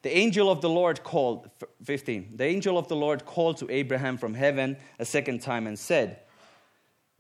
the 0.04 0.16
angel 0.16 0.50
of 0.50 0.62
the 0.62 0.70
Lord 0.70 1.04
called, 1.04 1.50
15, 1.84 2.34
the 2.36 2.46
angel 2.46 2.78
of 2.78 2.88
the 2.88 2.96
Lord 2.96 3.26
called 3.26 3.58
to 3.58 3.70
Abraham 3.70 4.18
from 4.18 4.34
heaven 4.34 4.78
a 5.00 5.06
second 5.06 5.42
time 5.42 5.68
and 5.68 5.78
said, 5.78 6.20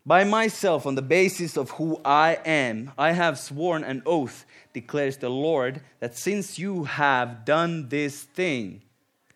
By 0.07 0.23
myself, 0.23 0.85
on 0.85 0.95
the 0.95 1.01
basis 1.01 1.57
of 1.57 1.71
who 1.71 1.99
I 2.05 2.39
am, 2.45 2.93
I 2.97 3.11
have 3.11 3.37
sworn 3.37 3.83
an 3.83 4.03
oath, 4.05 4.45
declares 4.71 5.17
the 5.17 5.27
Lord, 5.27 5.81
that 5.99 6.15
since 6.17 6.57
you 6.57 6.85
have 6.85 7.43
done 7.43 7.89
this 7.89 8.23
thing 8.23 8.83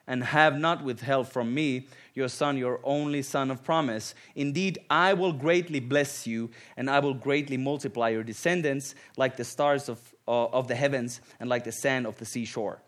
and 0.08 0.24
have 0.24 0.58
not 0.58 0.82
withheld 0.82 1.28
from 1.28 1.54
me 1.54 1.88
your 2.14 2.30
son, 2.30 2.58
your 2.58 2.80
only 2.86 3.22
son 3.22 3.52
of 3.52 3.66
promise, 3.66 4.16
indeed, 4.34 4.80
I 4.90 5.14
will 5.14 5.34
greatly 5.34 5.82
bless 5.82 6.26
you, 6.26 6.50
and 6.78 6.90
I 6.90 7.00
will 7.00 7.16
greatly 7.16 7.58
multiply 7.58 8.08
your 8.08 8.24
descendants 8.24 8.96
like 9.18 9.36
the 9.36 9.44
stars 9.44 9.90
of, 9.90 10.00
uh, 10.26 10.46
of 10.46 10.70
the 10.70 10.76
heavens 10.76 11.20
and 11.42 11.50
like 11.50 11.66
the 11.66 11.74
sand 11.74 12.08
of 12.08 12.18
the 12.18 12.26
seashore. 12.26 12.82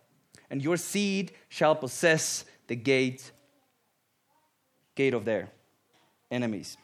And 0.50 0.64
your 0.64 0.78
seed 0.78 1.34
shall 1.50 1.76
possess 1.76 2.46
the 2.68 2.78
gate 2.78 3.34
gate 4.96 5.14
of 5.14 5.26
their 5.26 5.50
enemies 6.32 6.78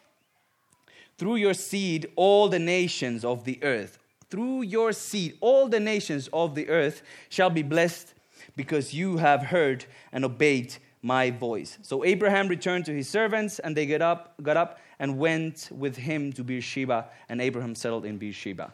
through 1.20 1.36
your 1.36 1.54
seed 1.54 2.08
all 2.16 2.48
the 2.48 2.58
nations 2.58 3.26
of 3.26 3.44
the 3.44 3.62
earth. 3.62 4.00
Through 4.30 4.62
your 4.62 4.94
seed 4.94 5.38
all 5.42 5.68
the 5.68 5.80
nations 5.80 6.30
of 6.32 6.56
the 6.56 6.70
earth 6.70 7.04
shall 7.28 7.50
be 7.50 7.62
blessed 7.62 8.14
because 8.56 8.94
you 8.94 9.18
have 9.18 9.44
heard 9.44 9.86
and 10.14 10.24
obeyed 10.24 10.76
my 11.02 11.30
voice. 11.30 11.78
So 11.82 12.06
abraham 12.06 12.48
returned 12.48 12.86
to 12.86 12.94
his 12.94 13.10
servants 13.10 13.60
and 13.60 13.76
they 13.76 13.86
got 13.86 14.02
up 14.02 14.42
got 14.42 14.56
up 14.56 14.80
and 14.98 15.18
went 15.18 15.68
with 15.72 15.98
him 15.98 16.32
to 16.34 16.44
beersheba 16.44 17.10
and 17.28 17.42
abraham 17.42 17.76
settled 17.76 18.06
in 18.06 18.18
beersheba. 18.18 18.74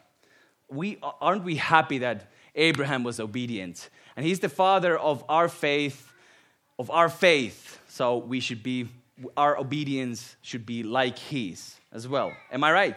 We 0.69 0.99
aren't 1.01 1.43
we 1.43 1.55
happy 1.55 1.97
that 1.99 2.29
abraham 2.53 3.03
was 3.03 3.19
obedient? 3.19 3.89
And 4.15 4.25
he's 4.25 4.39
the 4.39 4.49
father 4.49 4.97
of 4.97 5.23
our 5.27 5.49
faith, 5.49 6.13
of 6.77 6.91
our 6.91 7.09
faith. 7.09 7.79
So 7.87 8.17
we 8.17 8.39
should 8.39 8.61
be, 8.61 8.87
our 9.38 9.57
obedience 9.57 10.36
should 10.41 10.66
be 10.66 10.84
like 10.84 11.18
his 11.18 11.76
as 11.91 12.07
well. 12.07 12.34
Am 12.51 12.63
I 12.63 12.72
right? 12.72 12.95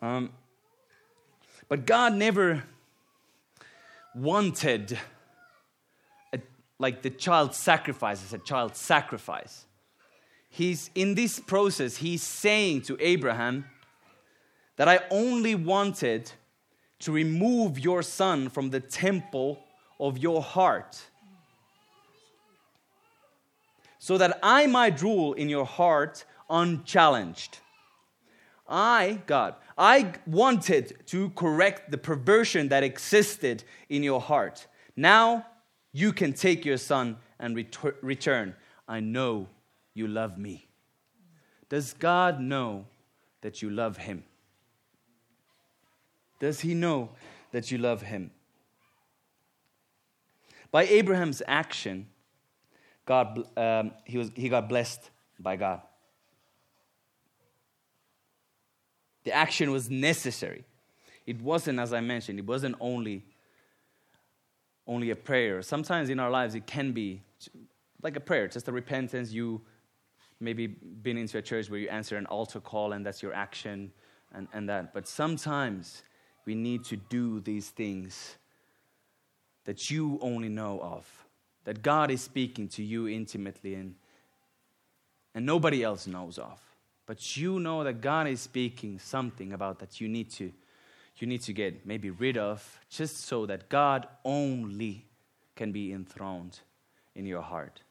Um, 0.00 0.30
but 1.68 1.86
God 1.86 2.14
never 2.14 2.64
wanted 4.14 4.98
a, 6.32 6.40
like 6.78 7.02
the 7.02 7.10
child 7.10 7.54
sacrifice 7.54 8.32
a 8.32 8.38
child 8.38 8.76
sacrifice. 8.76 9.66
He's 10.50 10.90
in 10.94 11.14
this 11.14 11.40
process, 11.40 11.96
he's 11.96 12.22
saying 12.22 12.82
to 12.82 12.96
Abraham 13.00 13.66
that 14.76 14.88
I 14.88 15.00
only 15.10 15.54
wanted 15.54 16.30
to 17.00 17.12
remove 17.12 17.78
your 17.78 18.02
son 18.02 18.48
from 18.48 18.70
the 18.70 18.80
temple 18.80 19.62
of 20.00 20.18
your 20.18 20.42
heart, 20.42 21.00
so 24.08 24.16
that 24.16 24.38
I 24.42 24.66
might 24.66 25.02
rule 25.02 25.34
in 25.34 25.50
your 25.50 25.66
heart 25.66 26.24
unchallenged. 26.48 27.58
I, 28.66 29.20
God, 29.26 29.56
I 29.76 30.14
wanted 30.26 31.06
to 31.08 31.28
correct 31.36 31.90
the 31.90 31.98
perversion 31.98 32.68
that 32.68 32.82
existed 32.82 33.64
in 33.90 34.02
your 34.02 34.18
heart. 34.18 34.66
Now 34.96 35.44
you 35.92 36.14
can 36.14 36.32
take 36.32 36.64
your 36.64 36.78
son 36.78 37.18
and 37.38 37.54
retur- 37.54 37.96
return. 38.00 38.54
I 38.88 39.00
know 39.00 39.46
you 39.92 40.08
love 40.08 40.38
me. 40.38 40.68
Does 41.68 41.92
God 41.92 42.40
know 42.40 42.86
that 43.42 43.60
you 43.60 43.68
love 43.68 43.98
him? 43.98 44.24
Does 46.40 46.60
he 46.60 46.72
know 46.72 47.10
that 47.52 47.70
you 47.70 47.76
love 47.76 48.00
him? 48.00 48.30
By 50.70 50.84
Abraham's 50.84 51.42
action, 51.46 52.06
God, 53.08 53.42
um, 53.56 53.92
he, 54.04 54.18
was, 54.18 54.30
he 54.34 54.50
got 54.50 54.68
blessed 54.68 55.08
by 55.40 55.56
God. 55.56 55.80
The 59.24 59.32
action 59.32 59.70
was 59.70 59.88
necessary. 59.88 60.66
It 61.26 61.40
wasn't, 61.40 61.78
as 61.78 61.94
I 61.94 62.00
mentioned, 62.00 62.38
it 62.38 62.44
wasn't 62.44 62.76
only, 62.80 63.24
only 64.86 65.08
a 65.08 65.16
prayer. 65.16 65.62
Sometimes 65.62 66.10
in 66.10 66.20
our 66.20 66.30
lives, 66.30 66.54
it 66.54 66.66
can 66.66 66.92
be 66.92 67.22
like 68.02 68.14
a 68.16 68.20
prayer, 68.20 68.46
just 68.46 68.68
a 68.68 68.72
repentance. 68.72 69.32
You 69.32 69.62
maybe 70.38 70.66
been 70.66 71.16
into 71.16 71.38
a 71.38 71.42
church 71.42 71.70
where 71.70 71.80
you 71.80 71.88
answer 71.88 72.18
an 72.18 72.26
altar 72.26 72.60
call 72.60 72.92
and 72.92 73.06
that's 73.06 73.22
your 73.22 73.32
action 73.32 73.90
and, 74.34 74.48
and 74.52 74.68
that. 74.68 74.92
But 74.92 75.08
sometimes 75.08 76.02
we 76.44 76.54
need 76.54 76.84
to 76.84 76.96
do 76.96 77.40
these 77.40 77.70
things 77.70 78.36
that 79.64 79.90
you 79.90 80.18
only 80.20 80.50
know 80.50 80.78
of, 80.82 81.06
that 81.68 81.82
God 81.82 82.10
is 82.10 82.22
speaking 82.22 82.66
to 82.68 82.82
you 82.82 83.08
intimately 83.08 83.74
and, 83.74 83.94
and 85.34 85.44
nobody 85.44 85.82
else 85.82 86.06
knows 86.06 86.38
of. 86.38 86.58
But 87.04 87.36
you 87.36 87.60
know 87.60 87.84
that 87.84 88.00
God 88.00 88.26
is 88.26 88.40
speaking 88.40 88.98
something 88.98 89.52
about 89.52 89.78
that 89.80 90.00
you 90.00 90.08
need 90.08 90.30
to 90.30 90.50
you 91.18 91.26
need 91.26 91.42
to 91.42 91.52
get 91.52 91.84
maybe 91.84 92.08
rid 92.08 92.38
of 92.38 92.80
just 92.88 93.18
so 93.26 93.44
that 93.44 93.68
God 93.68 94.08
only 94.24 95.04
can 95.56 95.70
be 95.70 95.92
enthroned 95.92 96.58
in 97.14 97.26
your 97.26 97.42
heart. 97.42 97.82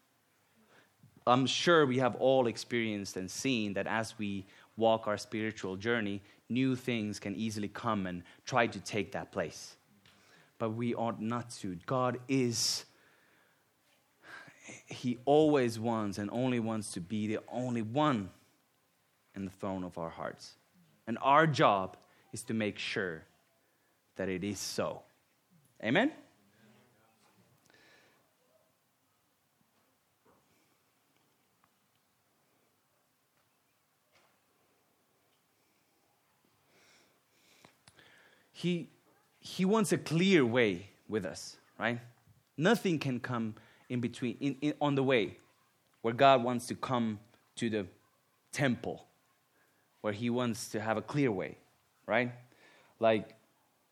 I'm 1.24 1.46
sure 1.46 1.86
we 1.86 1.98
have 1.98 2.16
all 2.16 2.48
experienced 2.48 3.16
and 3.16 3.30
seen 3.30 3.74
that 3.74 3.86
as 3.86 4.18
we 4.18 4.44
walk 4.76 5.06
our 5.06 5.18
spiritual 5.18 5.76
journey, 5.76 6.20
new 6.48 6.74
things 6.74 7.20
can 7.20 7.36
easily 7.36 7.68
come 7.68 8.08
and 8.08 8.24
try 8.44 8.66
to 8.66 8.80
take 8.80 9.12
that 9.12 9.30
place. 9.30 9.76
But 10.58 10.70
we 10.70 10.96
ought 10.96 11.20
not 11.20 11.50
to. 11.60 11.76
God 11.86 12.18
is, 12.26 12.84
He 14.86 15.18
always 15.24 15.78
wants 15.78 16.18
and 16.18 16.30
only 16.30 16.60
wants 16.60 16.92
to 16.92 17.00
be 17.00 17.26
the 17.26 17.40
only 17.50 17.82
one 17.82 18.30
in 19.34 19.44
the 19.44 19.50
throne 19.50 19.84
of 19.84 19.98
our 19.98 20.10
hearts. 20.10 20.54
And 21.06 21.18
our 21.22 21.46
job 21.46 21.96
is 22.32 22.42
to 22.44 22.54
make 22.54 22.78
sure 22.78 23.24
that 24.16 24.28
it 24.28 24.44
is 24.44 24.58
so. 24.58 25.02
Amen? 25.82 26.12
he, 38.58 38.88
he 39.38 39.64
wants 39.64 39.92
a 39.92 39.98
clear 39.98 40.44
way 40.44 40.90
with 41.08 41.24
us, 41.24 41.56
right? 41.78 42.00
Nothing 42.56 42.98
can 42.98 43.20
come 43.20 43.54
in 43.88 44.00
between, 44.00 44.36
in, 44.40 44.56
in, 44.60 44.74
on 44.80 44.94
the 44.94 45.02
way 45.02 45.38
where 46.02 46.14
God 46.14 46.44
wants 46.44 46.66
to 46.68 46.74
come 46.74 47.18
to 47.56 47.68
the 47.68 47.86
temple, 48.52 49.06
where 50.00 50.12
He 50.12 50.30
wants 50.30 50.68
to 50.70 50.80
have 50.80 50.96
a 50.96 51.02
clear 51.02 51.30
way, 51.30 51.58
right? 52.06 52.32
Like, 53.00 53.34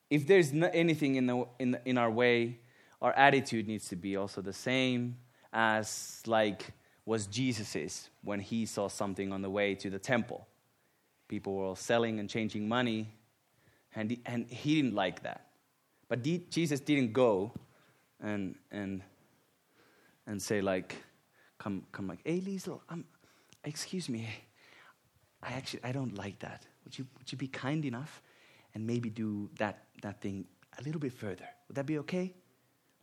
if 0.09 0.27
there's 0.27 0.53
anything 0.53 1.17
in, 1.17 1.27
the, 1.27 1.47
in, 1.59 1.79
in 1.85 1.99
our 1.99 2.11
way, 2.11 2.59
our 3.03 3.13
attitude 3.13 3.67
needs 3.67 3.89
to 3.89 3.97
be 3.97 4.17
also 4.17 4.41
the 4.41 4.53
same 4.53 5.17
as, 5.53 6.23
like, 6.27 6.73
was 7.05 7.27
Jesus's 7.27 8.11
when 8.23 8.41
he 8.41 8.67
saw 8.67 8.89
something 8.89 9.33
on 9.33 9.41
the 9.41 9.49
way 9.49 9.75
to 9.77 9.89
the 9.89 9.99
temple. 9.99 10.47
People 11.29 11.55
were 11.55 11.65
all 11.65 11.77
selling 11.77 12.19
and 12.19 12.29
changing 12.29 12.69
money 12.69 13.09
and 13.95 14.11
he, 14.11 14.21
and 14.27 14.47
he 14.49 14.77
didn't 14.83 14.95
like 14.95 15.23
that. 15.23 15.47
But 16.09 16.23
Jesus 16.23 16.81
didn't 16.81 17.13
go 17.13 17.53
and, 18.21 18.57
and, 18.71 19.03
and 20.27 20.41
say, 20.41 20.61
like, 20.61 20.97
come, 21.59 21.85
come 21.93 22.07
like, 22.07 22.21
hey, 22.25 22.41
Liesel, 22.41 22.81
um, 22.89 23.05
excuse 23.65 24.09
me, 24.09 24.29
I 25.43 25.53
actually, 25.53 25.81
I 25.85 25.93
don't 25.93 26.17
like 26.17 26.39
that. 26.41 26.67
Would 26.85 26.99
you, 26.99 27.07
would 27.19 27.31
you 27.31 27.39
be 27.39 27.49
kind 27.49 27.85
enough 27.85 28.23
and 28.75 28.87
maybe 28.87 29.11
do 29.11 29.51
that, 29.59 29.85
that 30.03 30.21
thing 30.21 30.47
a 30.79 30.83
little 30.83 31.01
bit 31.01 31.13
further? 31.13 31.47
Would 31.69 31.77
that 31.77 31.87
be 31.87 31.99
okay? 31.99 32.35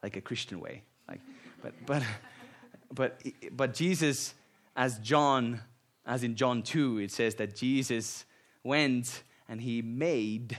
Like 0.01 0.15
a 0.17 0.21
Christian 0.21 0.59
way. 0.59 0.83
Like, 1.07 1.21
but, 1.61 1.73
but, 1.85 2.03
but, 2.93 3.21
but 3.51 3.73
Jesus, 3.73 4.33
as 4.75 4.99
John, 4.99 5.61
as 6.05 6.23
in 6.23 6.35
John 6.35 6.63
2, 6.63 6.99
it 6.99 7.11
says 7.11 7.35
that 7.35 7.55
Jesus 7.55 8.25
went 8.63 9.23
and 9.47 9.61
he 9.61 9.81
made 9.81 10.57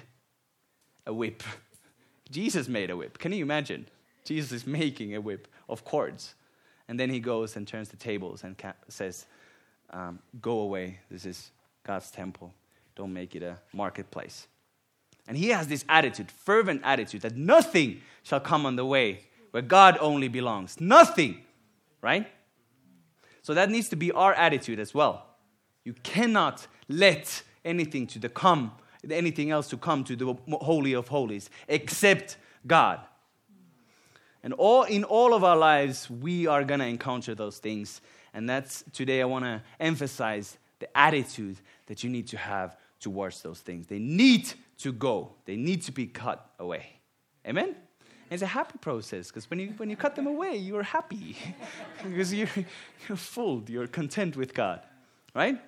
a 1.06 1.12
whip. 1.12 1.42
Jesus 2.30 2.68
made 2.68 2.90
a 2.90 2.96
whip. 2.96 3.18
Can 3.18 3.32
you 3.32 3.42
imagine? 3.42 3.86
Jesus 4.24 4.52
is 4.52 4.66
making 4.66 5.14
a 5.14 5.20
whip 5.20 5.48
of 5.68 5.84
cords. 5.84 6.34
And 6.88 6.98
then 6.98 7.10
he 7.10 7.20
goes 7.20 7.56
and 7.56 7.66
turns 7.66 7.88
the 7.88 7.96
tables 7.96 8.44
and 8.44 8.56
says, 8.88 9.26
um, 9.90 10.18
Go 10.40 10.60
away. 10.60 11.00
This 11.10 11.24
is 11.24 11.50
God's 11.84 12.10
temple. 12.10 12.52
Don't 12.94 13.12
make 13.12 13.34
it 13.34 13.42
a 13.42 13.58
marketplace. 13.72 14.46
And 15.26 15.36
he 15.36 15.48
has 15.48 15.66
this 15.66 15.84
attitude, 15.88 16.30
fervent 16.30 16.82
attitude, 16.84 17.22
that 17.22 17.36
nothing 17.36 18.02
shall 18.22 18.40
come 18.40 18.66
on 18.66 18.76
the 18.76 18.84
way 18.84 19.20
where 19.52 19.62
God 19.62 19.96
only 20.00 20.28
belongs. 20.28 20.80
Nothing, 20.80 21.38
right? 22.02 22.26
So 23.42 23.54
that 23.54 23.70
needs 23.70 23.88
to 23.90 23.96
be 23.96 24.12
our 24.12 24.34
attitude 24.34 24.78
as 24.78 24.92
well. 24.92 25.24
You 25.84 25.94
cannot 26.02 26.66
let 26.88 27.42
anything 27.64 28.06
to 28.08 28.18
the 28.18 28.28
come 28.28 28.72
anything 29.10 29.50
else 29.50 29.68
to 29.68 29.76
come 29.76 30.04
to 30.04 30.16
the 30.16 30.34
Holy 30.62 30.94
of 30.94 31.08
Holies 31.08 31.50
except 31.68 32.36
God. 32.66 33.00
And 34.44 34.52
all, 34.52 34.84
in 34.84 35.02
all 35.02 35.34
of 35.34 35.42
our 35.42 35.56
lives, 35.56 36.08
we 36.08 36.46
are 36.46 36.62
going 36.62 36.80
to 36.80 36.86
encounter 36.86 37.34
those 37.34 37.58
things. 37.58 38.00
And 38.32 38.48
that's 38.48 38.84
today 38.92 39.22
I 39.22 39.24
want 39.24 39.44
to 39.46 39.62
emphasize 39.80 40.58
the 40.78 40.96
attitude 40.96 41.56
that 41.86 42.04
you 42.04 42.10
need 42.10 42.28
to 42.28 42.36
have 42.36 42.76
towards 43.00 43.42
those 43.42 43.60
things. 43.60 43.86
They 43.86 43.98
need 43.98 44.52
to 44.78 44.92
go, 44.92 45.32
they 45.46 45.56
need 45.56 45.82
to 45.82 45.92
be 45.92 46.06
cut 46.06 46.46
away. 46.58 47.00
Amen? 47.46 47.74
it's 48.30 48.42
a 48.42 48.46
happy 48.46 48.78
process 48.78 49.28
because 49.28 49.48
when 49.48 49.60
you, 49.60 49.68
when 49.76 49.88
you 49.88 49.96
cut 49.96 50.16
them 50.16 50.26
away, 50.26 50.56
you're 50.56 50.82
happy 50.82 51.36
because 52.02 52.32
you're, 52.32 52.48
you're 53.08 53.16
full, 53.16 53.62
you're 53.68 53.86
content 53.86 54.36
with 54.36 54.54
God, 54.54 54.80
right? 55.34 55.60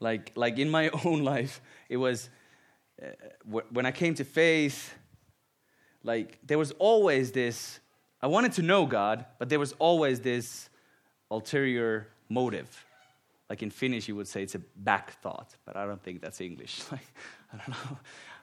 Like, 0.00 0.32
like 0.34 0.58
in 0.58 0.68
my 0.68 0.88
own 1.04 1.22
life, 1.22 1.60
it 1.88 1.96
was 1.96 2.28
uh, 3.00 3.60
when 3.70 3.86
I 3.86 3.92
came 3.92 4.14
to 4.14 4.24
faith, 4.24 4.94
like 6.06 6.38
there 6.46 6.58
was 6.58 6.72
always 6.78 7.32
this 7.32 7.80
I 8.22 8.28
wanted 8.28 8.52
to 8.52 8.62
know 8.62 8.86
God, 8.86 9.26
but 9.38 9.48
there 9.50 9.58
was 9.58 9.74
always 9.78 10.20
this 10.20 10.70
ulterior 11.30 12.08
motive. 12.28 12.84
Like 13.50 13.62
in 13.62 13.70
Finnish, 13.70 14.08
you 14.08 14.16
would 14.16 14.26
say 14.26 14.42
it's 14.42 14.54
a 14.54 14.62
back 14.76 15.20
thought, 15.20 15.54
but 15.64 15.76
I 15.76 15.86
don't 15.86 16.02
think 16.02 16.22
that's 16.22 16.40
English. 16.40 16.82
Like, 16.90 17.06
I 17.52 17.56
don't 17.58 17.68
know. 17.68 17.98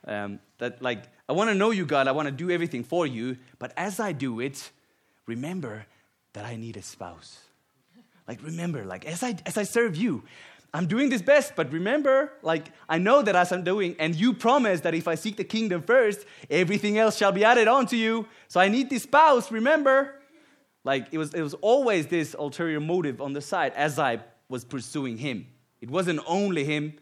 Um, 0.06 0.40
that 0.60 0.82
like 0.82 1.04
I 1.28 1.34
want 1.34 1.50
to 1.50 1.56
know 1.56 1.72
you, 1.72 1.86
God. 1.86 2.08
I 2.08 2.12
want 2.12 2.28
to 2.28 2.32
do 2.32 2.52
everything 2.52 2.84
for 2.84 3.06
you, 3.06 3.38
but 3.60 3.74
as 3.76 4.00
I 4.00 4.12
do 4.12 4.40
it, 4.40 4.72
remember 5.26 5.86
that 6.34 6.46
I 6.46 6.56
need 6.56 6.78
a 6.78 6.82
spouse. 6.82 7.40
Like 8.28 8.42
remember, 8.44 8.86
like 8.86 9.06
as 9.06 9.24
I 9.24 9.36
as 9.46 9.58
I 9.58 9.64
serve 9.64 9.96
you, 9.96 10.24
I'm 10.76 10.88
doing 10.88 11.10
this 11.10 11.22
best, 11.22 11.56
but 11.56 11.72
remember, 11.72 12.34
like, 12.42 12.72
I 12.90 12.98
know 12.98 13.22
that 13.22 13.36
as 13.36 13.52
I'm 13.52 13.64
doing, 13.64 13.96
and 14.00 14.16
you 14.16 14.34
promise 14.34 14.82
that 14.82 14.96
if 14.96 15.08
I 15.08 15.14
seek 15.14 15.38
the 15.38 15.44
kingdom 15.44 15.84
first, 15.84 16.26
everything 16.50 16.98
else 16.98 17.16
shall 17.16 17.32
be 17.32 17.44
added 17.44 17.68
on 17.68 17.86
to 17.88 17.96
you. 17.96 18.28
So 18.48 18.60
I 18.60 18.70
need 18.70 18.90
this 18.90 19.04
spouse, 19.04 19.52
remember? 19.52 20.16
Like, 20.84 21.08
it 21.12 21.20
was, 21.20 21.36
it 21.36 21.42
was 21.42 21.54
always 21.56 22.08
this 22.08 22.36
ulterior 22.38 22.80
motive 22.80 23.22
on 23.22 23.34
the 23.34 23.42
side 23.42 23.74
as 23.76 24.00
I 24.00 24.22
was 24.50 24.66
pursuing 24.66 25.18
him. 25.18 25.46
It 25.80 25.92
wasn't 25.92 26.22
only 26.26 26.64
him, 26.64 26.94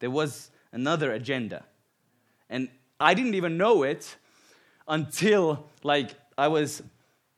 there 0.00 0.10
was 0.10 0.50
another 0.72 1.12
agenda. 1.12 1.64
And 2.48 2.68
I 2.98 3.14
didn't 3.14 3.34
even 3.34 3.56
know 3.56 3.84
it 3.84 4.16
until, 4.88 5.68
like, 5.84 6.10
I 6.36 6.48
was, 6.48 6.82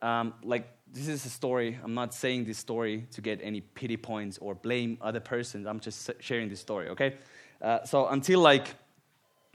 um, 0.00 0.32
like, 0.42 0.71
this 0.92 1.08
is 1.08 1.24
a 1.24 1.30
story. 1.30 1.78
I'm 1.82 1.94
not 1.94 2.14
saying 2.14 2.44
this 2.44 2.58
story 2.58 3.06
to 3.12 3.20
get 3.20 3.40
any 3.42 3.60
pity 3.60 3.96
points 3.96 4.38
or 4.38 4.54
blame 4.54 4.98
other 5.00 5.20
persons. 5.20 5.66
I'm 5.66 5.80
just 5.80 6.10
sharing 6.20 6.48
this 6.48 6.60
story, 6.60 6.88
okay? 6.90 7.14
Uh, 7.60 7.84
so 7.84 8.08
until 8.08 8.40
like 8.40 8.74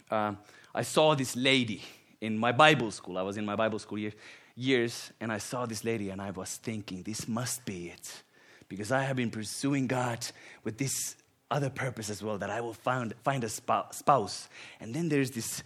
uh, 0.09 0.33
I 0.73 0.81
saw 0.81 1.15
this 1.15 1.35
lady 1.35 1.81
in 2.21 2.38
my 2.38 2.51
Bible 2.51 2.91
school. 2.91 3.17
I 3.17 3.21
was 3.21 3.38
in 3.38 3.45
my 3.45 3.55
Bible 3.55 3.79
school 3.79 3.97
year, 3.97 4.13
years, 4.55 5.11
and 5.19 5.31
I 5.31 5.38
saw 5.38 5.65
this 5.65 5.83
lady, 5.83 6.09
and 6.09 6.21
I 6.21 6.31
was 6.31 6.55
thinking, 6.57 7.03
this 7.03 7.27
must 7.27 7.65
be 7.65 7.89
it, 7.89 8.23
because 8.67 8.91
I 8.91 9.03
have 9.03 9.15
been 9.15 9.31
pursuing 9.31 9.88
God 9.88 10.25
with 10.63 10.77
this 10.77 11.15
other 11.49 11.69
purpose 11.69 12.09
as 12.09 12.21
well, 12.21 12.38
that 12.38 12.49
I 12.49 12.61
will 12.61 12.73
find 12.73 13.13
find 13.23 13.43
a 13.43 13.49
spouse. 13.49 14.49
And 14.79 14.93
then 14.93 15.09
there's 15.09 15.31
this 15.31 15.63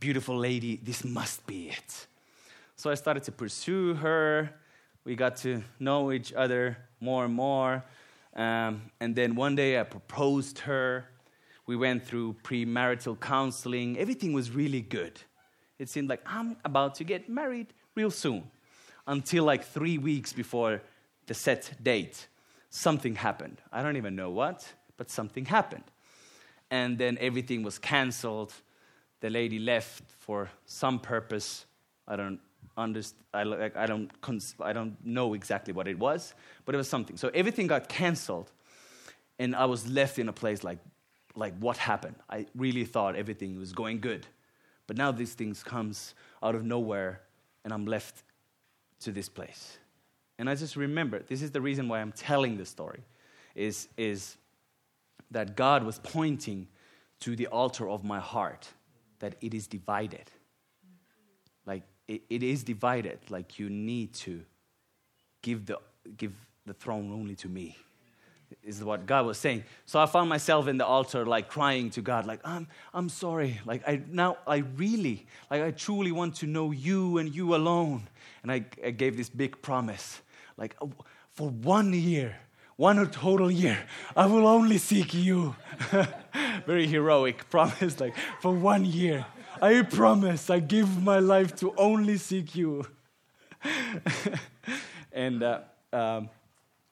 beautiful 0.00 0.36
lady. 0.36 0.76
This 0.82 1.04
must 1.04 1.46
be 1.46 1.70
it. 1.70 2.06
So 2.76 2.90
I 2.90 2.94
started 2.94 3.24
to 3.24 3.32
pursue 3.32 3.94
her 3.94 4.50
we 5.08 5.16
got 5.16 5.36
to 5.38 5.62
know 5.80 6.12
each 6.12 6.34
other 6.34 6.76
more 7.00 7.24
and 7.24 7.32
more. 7.32 7.82
Um, 8.36 8.82
and 9.00 9.16
then 9.16 9.36
one 9.36 9.56
day 9.56 9.80
I 9.80 9.84
proposed 9.84 10.58
her. 10.58 11.08
We 11.66 11.76
went 11.76 12.04
through 12.04 12.36
premarital 12.42 13.18
counseling. 13.18 13.98
Everything 13.98 14.34
was 14.34 14.50
really 14.50 14.82
good. 14.82 15.18
It 15.78 15.88
seemed 15.88 16.10
like 16.10 16.20
I'm 16.26 16.58
about 16.62 16.94
to 16.96 17.04
get 17.04 17.26
married 17.26 17.68
real 17.94 18.10
soon. 18.10 18.50
Until 19.06 19.44
like 19.44 19.64
three 19.64 19.96
weeks 19.96 20.34
before 20.34 20.82
the 21.26 21.32
set 21.32 21.72
date, 21.82 22.28
something 22.68 23.14
happened. 23.14 23.62
I 23.72 23.82
don't 23.82 23.96
even 23.96 24.14
know 24.14 24.28
what, 24.28 24.70
but 24.98 25.08
something 25.08 25.46
happened. 25.46 25.84
And 26.70 26.98
then 26.98 27.16
everything 27.18 27.62
was 27.62 27.78
canceled. 27.78 28.52
The 29.20 29.30
lady 29.30 29.58
left 29.58 30.02
for 30.18 30.50
some 30.66 30.98
purpose. 30.98 31.64
I 32.06 32.16
don't 32.16 32.40
I, 32.78 33.70
I, 33.74 33.86
don't 33.86 34.20
cons- 34.20 34.54
I 34.60 34.72
don't 34.72 34.96
know 35.04 35.34
exactly 35.34 35.74
what 35.74 35.88
it 35.88 35.98
was, 35.98 36.34
but 36.64 36.74
it 36.74 36.78
was 36.78 36.88
something. 36.88 37.16
So 37.16 37.30
everything 37.34 37.66
got 37.66 37.88
canceled, 37.88 38.50
and 39.38 39.54
I 39.56 39.64
was 39.64 39.88
left 39.88 40.18
in 40.18 40.28
a 40.28 40.32
place 40.32 40.62
like, 40.62 40.78
like 41.34 41.58
what 41.58 41.76
happened? 41.76 42.16
I 42.30 42.46
really 42.54 42.84
thought 42.84 43.16
everything 43.16 43.58
was 43.58 43.72
going 43.72 44.00
good, 44.00 44.26
but 44.86 44.96
now 44.96 45.12
these 45.12 45.34
things 45.34 45.62
comes 45.62 46.14
out 46.42 46.54
of 46.54 46.64
nowhere, 46.64 47.20
and 47.64 47.72
I'm 47.72 47.84
left 47.84 48.22
to 49.00 49.12
this 49.12 49.28
place. 49.28 49.78
And 50.38 50.48
I 50.48 50.54
just 50.54 50.76
remember 50.76 51.22
this 51.28 51.42
is 51.42 51.50
the 51.50 51.60
reason 51.60 51.88
why 51.88 52.00
I'm 52.00 52.12
telling 52.12 52.56
this 52.56 52.68
story, 52.68 53.02
is 53.54 53.88
is 53.96 54.36
that 55.30 55.56
God 55.56 55.82
was 55.82 55.98
pointing 55.98 56.68
to 57.20 57.34
the 57.34 57.48
altar 57.48 57.88
of 57.88 58.04
my 58.04 58.20
heart, 58.20 58.68
that 59.18 59.34
it 59.40 59.52
is 59.52 59.66
divided. 59.66 60.30
Like 61.66 61.82
it, 62.08 62.22
it 62.28 62.42
is 62.42 62.64
divided. 62.64 63.18
Like 63.28 63.58
you 63.58 63.70
need 63.70 64.14
to 64.14 64.42
give 65.42 65.66
the, 65.66 65.78
give 66.16 66.32
the 66.66 66.74
throne 66.74 67.12
only 67.12 67.36
to 67.36 67.48
me 67.48 67.76
is 68.64 68.82
what 68.82 69.06
God 69.06 69.26
was 69.26 69.38
saying. 69.38 69.64
So 69.86 70.00
I 70.00 70.06
found 70.06 70.28
myself 70.28 70.68
in 70.68 70.78
the 70.78 70.86
altar, 70.86 71.26
like 71.26 71.48
crying 71.48 71.90
to 71.90 72.02
God, 72.02 72.26
like, 72.26 72.40
I'm, 72.44 72.66
I'm 72.94 73.08
sorry. 73.08 73.60
Like, 73.64 73.82
I 73.86 74.00
now, 74.10 74.38
I 74.46 74.58
really, 74.58 75.26
like, 75.50 75.62
I 75.62 75.70
truly 75.70 76.12
want 76.12 76.36
to 76.36 76.46
know 76.46 76.70
you 76.70 77.18
and 77.18 77.34
you 77.34 77.54
alone. 77.54 78.08
And 78.42 78.52
I, 78.52 78.64
I 78.84 78.90
gave 78.90 79.16
this 79.16 79.28
big 79.28 79.60
promise, 79.62 80.20
like, 80.56 80.76
oh, 80.80 80.92
for 81.32 81.48
one 81.48 81.92
year, 81.92 82.36
one 82.76 83.04
total 83.10 83.50
year, 83.50 83.78
I 84.16 84.26
will 84.26 84.46
only 84.46 84.78
seek 84.78 85.12
you. 85.14 85.56
Very 86.66 86.86
heroic 86.86 87.48
promise, 87.50 88.00
like, 88.00 88.14
for 88.40 88.52
one 88.52 88.84
year. 88.84 89.26
I 89.60 89.82
promise 89.82 90.50
I 90.50 90.60
give 90.60 91.02
my 91.02 91.18
life 91.18 91.54
to 91.56 91.74
only 91.76 92.16
seek 92.16 92.54
you. 92.54 92.86
and, 95.12 95.42
uh, 95.42 95.60
um, 95.92 96.30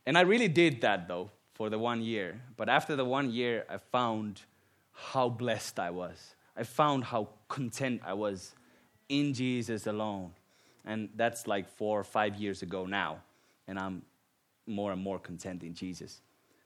and 0.05 0.19
I 0.19 0.23
really 0.23 0.49
did 0.49 0.81
that 0.81 1.09
though 1.09 1.31
for 1.55 1.71
the 1.71 1.79
one 1.79 2.03
year. 2.03 2.41
But 2.57 2.69
after 2.69 2.97
the 2.97 3.05
one 3.05 3.31
year, 3.31 3.65
I 3.69 3.79
found 3.79 4.43
how 4.93 5.29
blessed 5.29 5.79
I 5.79 5.91
was. 5.91 6.35
I 6.57 6.65
found 6.65 7.05
how 7.05 7.29
content 7.49 8.01
I 8.05 8.15
was 8.15 8.55
in 9.09 9.35
Jesus 9.35 9.87
alone. 9.87 10.33
And 10.85 11.09
that's 11.17 11.47
like 11.47 11.69
four 11.69 12.01
or 12.01 12.05
five 12.05 12.37
years 12.37 12.63
ago 12.63 12.87
now. 12.87 13.19
And 13.69 13.79
I'm 13.79 14.03
more 14.67 14.93
and 14.93 15.03
more 15.03 15.19
content 15.19 15.63
in 15.63 15.75
Jesus. 15.75 16.21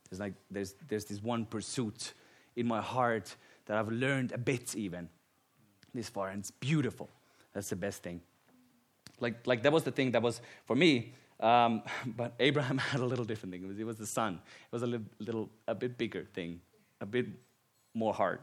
There's 0.08 0.20
like 0.20 0.34
there's 0.50 0.74
there's 0.88 1.04
this 1.04 1.22
one 1.22 1.44
pursuit 1.44 2.14
in 2.56 2.66
my 2.66 2.80
heart 2.80 3.36
that 3.66 3.76
I've 3.76 3.90
learned 3.90 4.32
a 4.32 4.38
bit 4.38 4.74
even 4.74 5.08
this 5.94 6.08
far, 6.08 6.28
and 6.28 6.40
it's 6.40 6.50
beautiful. 6.50 7.08
That's 7.52 7.68
the 7.68 7.76
best 7.76 8.02
thing. 8.02 8.20
Like, 9.20 9.46
like 9.46 9.62
that 9.62 9.72
was 9.72 9.84
the 9.84 9.90
thing 9.90 10.12
that 10.12 10.22
was 10.22 10.40
for 10.64 10.76
me. 10.76 11.14
Um, 11.40 11.82
but 12.06 12.34
Abraham 12.38 12.78
had 12.92 13.00
a 13.00 13.04
little 13.04 13.24
different 13.24 13.52
thing. 13.52 13.64
It 13.64 13.68
was, 13.68 13.78
it 13.78 13.84
was 13.84 13.96
the 13.96 14.06
son. 14.06 14.34
It 14.34 14.72
was 14.72 14.82
a 14.82 14.86
little, 14.86 15.06
little, 15.18 15.50
a 15.66 15.74
bit 15.74 15.98
bigger 15.98 16.24
thing, 16.32 16.60
a 17.00 17.06
bit 17.06 17.26
more 17.94 18.14
hard. 18.14 18.40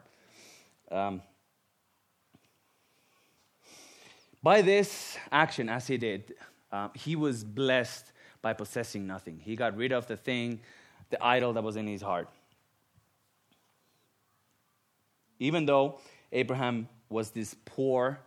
Um, 0.91 1.21
by 4.41 4.61
this 4.61 5.17
action, 5.31 5.67
as 5.67 5.87
he 5.87 5.97
did, 5.97 6.33
uh, 6.71 6.89
he 6.93 7.15
was 7.15 7.43
blessed 7.43 8.11
by 8.41 8.53
possessing 8.53 9.07
nothing. 9.07 9.39
He 9.43 9.55
got 9.55 9.75
rid 9.75 9.91
of 9.91 10.07
the 10.07 10.15
thing, 10.15 10.61
the 11.09 11.21
idol 11.23 11.53
that 11.53 11.63
was 11.63 11.75
in 11.75 11.87
his 11.87 12.01
heart. 12.01 12.29
Even 15.39 15.65
though 15.65 15.99
Abraham 16.31 16.87
was 17.09 17.31
this 17.31 17.55
poor, 17.65 18.19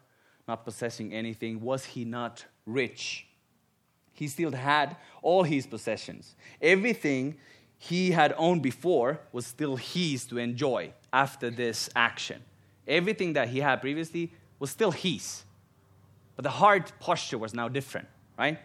not 0.49 0.65
possessing 0.65 1.13
anything? 1.13 1.61
Was 1.61 1.85
he 1.85 2.05
not 2.05 2.45
rich? 2.67 3.27
He 4.13 4.29
still 4.29 4.53
had 4.53 4.97
all 5.23 5.45
his 5.45 5.67
possessions. 5.67 6.35
Everything 6.61 7.37
he 7.79 8.11
had 8.11 8.35
owned 8.37 8.63
before 8.63 9.21
was 9.33 9.47
still 9.47 9.77
his 9.77 10.27
to 10.27 10.39
enjoy 10.39 10.93
after 11.13 11.51
this 11.51 11.89
action. 11.97 12.43
Everything 12.87 13.33
that 13.35 13.49
he 13.49 13.61
had 13.61 13.81
previously 13.81 14.33
was 14.59 14.71
still 14.71 14.91
his. 14.91 15.45
But 16.37 16.43
the 16.43 16.51
heart 16.51 16.93
posture 17.01 17.39
was 17.39 17.55
now 17.55 17.69
different, 17.69 18.09
right? 18.39 18.59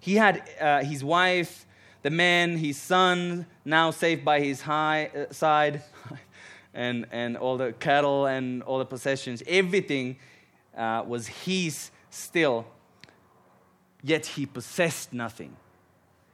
He 0.00 0.14
had 0.14 0.48
uh, 0.60 0.84
his 0.84 1.02
wife, 1.02 1.66
the 2.02 2.10
man, 2.10 2.56
his 2.56 2.76
son, 2.76 3.46
now 3.64 3.90
saved 3.90 4.24
by 4.24 4.40
his 4.40 4.62
high, 4.62 5.10
uh, 5.14 5.32
side. 5.32 5.82
and, 6.74 7.06
and 7.10 7.36
all 7.36 7.56
the 7.56 7.72
cattle 7.72 8.26
and 8.26 8.62
all 8.62 8.78
the 8.78 8.84
possessions, 8.84 9.42
everything 9.46 10.16
uh, 10.76 11.04
was 11.06 11.26
his 11.26 11.90
still, 12.10 12.66
yet 14.02 14.26
he 14.26 14.46
possessed 14.46 15.12
nothing. 15.12 15.56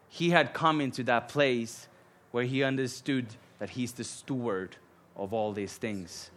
He 0.09 0.30
had 0.30 0.55
come 0.55 0.80
into 0.80 1.03
that 1.05 1.28
place 1.28 1.89
where 2.30 2.45
he 2.45 2.62
understood 2.62 3.26
that 3.59 3.70
he's 3.70 3.93
the 3.93 4.05
steward 4.05 4.76
of 5.16 5.32
all 5.32 5.53
these 5.53 5.76
things. 5.76 6.30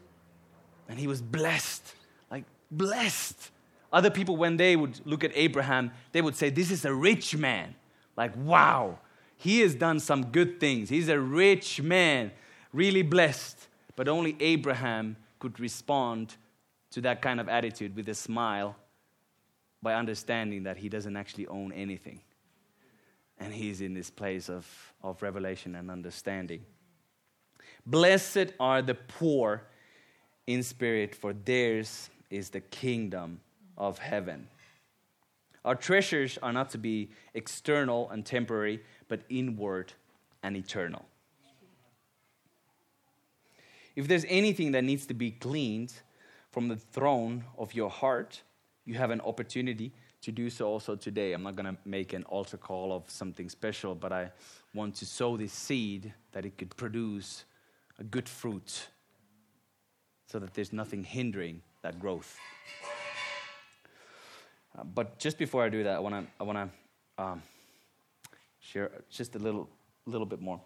And 0.88 0.98
he 0.98 1.08
was 1.08 1.22
blessed, 1.22 1.94
like 2.32 2.46
blessed. 2.72 3.52
Other 3.92 4.10
people, 4.10 4.38
when 4.38 4.58
they 4.58 4.76
would 4.76 5.06
look 5.06 5.24
at 5.24 5.32
Abraham, 5.36 5.92
they 6.12 6.22
would 6.22 6.36
say, 6.36 6.50
This 6.50 6.72
is 6.72 6.86
a 6.86 6.94
rich 6.94 7.36
man. 7.36 7.76
Like, 8.16 8.36
wow, 8.36 9.00
he 9.38 9.62
has 9.62 9.76
done 9.76 10.00
some 10.00 10.26
good 10.26 10.60
things. 10.60 10.90
He's 10.90 11.08
a 11.08 11.20
rich 11.20 11.82
man, 11.82 12.32
really 12.74 13.02
blessed. 13.02 13.69
But 14.00 14.08
only 14.08 14.38
Abraham 14.40 15.18
could 15.40 15.60
respond 15.60 16.38
to 16.92 17.02
that 17.02 17.22
kind 17.22 17.38
of 17.38 17.50
attitude 17.50 17.98
with 17.98 18.08
a 18.08 18.14
smile 18.14 18.78
by 19.82 19.94
understanding 19.94 20.64
that 20.64 20.78
he 20.78 20.88
doesn't 20.88 21.18
actually 21.18 21.48
own 21.48 21.74
anything. 21.74 22.22
And 23.40 23.54
he's 23.54 23.82
in 23.82 23.94
this 23.94 24.10
place 24.10 24.50
of, 24.50 24.66
of 25.04 25.22
revelation 25.22 25.76
and 25.76 25.92
understanding. 25.92 26.64
Blessed 27.86 28.54
are 28.58 28.82
the 28.82 28.96
poor 28.96 29.64
in 30.48 30.64
spirit, 30.64 31.14
for 31.14 31.34
theirs 31.34 32.10
is 32.30 32.52
the 32.52 32.62
kingdom 32.62 33.42
of 33.78 34.00
heaven. 34.00 34.48
Our 35.66 35.76
treasures 35.76 36.40
are 36.42 36.54
not 36.54 36.70
to 36.70 36.78
be 36.78 37.10
external 37.34 38.10
and 38.12 38.26
temporary, 38.26 38.80
but 39.10 39.24
inward 39.28 39.92
and 40.42 40.56
eternal. 40.56 41.09
If 44.00 44.08
there's 44.08 44.24
anything 44.30 44.72
that 44.72 44.86
needs 44.86 45.06
to 45.08 45.14
be 45.14 45.30
cleaned 45.30 45.92
from 46.52 46.70
the 46.70 46.78
throne 46.78 47.44
of 47.58 47.74
your 47.74 47.90
heart, 47.90 48.42
you 48.86 48.94
have 48.94 49.12
an 49.12 49.20
opportunity 49.20 49.92
to 50.22 50.32
do 50.32 50.50
so 50.50 50.68
also 50.68 50.96
today. 50.96 51.34
I'm 51.34 51.44
not 51.44 51.58
going 51.58 51.66
to 51.66 51.78
make 51.84 52.14
an 52.14 52.24
altar 52.24 52.56
call 52.56 52.94
of 52.94 53.10
something 53.10 53.50
special, 53.50 53.96
but 53.96 54.14
I 54.14 54.32
want 54.74 54.96
to 54.96 55.06
sow 55.06 55.36
this 55.36 55.52
seed 55.52 56.14
that 56.32 56.46
it 56.46 56.58
could 56.58 56.78
produce 56.78 57.44
a 58.00 58.06
good 58.06 58.30
fruit 58.30 58.88
so 60.28 60.40
that 60.40 60.54
there's 60.54 60.72
nothing 60.72 61.04
hindering 61.04 61.62
that 61.82 62.00
growth. 62.00 62.40
Uh, 64.78 64.86
but 64.86 65.20
just 65.20 65.38
before 65.38 65.62
I 65.62 65.68
do 65.68 65.84
that, 65.84 65.98
I 65.98 66.00
want 66.00 66.16
to 66.16 66.32
I 66.40 66.44
want 66.46 66.72
to 67.18 67.22
um, 67.22 67.44
share 68.62 68.92
just 69.10 69.36
a 69.36 69.40
little 69.40 69.68
little 70.06 70.26
bit 70.26 70.40
more 70.40 70.62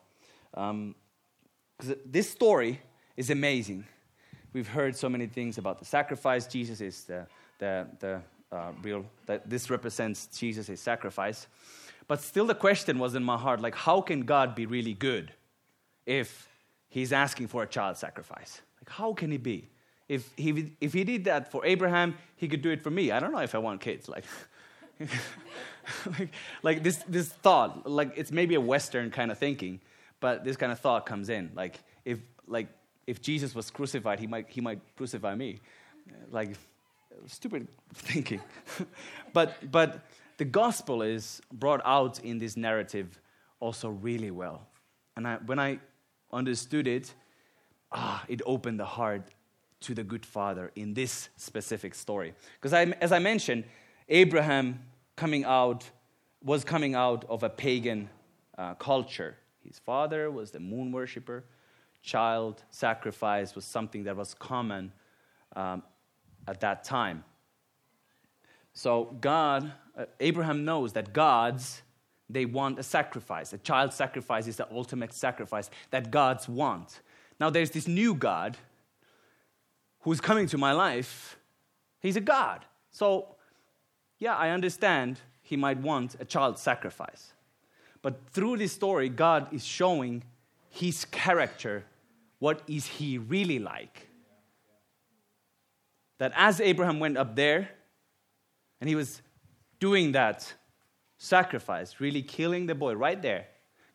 because 0.52 0.70
um, 0.70 1.96
this 2.06 2.30
story 2.30 2.80
is 3.18 3.30
amazing. 3.30 3.86
We've 4.54 4.68
heard 4.68 4.96
so 4.96 5.10
many 5.10 5.28
things 5.28 5.58
about 5.58 5.80
the 5.80 5.86
sacrifice. 5.86 6.48
Jesus 6.48 6.82
is 6.82 7.04
the 7.04 7.26
the 7.60 7.88
the 8.00 8.22
uh, 8.52 8.72
real 8.82 9.06
that 9.26 9.50
this 9.50 9.70
represents 9.70 10.28
Jesus' 10.28 10.80
sacrifice. 10.80 11.48
But 12.08 12.22
still, 12.22 12.46
the 12.46 12.56
question 12.56 13.00
was 13.00 13.16
in 13.16 13.24
my 13.24 13.38
heart 13.38 13.62
like, 13.62 13.76
how 13.76 14.02
can 14.02 14.22
God 14.22 14.56
be 14.56 14.66
really 14.66 14.94
good 14.94 15.32
if 16.06 16.48
he's 16.90 17.12
asking 17.14 17.48
for 17.48 17.64
a 17.64 17.68
child 17.68 17.98
sacrifice? 17.98 18.62
Like, 18.80 18.90
how 18.90 19.14
can 19.14 19.32
he 19.32 19.38
be? 19.38 19.70
If 20.10 20.30
he, 20.36 20.74
if 20.82 20.94
he 20.94 21.04
did 21.04 21.26
that 21.26 21.50
for 21.52 21.66
Abraham, 21.66 22.16
he 22.36 22.48
could 22.48 22.62
do 22.62 22.70
it 22.70 22.84
for 22.84 22.92
me. 22.92 23.12
I 23.12 23.20
don't 23.20 23.32
know 23.32 23.40
if 23.40 23.56
I 23.56 23.58
want 23.58 23.82
kids. 23.82 24.10
Like, 24.10 24.26
like, 26.20 26.30
like, 26.62 26.84
this, 26.84 26.98
this 27.08 27.30
thought, 27.30 27.90
like 27.90 28.14
it's 28.16 28.32
maybe 28.32 28.56
a 28.56 28.62
Western 28.62 29.10
kind 29.10 29.32
of 29.32 29.38
thinking, 29.38 29.80
but 30.20 30.44
this 30.44 30.58
kind 30.58 30.72
of 30.72 30.80
thought 30.80 31.06
comes 31.06 31.30
in. 31.30 31.52
Like, 31.56 31.80
if, 32.04 32.20
like, 32.46 32.68
if 33.08 33.22
Jesus 33.22 33.54
was 33.54 33.70
crucified, 33.70 34.20
he 34.20 34.28
might, 34.28 34.50
he 34.50 34.62
might 34.62 34.80
crucify 34.96 35.36
me. 35.36 35.60
Like, 36.32 36.52
stupid 37.28 37.68
thinking. 37.94 38.42
but, 39.34 39.72
but 39.72 40.06
the 40.38 40.46
gospel 40.46 41.02
is 41.02 41.42
brought 41.52 41.82
out 41.86 42.20
in 42.20 42.40
this 42.40 42.58
narrative 42.58 43.20
also 43.60 43.90
really 43.90 44.32
well. 44.32 44.68
And 45.16 45.28
I, 45.28 45.38
when 45.46 45.60
I 45.60 45.80
understood 46.32 46.88
it, 46.88 47.14
ah, 47.92 48.24
it 48.28 48.42
opened 48.46 48.80
the 48.80 48.86
heart 48.86 49.30
to 49.82 49.94
the 49.94 50.04
good 50.04 50.26
father 50.26 50.72
in 50.76 50.94
this 50.94 51.30
specific 51.38 51.94
story. 51.94 52.34
Because 52.60 52.74
as 52.74 53.12
I 53.12 53.20
mentioned, 53.20 53.66
Abraham 54.10 54.80
coming 55.16 55.46
out 55.46 55.90
was 56.44 56.64
coming 56.64 56.94
out 56.94 57.24
of 57.30 57.44
a 57.44 57.50
pagan 57.50 58.10
uh, 58.58 58.74
culture. 58.76 59.38
His 59.66 59.80
father 59.80 60.30
was 60.30 60.52
the 60.52 60.60
moon 60.60 60.92
worshiper. 60.92 61.46
Child 62.04 62.64
sacrifice 62.70 63.56
was 63.56 63.66
something 63.66 64.04
that 64.04 64.16
was 64.16 64.34
common 64.34 64.92
um, 65.56 65.82
at 66.48 66.60
that 66.60 66.84
time. 66.84 67.24
So 68.74 69.16
God, 69.22 69.72
uh, 69.98 70.06
Abraham 70.20 70.66
knows 70.66 70.94
that 70.94 71.14
gods 71.14 71.82
they 72.30 72.46
want 72.46 72.80
a 72.80 72.84
sacrifice. 72.84 73.54
A 73.54 73.58
child 73.58 73.94
sacrifice 73.94 74.48
is 74.48 74.58
the 74.58 74.68
ultimate 74.72 75.14
sacrifice 75.14 75.70
that 75.92 76.10
gods 76.10 76.50
want. 76.50 77.02
Now 77.40 77.50
there's 77.50 77.72
this 77.72 77.88
new 77.88 78.16
God 78.16 78.58
who's 80.02 80.20
coming 80.20 80.48
to 80.48 80.58
my 80.58 80.72
life. 80.72 81.38
He's 82.00 82.16
a 82.16 82.22
God. 82.22 82.66
So 82.92 83.36
yeah, 84.20 84.36
I 84.36 84.50
understand 84.50 85.20
he 85.42 85.58
might 85.58 85.78
want 85.78 86.16
a 86.20 86.26
child 86.26 86.58
sacrifice. 86.58 87.34
But 88.02 88.28
through 88.32 88.58
this 88.58 88.74
story, 88.74 89.10
God 89.10 89.54
is 89.54 89.64
showing 89.64 90.24
his 90.70 91.06
character. 91.06 91.86
What 92.44 92.62
is 92.68 92.86
he 92.86 93.18
really 93.18 93.60
like? 93.60 94.10
that 96.24 96.34
as 96.36 96.60
Abraham 96.62 97.00
went 97.00 97.18
up 97.18 97.36
there 97.36 97.70
and 98.80 98.90
he 98.90 98.96
was 98.96 99.22
doing 99.80 100.12
that 100.14 100.54
sacrifice, 101.18 102.00
really 102.00 102.22
killing 102.22 102.66
the 102.66 102.76
boy 102.76 102.96
right 102.96 103.22
there, 103.22 103.48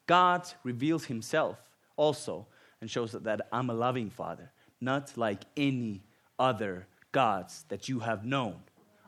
God 0.07 0.47
reveals 0.65 1.05
himself 1.05 1.57
also 1.97 2.47
and 2.81 2.91
shows 2.91 3.13
that 3.13 3.41
I'm 3.53 3.71
a 3.71 3.75
loving 3.75 4.11
father, 4.11 4.51
not 4.81 5.17
like 5.17 5.45
any 5.57 6.03
other 6.39 6.87
gods 7.13 7.65
that 7.69 7.89
you 7.89 8.01
have 8.01 8.25
known. 8.25 8.57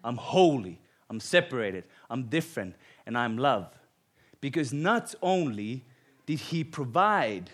I'm 0.03 0.17
holy, 0.17 0.81
I'm 1.09 1.21
separated, 1.21 1.85
I'm 2.11 2.25
different, 2.25 2.75
and 3.07 3.17
I'm 3.17 3.39
love. 3.39 3.69
Because 4.41 4.73
not 4.73 5.15
only 5.23 5.87
did 6.27 6.41
he 6.41 6.63
provide 6.63 7.51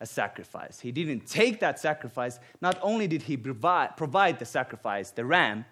a 0.00 0.06
sacrifice. 0.06 0.80
He 0.80 0.92
didn't 0.92 1.26
take 1.26 1.60
that 1.60 1.78
sacrifice. 1.78 2.38
Not 2.60 2.78
only 2.82 3.06
did 3.06 3.22
he 3.22 3.36
provide, 3.36 3.96
provide 3.96 4.38
the 4.38 4.44
sacrifice, 4.44 5.10
the 5.10 5.24
ram, 5.24 5.64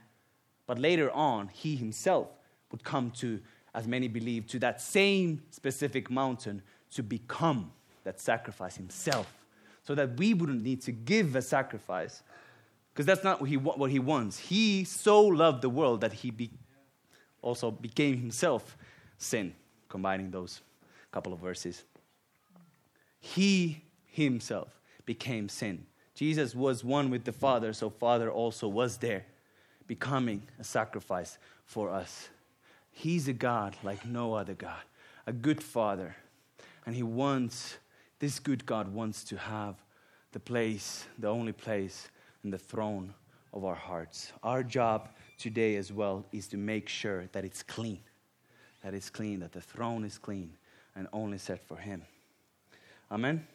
but 0.67 0.79
later 0.79 1.11
on, 1.13 1.49
he 1.49 1.77
himself 1.77 2.29
would 2.73 2.83
come 2.83 3.13
to, 3.13 3.41
as 3.75 3.87
many 3.87 4.09
believe, 4.09 4.47
to 4.49 4.59
that 4.59 4.81
same 4.81 5.43
specific 5.51 6.11
mountain 6.11 6.63
to 6.91 7.03
become 7.03 7.73
that 8.05 8.21
sacrifice 8.21 8.77
himself. 8.77 9.33
So 9.85 9.95
that 9.95 10.17
we 10.17 10.35
wouldn't 10.35 10.65
need 10.65 10.83
to 10.83 10.93
give 10.93 11.37
a 11.37 11.43
sacrifice. 11.43 12.25
Because 12.93 13.07
that's 13.07 13.23
not 13.23 13.41
what 13.41 13.49
he, 13.49 13.57
what 13.57 13.91
he 13.91 14.01
wants. 14.01 14.39
He 14.39 14.83
so 14.83 15.23
loved 15.23 15.63
the 15.63 15.69
world 15.69 16.01
that 16.01 16.13
he 16.13 16.33
be, 16.33 16.51
also 17.43 17.71
became 17.71 18.17
himself 18.17 18.77
sin, 19.19 19.55
combining 19.89 20.33
those 20.33 20.63
couple 21.13 21.33
of 21.33 21.39
verses. 21.39 21.85
He 23.21 23.83
himself 24.25 24.81
became 25.05 25.49
sin. 25.49 25.87
Jesus 26.15 26.55
was 26.55 26.83
one 26.83 27.11
with 27.11 27.25
the 27.25 27.33
Father, 27.33 27.73
so 27.75 27.91
Father 27.91 28.31
also 28.31 28.67
was 28.67 28.97
there, 28.97 29.27
becoming 29.87 30.43
a 30.59 30.65
sacrifice 30.65 31.39
for 31.67 31.91
us. 31.91 32.31
He's 32.91 33.29
a 33.29 33.35
God 33.35 33.77
like 33.83 34.07
no 34.07 34.33
other 34.33 34.55
God, 34.55 34.83
a 35.27 35.33
good 35.33 35.63
Father. 35.63 36.17
And 36.87 36.95
He 36.97 37.03
wants, 37.03 37.77
this 38.19 38.39
good 38.39 38.65
God 38.65 38.89
wants 38.89 39.23
to 39.25 39.37
have 39.37 39.75
the 40.33 40.41
place, 40.41 41.05
the 41.19 41.29
only 41.29 41.53
place, 41.53 42.09
and 42.43 42.51
the 42.53 42.59
throne 42.59 43.13
of 43.53 43.65
our 43.65 43.75
hearts. 43.75 44.33
Our 44.43 44.63
job 44.63 45.11
today 45.37 45.77
as 45.77 45.93
well 45.93 46.25
is 46.33 46.49
to 46.49 46.57
make 46.57 46.89
sure 46.89 47.27
that 47.33 47.45
it's 47.45 47.63
clean, 47.63 48.01
that 48.83 48.95
it's 48.95 49.11
clean, 49.11 49.41
that 49.41 49.53
the 49.53 49.61
throne 49.61 50.05
is 50.05 50.17
clean 50.17 50.53
and 50.95 51.07
only 51.13 51.37
set 51.37 51.63
for 51.67 51.77
Him. 51.77 52.03
Amen 53.11 53.47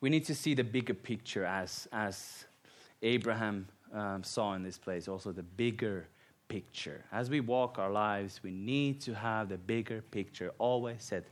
we 0.00 0.10
need 0.10 0.24
to 0.26 0.34
see 0.34 0.54
the 0.54 0.64
bigger 0.64 0.94
picture 0.94 1.44
as, 1.44 1.88
as 1.92 2.44
Abraham 3.02 3.66
um, 3.92 4.22
saw 4.22 4.54
in 4.54 4.62
this 4.62 4.78
place, 4.78 5.08
also 5.08 5.32
the 5.32 5.42
bigger 5.42 6.06
picture. 6.48 7.04
As 7.12 7.28
we 7.28 7.40
walk 7.40 7.78
our 7.78 7.90
lives, 7.90 8.40
we 8.42 8.50
need 8.50 9.00
to 9.02 9.14
have 9.14 9.48
the 9.48 9.58
bigger 9.58 10.02
picture 10.10 10.52
always 10.58 11.02
set 11.02 11.24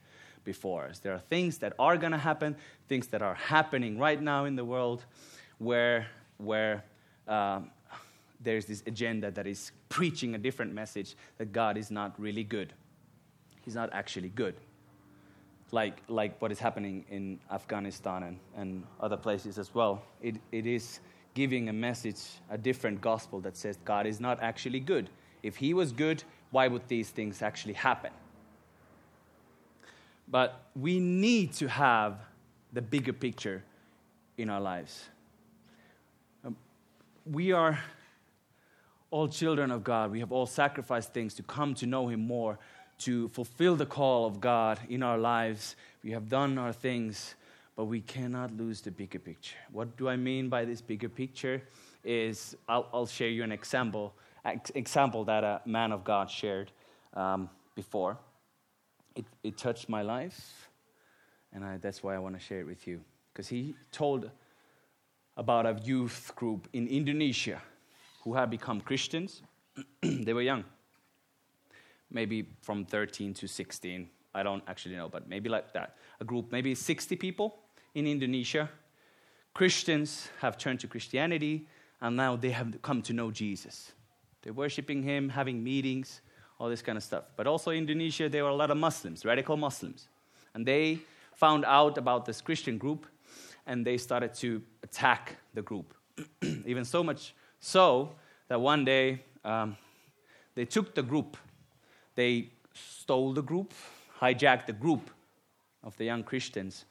before 0.44 0.86
us. 0.86 0.98
There 0.98 1.12
are 1.12 1.20
things 1.20 1.58
that 1.58 1.74
are 1.78 1.96
going 1.96 2.12
to 2.12 2.18
happen, 2.18 2.56
things 2.88 3.06
that 3.08 3.22
are 3.22 3.34
happening 3.34 3.98
right 3.98 4.20
now 4.20 4.44
in 4.44 4.56
the 4.56 4.64
world 4.64 5.04
where, 5.58 6.06
where 6.38 6.84
um, 7.28 7.70
there's 8.40 8.66
this 8.66 8.82
agenda 8.86 9.30
that 9.30 9.46
is 9.46 9.72
preaching 9.88 10.34
a 10.34 10.38
different 10.38 10.72
message 10.72 11.16
that 11.38 11.52
God 11.52 11.76
is 11.76 11.90
not 11.90 12.18
really 12.20 12.44
good. 12.44 12.72
He's 13.64 13.74
not 13.74 13.90
actually 13.92 14.28
good 14.28 14.54
like, 15.72 16.02
like 16.08 16.40
what 16.40 16.52
is 16.52 16.58
happening 16.58 17.04
in 17.10 17.38
Afghanistan 17.50 18.22
and, 18.22 18.38
and 18.56 18.84
other 19.00 19.16
places 19.16 19.58
as 19.58 19.74
well. 19.74 20.02
It, 20.22 20.36
it 20.52 20.66
is 20.66 21.00
giving 21.34 21.68
a 21.68 21.72
message, 21.72 22.20
a 22.50 22.56
different 22.56 23.00
gospel 23.00 23.40
that 23.40 23.56
says 23.56 23.78
God 23.84 24.06
is 24.06 24.20
not 24.20 24.42
actually 24.42 24.80
good. 24.80 25.10
If 25.42 25.56
He 25.56 25.74
was 25.74 25.92
good, 25.92 26.22
why 26.50 26.68
would 26.68 26.88
these 26.88 27.10
things 27.10 27.42
actually 27.42 27.74
happen? 27.74 28.12
But 30.28 30.62
we 30.74 30.98
need 30.98 31.52
to 31.54 31.68
have 31.68 32.18
the 32.72 32.82
bigger 32.82 33.12
picture 33.12 33.62
in 34.38 34.50
our 34.50 34.60
lives. 34.60 35.04
Um, 36.44 36.56
we 37.24 37.52
are 37.52 37.78
all 39.10 39.28
children 39.28 39.70
of 39.70 39.84
God. 39.84 40.10
We 40.10 40.20
have 40.20 40.32
all 40.32 40.46
sacrificed 40.46 41.12
things 41.12 41.34
to 41.34 41.42
come 41.42 41.74
to 41.74 41.86
know 41.86 42.08
Him 42.08 42.26
more, 42.26 42.58
to 42.98 43.28
fulfill 43.28 43.76
the 43.76 43.86
call 43.86 44.26
of 44.26 44.40
God 44.40 44.78
in 44.88 45.02
our 45.02 45.18
lives. 45.18 45.76
We 46.02 46.12
have 46.12 46.28
done 46.28 46.58
our 46.58 46.72
things, 46.72 47.34
but 47.76 47.84
we 47.84 48.00
cannot 48.00 48.56
lose 48.56 48.80
the 48.80 48.90
bigger 48.90 49.18
picture. 49.18 49.56
What 49.70 49.96
do 49.96 50.08
I 50.08 50.16
mean 50.16 50.48
by 50.48 50.64
this 50.64 50.80
bigger 50.80 51.08
picture? 51.08 51.62
Is 52.04 52.56
I'll, 52.68 52.88
I'll 52.92 53.06
share 53.06 53.28
you 53.28 53.42
an 53.42 53.52
example, 53.52 54.14
example 54.74 55.24
that 55.24 55.44
a 55.44 55.60
man 55.66 55.92
of 55.92 56.04
God 56.04 56.30
shared 56.30 56.70
um, 57.14 57.50
before. 57.74 58.16
It, 59.14 59.24
it 59.42 59.58
touched 59.58 59.88
my 59.88 60.02
life, 60.02 60.68
and 61.52 61.64
I, 61.64 61.78
that's 61.78 62.02
why 62.02 62.14
I 62.14 62.18
want 62.18 62.34
to 62.34 62.40
share 62.40 62.60
it 62.60 62.66
with 62.66 62.86
you. 62.86 63.00
Because 63.32 63.48
he 63.48 63.74
told 63.90 64.30
about 65.36 65.66
a 65.66 65.78
youth 65.84 66.32
group 66.34 66.68
in 66.72 66.86
Indonesia 66.86 67.60
who 68.22 68.34
had 68.34 68.50
become 68.50 68.80
Christians. 68.80 69.42
they 70.02 70.32
were 70.32 70.42
young, 70.42 70.64
maybe 72.10 72.48
from 72.62 72.84
13 72.84 73.34
to 73.34 73.48
16. 73.48 74.08
I 74.34 74.42
don't 74.42 74.62
actually 74.66 74.96
know, 74.96 75.08
but 75.08 75.28
maybe 75.28 75.48
like 75.48 75.72
that. 75.72 75.96
A 76.20 76.24
group, 76.24 76.52
maybe 76.52 76.74
60 76.74 77.16
people 77.16 77.58
in 77.94 78.06
Indonesia. 78.06 78.68
Christians 79.54 80.28
have 80.40 80.58
turned 80.58 80.80
to 80.80 80.86
Christianity, 80.86 81.66
and 82.00 82.16
now 82.16 82.36
they 82.36 82.50
have 82.50 82.80
come 82.82 83.00
to 83.02 83.12
know 83.12 83.30
Jesus. 83.30 83.92
They're 84.42 84.52
worshiping 84.52 85.02
Him, 85.02 85.30
having 85.30 85.64
meetings, 85.64 86.20
all 86.60 86.68
this 86.68 86.82
kind 86.82 86.98
of 86.98 87.04
stuff. 87.04 87.24
But 87.36 87.46
also 87.46 87.70
in 87.70 87.78
Indonesia, 87.78 88.28
there 88.28 88.44
were 88.44 88.50
a 88.50 88.54
lot 88.54 88.70
of 88.70 88.76
Muslims, 88.76 89.24
radical 89.24 89.56
Muslims. 89.56 90.08
And 90.54 90.66
they 90.66 91.00
found 91.34 91.64
out 91.64 91.98
about 91.98 92.24
this 92.26 92.40
Christian 92.40 92.78
group, 92.78 93.06
and 93.66 93.86
they 93.86 93.96
started 93.96 94.34
to 94.34 94.62
attack 94.82 95.36
the 95.54 95.62
group. 95.62 95.94
Even 96.66 96.84
so 96.84 97.02
much 97.02 97.34
so 97.60 98.14
that 98.48 98.60
one 98.60 98.84
day 98.84 99.22
um, 99.44 99.76
they 100.54 100.64
took 100.64 100.94
the 100.94 101.02
group, 101.02 101.36
they 102.16 102.48
stole 102.72 103.32
the 103.32 103.42
group, 103.42 103.72
hijacked 104.20 104.66
the 104.66 104.72
group 104.72 105.10
of 105.84 105.96
the 105.96 106.04
young 106.04 106.24
Christians, 106.24 106.84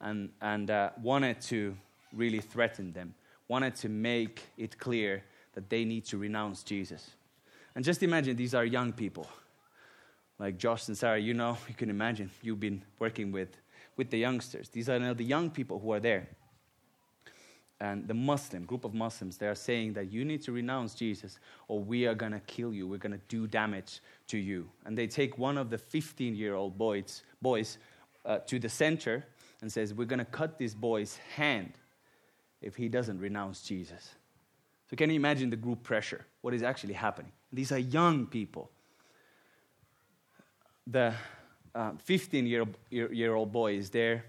and, 0.00 0.30
and 0.40 0.70
uh, 0.70 0.90
wanted 1.02 1.40
to 1.42 1.76
really 2.12 2.40
threaten 2.40 2.92
them, 2.92 3.14
wanted 3.48 3.74
to 3.76 3.88
make 3.88 4.42
it 4.56 4.78
clear 4.78 5.24
that 5.54 5.68
they 5.68 5.84
need 5.84 6.04
to 6.06 6.18
renounce 6.18 6.62
Jesus. 6.62 7.10
And 7.74 7.84
just 7.84 8.02
imagine 8.02 8.36
these 8.36 8.54
are 8.54 8.64
young 8.64 8.92
people. 8.92 9.26
Like 10.38 10.56
Josh 10.56 10.86
and 10.86 10.96
Sarah, 10.96 11.18
you 11.18 11.34
know, 11.34 11.58
you 11.68 11.74
can 11.74 11.90
imagine 11.90 12.30
you've 12.42 12.60
been 12.60 12.82
working 12.98 13.32
with, 13.32 13.56
with 13.96 14.10
the 14.10 14.18
youngsters. 14.18 14.68
These 14.68 14.88
are 14.88 14.98
now 14.98 15.14
the 15.14 15.24
young 15.24 15.50
people 15.50 15.80
who 15.80 15.92
are 15.92 16.00
there 16.00 16.28
and 17.80 18.08
the 18.08 18.14
Muslim 18.14 18.64
group 18.64 18.84
of 18.84 18.92
Muslims, 18.92 19.36
they 19.36 19.46
are 19.46 19.54
saying 19.54 19.92
that 19.92 20.10
you 20.10 20.24
need 20.24 20.42
to 20.42 20.52
renounce 20.52 20.94
Jesus 20.94 21.38
or 21.68 21.78
we 21.80 22.06
are 22.06 22.14
going 22.14 22.32
to 22.32 22.40
kill 22.40 22.74
you. 22.74 22.88
We're 22.88 22.98
going 22.98 23.12
to 23.12 23.20
do 23.28 23.46
damage 23.46 24.00
to 24.28 24.38
you. 24.38 24.68
And 24.84 24.98
they 24.98 25.06
take 25.06 25.38
one 25.38 25.56
of 25.56 25.70
the 25.70 25.78
15 25.78 26.34
year 26.34 26.54
old 26.54 26.76
boys, 26.76 27.22
boys 27.40 27.78
uh, 28.24 28.38
to 28.46 28.58
the 28.58 28.68
center 28.68 29.24
and 29.60 29.72
says, 29.72 29.94
We're 29.94 30.06
going 30.06 30.18
to 30.18 30.24
cut 30.24 30.58
this 30.58 30.74
boy's 30.74 31.18
hand 31.36 31.74
if 32.60 32.74
he 32.74 32.88
doesn't 32.88 33.20
renounce 33.20 33.62
Jesus. 33.62 34.14
So, 34.90 34.96
can 34.96 35.10
you 35.10 35.16
imagine 35.16 35.50
the 35.50 35.56
group 35.56 35.82
pressure? 35.82 36.26
What 36.40 36.54
is 36.54 36.62
actually 36.62 36.94
happening? 36.94 37.32
These 37.52 37.72
are 37.72 37.78
young 37.78 38.26
people. 38.26 38.70
The 40.86 41.14
15 42.04 42.44
uh, 42.44 42.48
year, 42.48 42.66
year, 42.90 43.12
year 43.12 43.34
old 43.34 43.52
boy 43.52 43.74
is 43.74 43.90
there. 43.90 44.24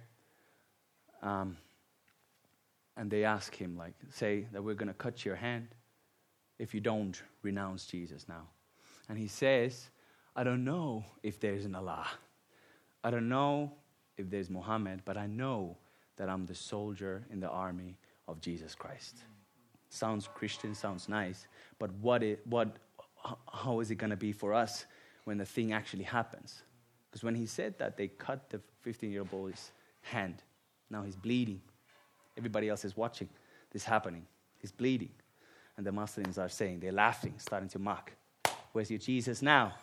Um, 1.24 1.58
and 3.00 3.10
they 3.10 3.24
ask 3.24 3.56
him, 3.56 3.78
like, 3.78 3.93
say 4.12 4.45
that 4.52 4.62
we're 4.62 4.76
going 4.76 4.89
to 4.89 4.93
cut 4.93 5.24
your 5.24 5.38
hand 5.38 5.70
if 6.60 6.74
you 6.74 6.82
don't 6.82 7.24
renounce 7.43 7.86
Jesus 7.86 8.28
now. 8.28 8.43
And 9.08 9.18
he 9.18 9.30
says, 9.30 9.89
I 10.36 10.43
don't 10.43 10.66
know 10.66 11.06
if 11.24 11.39
there's 11.39 11.64
an 11.64 11.76
Allah. 11.76 12.06
I 13.02 13.10
don't 13.10 13.30
know 13.30 13.72
if 14.18 14.30
there's 14.30 14.50
Muhammad, 14.50 15.04
but 15.06 15.16
I 15.16 15.28
know 15.28 15.78
that 16.18 16.28
I'm 16.28 16.45
the 16.45 16.54
soldier 16.54 17.24
in 17.32 17.39
the 17.39 17.47
army 17.47 17.97
of 18.28 18.41
Jesus 18.41 18.76
Christ. 18.76 19.16
Sounds 19.88 20.28
Christian, 20.28 20.76
sounds 20.76 21.08
nice, 21.08 21.47
but 21.80 21.93
what, 22.02 22.22
it, 22.22 22.45
what, 22.47 22.76
how 23.50 23.80
is 23.80 23.91
it 23.91 23.95
going 23.95 24.10
to 24.10 24.18
be 24.18 24.34
for 24.34 24.54
us 24.54 24.86
when 25.24 25.38
the 25.38 25.45
thing 25.45 25.72
actually 25.72 26.04
happens? 26.04 26.64
Because 27.10 27.24
when 27.24 27.36
he 27.36 27.45
said 27.45 27.80
that, 27.80 27.95
they 27.95 28.10
cut 28.10 28.50
the 28.50 28.60
15 28.82 29.10
year 29.10 29.22
old 29.22 29.32
boy's 29.32 29.72
hand. 30.02 30.43
Now 30.89 31.04
he's 31.04 31.16
bleeding. 31.16 31.62
Everybody 32.40 32.70
else 32.70 32.86
is 32.86 32.96
watching 32.96 33.28
this 33.72 33.84
happening. 33.84 34.26
He's 34.60 34.72
bleeding. 34.72 35.12
And 35.76 35.86
the 35.86 35.92
Muslims 35.92 36.38
are 36.38 36.48
saying, 36.48 36.80
they're 36.80 36.94
laughing, 36.94 37.34
starting 37.38 37.68
to 37.70 37.80
mock. 37.80 38.14
Where's 38.72 38.90
your 38.90 39.00
Jesus 39.00 39.42
now? 39.42 39.74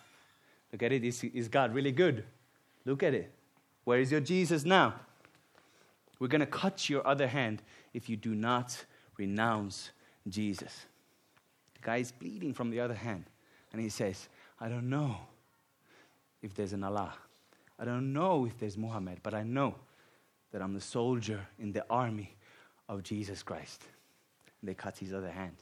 Look 0.73 0.83
at 0.83 0.91
it. 0.91 1.05
Is, 1.05 1.23
is 1.23 1.49
God 1.49 1.75
really 1.75 1.93
good? 1.93 2.25
Look 2.87 3.03
at 3.03 3.13
it. 3.13 3.31
Where 3.85 4.01
is 4.01 4.11
your 4.11 4.23
Jesus 4.23 4.65
now? 4.65 4.95
We're 6.19 6.29
going 6.29 6.41
to 6.41 6.47
cut 6.47 6.89
your 6.89 7.07
other 7.07 7.27
hand 7.27 7.63
if 7.93 8.09
you 8.09 8.17
do 8.17 8.35
not 8.35 8.85
renounce 9.19 9.91
Jesus. 10.27 10.87
The 11.75 11.83
guy 11.83 11.99
is 11.99 12.11
bleeding 12.11 12.55
from 12.55 12.71
the 12.71 12.81
other 12.81 12.95
hand. 12.95 13.25
And 13.73 13.83
he 13.83 13.91
says, 13.91 14.29
I 14.59 14.69
don't 14.69 14.89
know 14.89 15.17
if 16.43 16.55
there's 16.55 16.73
an 16.73 16.85
Allah. 16.85 17.13
I 17.79 17.85
don't 17.85 18.15
know 18.15 18.47
if 18.47 18.59
there's 18.59 18.79
Muhammad, 18.79 19.19
but 19.23 19.35
I 19.35 19.43
know 19.43 19.75
that 20.53 20.63
I'm 20.63 20.73
the 20.73 20.81
soldier 20.81 21.47
in 21.59 21.73
the 21.73 21.85
army 21.91 22.35
of 22.89 23.03
Jesus 23.03 23.43
Christ. 23.43 23.85
And 24.61 24.69
they 24.69 24.75
cut 24.75 24.99
his 24.99 25.13
other 25.13 25.31
hand. 25.31 25.57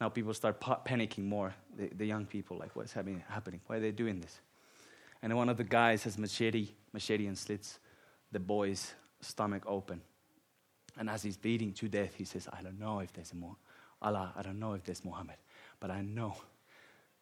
Now 0.00 0.08
people 0.08 0.34
start 0.34 0.60
panicking 0.60 1.24
more, 1.24 1.54
the, 1.76 1.88
the 1.96 2.06
young 2.06 2.26
people, 2.26 2.58
like, 2.58 2.74
what's 2.74 2.92
happening, 2.92 3.22
happening? 3.28 3.60
Why 3.66 3.76
are 3.76 3.80
they 3.80 3.92
doing 3.92 4.20
this? 4.20 4.40
And 5.22 5.36
one 5.36 5.48
of 5.48 5.56
the 5.56 5.64
guys 5.64 6.02
has 6.04 6.18
machete, 6.18 6.70
machete 6.92 7.26
and 7.26 7.38
slits 7.38 7.78
the 8.32 8.40
boy's 8.40 8.94
stomach 9.20 9.62
open. 9.66 10.00
And 10.98 11.08
as 11.08 11.22
he's 11.22 11.36
bleeding 11.36 11.72
to 11.74 11.88
death, 11.88 12.14
he 12.16 12.24
says, 12.24 12.48
I 12.52 12.62
don't 12.62 12.78
know 12.80 12.98
if 12.98 13.12
there's 13.12 13.32
a 13.32 13.36
Mo- 13.36 13.56
Allah, 14.00 14.32
I 14.36 14.42
don't 14.42 14.58
know 14.58 14.74
if 14.74 14.82
there's 14.82 15.04
Muhammad, 15.04 15.36
but 15.78 15.90
I 15.90 16.02
know 16.02 16.36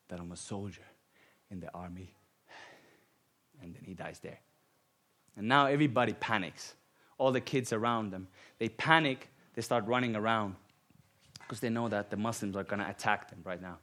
that 0.09 0.19
I'm 0.19 0.33
a 0.33 0.37
soldier 0.37 0.87
in 1.51 1.61
the 1.61 1.73
army. 1.75 2.15
And 3.63 3.75
then 3.75 3.83
he 3.85 3.93
dies 3.93 4.19
there. 4.21 4.39
And 5.37 5.47
now 5.47 5.67
everybody 5.67 6.15
panics 6.15 6.75
all 7.21 7.31
the 7.31 7.41
kids 7.41 7.73
around 7.73 8.11
them. 8.11 8.27
They 8.59 8.71
panic, 8.71 9.29
they 9.55 9.61
start 9.61 9.87
running 9.87 10.17
around 10.17 10.57
because 11.41 11.61
they 11.61 11.69
know 11.69 11.87
that 11.89 12.11
the 12.11 12.17
Muslims 12.17 12.57
are 12.57 12.65
going 12.65 12.81
to 12.81 12.89
attack 12.89 13.29
them 13.29 13.41
right 13.45 13.61
now. 13.61 13.77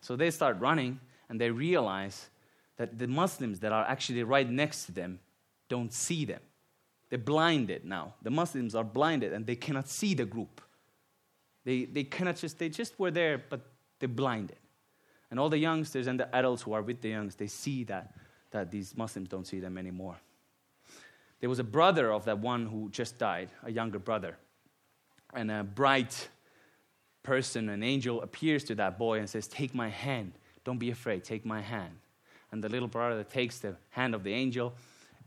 So 0.00 0.16
they 0.16 0.30
start 0.30 0.58
running 0.58 0.98
and 1.28 1.38
they 1.38 1.50
realize 1.50 2.30
that 2.78 2.98
the 2.98 3.06
Muslims 3.06 3.60
that 3.60 3.70
are 3.70 3.84
actually 3.84 4.22
right 4.22 4.48
next 4.48 4.86
to 4.86 4.92
them 4.92 5.20
don't 5.68 5.92
see 5.92 6.24
them. 6.24 6.40
They're 7.10 7.18
blinded 7.18 7.84
now. 7.84 8.14
The 8.22 8.30
Muslims 8.30 8.74
are 8.74 8.84
blinded 8.84 9.34
and 9.34 9.46
they 9.46 9.56
cannot 9.56 9.86
see 9.86 10.14
the 10.14 10.24
group. 10.24 10.62
They, 11.64 11.84
they 11.84 12.04
cannot 12.04 12.36
just, 12.36 12.58
they 12.58 12.70
just 12.70 12.98
were 12.98 13.10
there, 13.10 13.44
but 13.50 13.60
they're 13.98 14.08
blinded. 14.08 14.56
And 15.30 15.38
all 15.38 15.50
the 15.50 15.58
youngsters 15.58 16.06
and 16.06 16.18
the 16.18 16.34
adults 16.34 16.62
who 16.62 16.72
are 16.72 16.82
with 16.82 17.02
the 17.02 17.10
youngsters, 17.10 17.36
they 17.36 17.46
see 17.46 17.84
that, 17.84 18.14
that 18.52 18.70
these 18.70 18.96
Muslims 18.96 19.28
don't 19.28 19.46
see 19.46 19.60
them 19.60 19.76
anymore. 19.76 20.16
There 21.40 21.48
was 21.48 21.58
a 21.58 21.64
brother 21.64 22.12
of 22.12 22.26
that 22.26 22.38
one 22.38 22.66
who 22.66 22.90
just 22.90 23.18
died, 23.18 23.50
a 23.64 23.72
younger 23.72 23.98
brother. 23.98 24.36
And 25.32 25.50
a 25.50 25.64
bright 25.64 26.28
person, 27.22 27.68
an 27.68 27.82
angel, 27.82 28.20
appears 28.22 28.64
to 28.64 28.74
that 28.76 28.98
boy 28.98 29.18
and 29.18 29.28
says, 29.28 29.48
Take 29.48 29.74
my 29.74 29.88
hand. 29.88 30.32
Don't 30.64 30.78
be 30.78 30.90
afraid. 30.90 31.24
Take 31.24 31.46
my 31.46 31.60
hand. 31.60 31.94
And 32.52 32.62
the 32.62 32.68
little 32.68 32.88
brother 32.88 33.24
takes 33.24 33.58
the 33.58 33.76
hand 33.90 34.14
of 34.14 34.22
the 34.22 34.34
angel, 34.34 34.74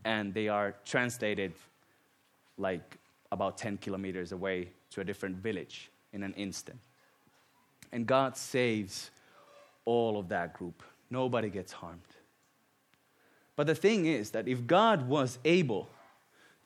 and 0.04 0.32
they 0.32 0.48
are 0.48 0.74
translated 0.84 1.52
like 2.58 2.98
about 3.32 3.58
10 3.58 3.78
kilometers 3.78 4.30
away 4.30 4.68
to 4.90 5.00
a 5.00 5.04
different 5.04 5.36
village 5.36 5.90
in 6.12 6.22
an 6.22 6.34
instant. 6.34 6.78
And 7.92 8.06
God 8.06 8.36
saves 8.36 9.10
all 9.84 10.18
of 10.18 10.28
that 10.28 10.54
group. 10.54 10.82
Nobody 11.10 11.48
gets 11.48 11.72
harmed. 11.72 12.00
But 13.56 13.66
the 13.66 13.74
thing 13.74 14.06
is 14.06 14.30
that 14.30 14.46
if 14.48 14.66
God 14.66 15.08
was 15.08 15.38
able 15.44 15.88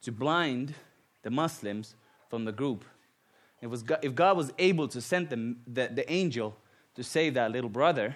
to 0.02 0.12
blind 0.12 0.74
the 1.22 1.30
Muslims 1.30 1.94
from 2.28 2.44
the 2.44 2.52
group. 2.52 2.84
It 3.60 3.66
was 3.66 3.82
God, 3.82 3.98
if 4.02 4.14
God 4.14 4.36
was 4.36 4.52
able 4.58 4.88
to 4.88 5.00
send 5.00 5.30
the, 5.30 5.56
the, 5.66 5.94
the 5.94 6.12
angel 6.12 6.56
to 6.94 7.02
save 7.02 7.34
that 7.34 7.50
little 7.50 7.70
brother, 7.70 8.14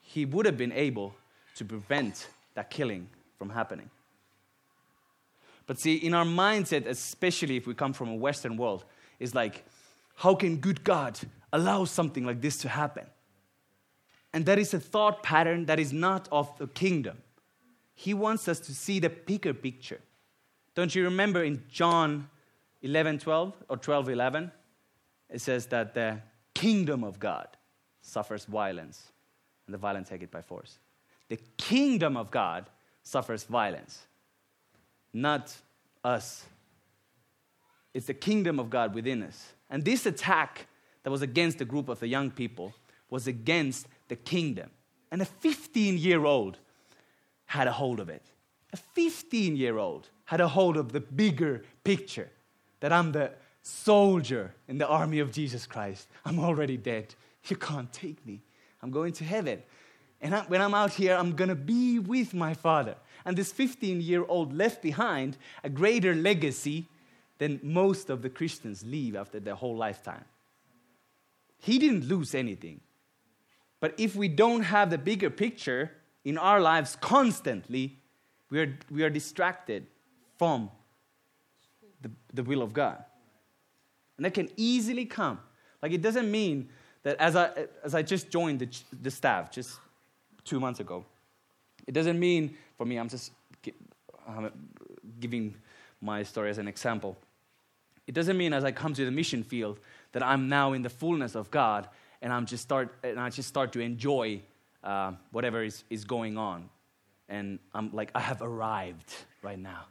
he 0.00 0.24
would 0.24 0.46
have 0.46 0.56
been 0.56 0.72
able 0.72 1.14
to 1.56 1.64
prevent 1.64 2.28
that 2.54 2.70
killing 2.70 3.08
from 3.36 3.50
happening. 3.50 3.90
But 5.66 5.78
see, 5.78 5.96
in 5.96 6.14
our 6.14 6.24
mindset, 6.24 6.86
especially 6.86 7.56
if 7.56 7.66
we 7.66 7.74
come 7.74 7.92
from 7.92 8.08
a 8.08 8.14
Western 8.14 8.56
world, 8.56 8.84
is 9.18 9.34
like, 9.34 9.64
how 10.14 10.34
can 10.34 10.56
good 10.56 10.82
God 10.82 11.18
allow 11.52 11.84
something 11.84 12.24
like 12.24 12.40
this 12.40 12.56
to 12.58 12.68
happen? 12.68 13.04
And 14.32 14.46
that 14.46 14.58
is 14.58 14.72
a 14.72 14.80
thought 14.80 15.22
pattern 15.22 15.66
that 15.66 15.78
is 15.78 15.92
not 15.92 16.28
of 16.32 16.56
the 16.58 16.66
kingdom. 16.68 17.18
He 17.94 18.14
wants 18.14 18.48
us 18.48 18.60
to 18.60 18.74
see 18.74 18.98
the 18.98 19.10
bigger 19.10 19.52
picture. 19.52 20.00
Don't 20.78 20.94
you 20.94 21.02
remember 21.02 21.42
in 21.42 21.64
John 21.68 22.28
11 22.82 23.18
12 23.18 23.52
or 23.68 23.78
12 23.78 24.10
11? 24.10 24.52
It 25.28 25.40
says 25.40 25.66
that 25.66 25.92
the 25.92 26.20
kingdom 26.54 27.02
of 27.02 27.18
God 27.18 27.48
suffers 28.00 28.44
violence, 28.44 29.10
and 29.66 29.74
the 29.74 29.78
violent 29.78 30.06
take 30.06 30.22
it 30.22 30.30
by 30.30 30.40
force. 30.40 30.78
The 31.30 31.40
kingdom 31.56 32.16
of 32.16 32.30
God 32.30 32.70
suffers 33.02 33.42
violence, 33.42 34.06
not 35.12 35.52
us. 36.04 36.46
It's 37.92 38.06
the 38.06 38.14
kingdom 38.14 38.60
of 38.60 38.70
God 38.70 38.94
within 38.94 39.24
us. 39.24 39.54
And 39.70 39.84
this 39.84 40.06
attack 40.06 40.68
that 41.02 41.10
was 41.10 41.22
against 41.22 41.58
the 41.58 41.64
group 41.64 41.88
of 41.88 41.98
the 41.98 42.06
young 42.06 42.30
people 42.30 42.72
was 43.10 43.26
against 43.26 43.88
the 44.06 44.14
kingdom. 44.14 44.70
And 45.10 45.22
a 45.22 45.24
15 45.24 45.98
year 45.98 46.24
old 46.24 46.58
had 47.46 47.66
a 47.66 47.72
hold 47.72 47.98
of 47.98 48.08
it. 48.08 48.30
A 48.72 48.76
15 48.76 49.56
year 49.56 49.76
old 49.76 50.10
had 50.28 50.42
a 50.42 50.48
hold 50.48 50.76
of 50.76 50.92
the 50.92 51.00
bigger 51.00 51.62
picture 51.84 52.28
that 52.80 52.92
I'm 52.92 53.12
the 53.12 53.30
soldier 53.62 54.54
in 54.68 54.76
the 54.76 54.86
army 54.86 55.20
of 55.20 55.32
Jesus 55.32 55.66
Christ. 55.66 56.06
I'm 56.22 56.38
already 56.38 56.76
dead. 56.76 57.14
You 57.46 57.56
can't 57.56 57.90
take 57.94 58.26
me. 58.26 58.42
I'm 58.82 58.90
going 58.90 59.14
to 59.14 59.24
heaven. 59.24 59.62
And 60.20 60.34
I, 60.34 60.42
when 60.42 60.60
I'm 60.60 60.74
out 60.74 60.92
here, 60.92 61.16
I'm 61.16 61.32
going 61.34 61.48
to 61.48 61.54
be 61.54 61.98
with 61.98 62.34
my 62.34 62.52
father. 62.52 62.96
And 63.24 63.38
this 63.38 63.52
15 63.52 64.02
year 64.02 64.22
old 64.28 64.52
left 64.52 64.82
behind 64.82 65.38
a 65.64 65.70
greater 65.70 66.14
legacy 66.14 66.88
than 67.38 67.58
most 67.62 68.10
of 68.10 68.20
the 68.20 68.28
Christians 68.28 68.84
leave 68.84 69.16
after 69.16 69.40
their 69.40 69.54
whole 69.54 69.76
lifetime. 69.76 70.26
He 71.58 71.78
didn't 71.78 72.06
lose 72.06 72.34
anything. 72.34 72.82
But 73.80 73.94
if 73.96 74.14
we 74.14 74.28
don't 74.28 74.64
have 74.64 74.90
the 74.90 74.98
bigger 74.98 75.30
picture 75.30 75.90
in 76.22 76.36
our 76.36 76.60
lives 76.60 76.98
constantly, 77.00 77.96
we 78.50 78.60
are, 78.60 78.78
we 78.90 79.02
are 79.04 79.10
distracted 79.10 79.86
from 80.38 80.70
the, 82.00 82.10
the 82.32 82.42
will 82.42 82.62
of 82.62 82.72
God. 82.72 83.04
And 84.16 84.24
that 84.24 84.34
can 84.34 84.48
easily 84.56 85.04
come. 85.04 85.38
Like, 85.82 85.92
it 85.92 86.02
doesn't 86.02 86.30
mean 86.30 86.68
that 87.02 87.16
as 87.18 87.36
I, 87.36 87.50
as 87.84 87.94
I 87.94 88.02
just 88.02 88.30
joined 88.30 88.60
the, 88.60 88.68
the 89.02 89.10
staff 89.10 89.50
just 89.50 89.78
two 90.44 90.58
months 90.58 90.80
ago, 90.80 91.04
it 91.86 91.92
doesn't 91.92 92.18
mean 92.18 92.56
for 92.76 92.84
me, 92.84 92.96
I'm 92.96 93.08
just 93.08 93.32
giving 95.20 95.54
my 96.00 96.22
story 96.22 96.50
as 96.50 96.58
an 96.58 96.68
example. 96.68 97.16
It 98.06 98.14
doesn't 98.14 98.36
mean 98.36 98.52
as 98.52 98.64
I 98.64 98.72
come 98.72 98.94
to 98.94 99.04
the 99.04 99.10
mission 99.10 99.42
field 99.42 99.80
that 100.12 100.22
I'm 100.22 100.48
now 100.48 100.72
in 100.72 100.82
the 100.82 100.90
fullness 100.90 101.34
of 101.34 101.50
God 101.50 101.88
and 102.22 102.32
I'm 102.32 102.46
just 102.46 102.62
start 102.62 102.94
and 103.02 103.18
I 103.18 103.30
just 103.30 103.48
start 103.48 103.72
to 103.72 103.80
enjoy 103.80 104.40
uh, 104.82 105.12
whatever 105.32 105.62
is, 105.62 105.84
is 105.90 106.04
going 106.04 106.38
on. 106.38 106.68
And 107.28 107.58
I'm 107.74 107.92
like, 107.92 108.10
I 108.14 108.20
have 108.20 108.40
arrived 108.40 109.14
right 109.42 109.58
now 109.58 109.86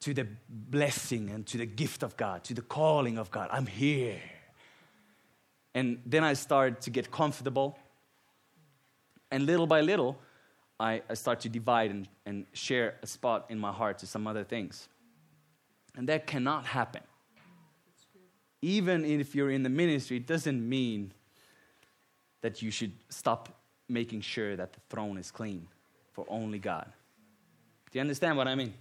to 0.00 0.14
the 0.14 0.26
blessing 0.48 1.30
and 1.30 1.46
to 1.46 1.58
the 1.58 1.66
gift 1.66 2.02
of 2.02 2.16
God, 2.16 2.44
to 2.44 2.54
the 2.54 2.62
calling 2.62 3.18
of 3.18 3.30
God. 3.30 3.48
I'm 3.52 3.66
here. 3.66 4.20
And 5.74 6.00
then 6.06 6.24
I 6.24 6.34
start 6.34 6.80
to 6.82 6.90
get 6.90 7.10
comfortable. 7.10 7.78
And 9.30 9.44
little 9.44 9.66
by 9.66 9.80
little, 9.80 10.18
I, 10.80 11.02
I 11.10 11.14
start 11.14 11.40
to 11.40 11.48
divide 11.48 11.90
and, 11.90 12.08
and 12.24 12.46
share 12.52 12.94
a 13.02 13.06
spot 13.06 13.46
in 13.48 13.58
my 13.58 13.72
heart 13.72 13.98
to 13.98 14.06
some 14.06 14.26
other 14.26 14.44
things. 14.44 14.88
And 15.96 16.08
that 16.08 16.26
cannot 16.26 16.64
happen. 16.64 17.02
Even 18.62 19.04
if 19.04 19.34
you're 19.34 19.50
in 19.50 19.62
the 19.62 19.68
ministry, 19.68 20.16
it 20.16 20.26
doesn't 20.26 20.68
mean 20.68 21.12
that 22.40 22.62
you 22.62 22.70
should 22.70 22.92
stop 23.08 23.48
making 23.88 24.20
sure 24.20 24.54
that 24.56 24.72
the 24.72 24.80
throne 24.88 25.18
is 25.18 25.30
clean 25.30 25.66
for 26.12 26.24
only 26.28 26.58
God. 26.58 26.90
Do 27.90 27.98
you 27.98 28.00
understand 28.00 28.36
what 28.36 28.46
I 28.46 28.54
mean? 28.54 28.74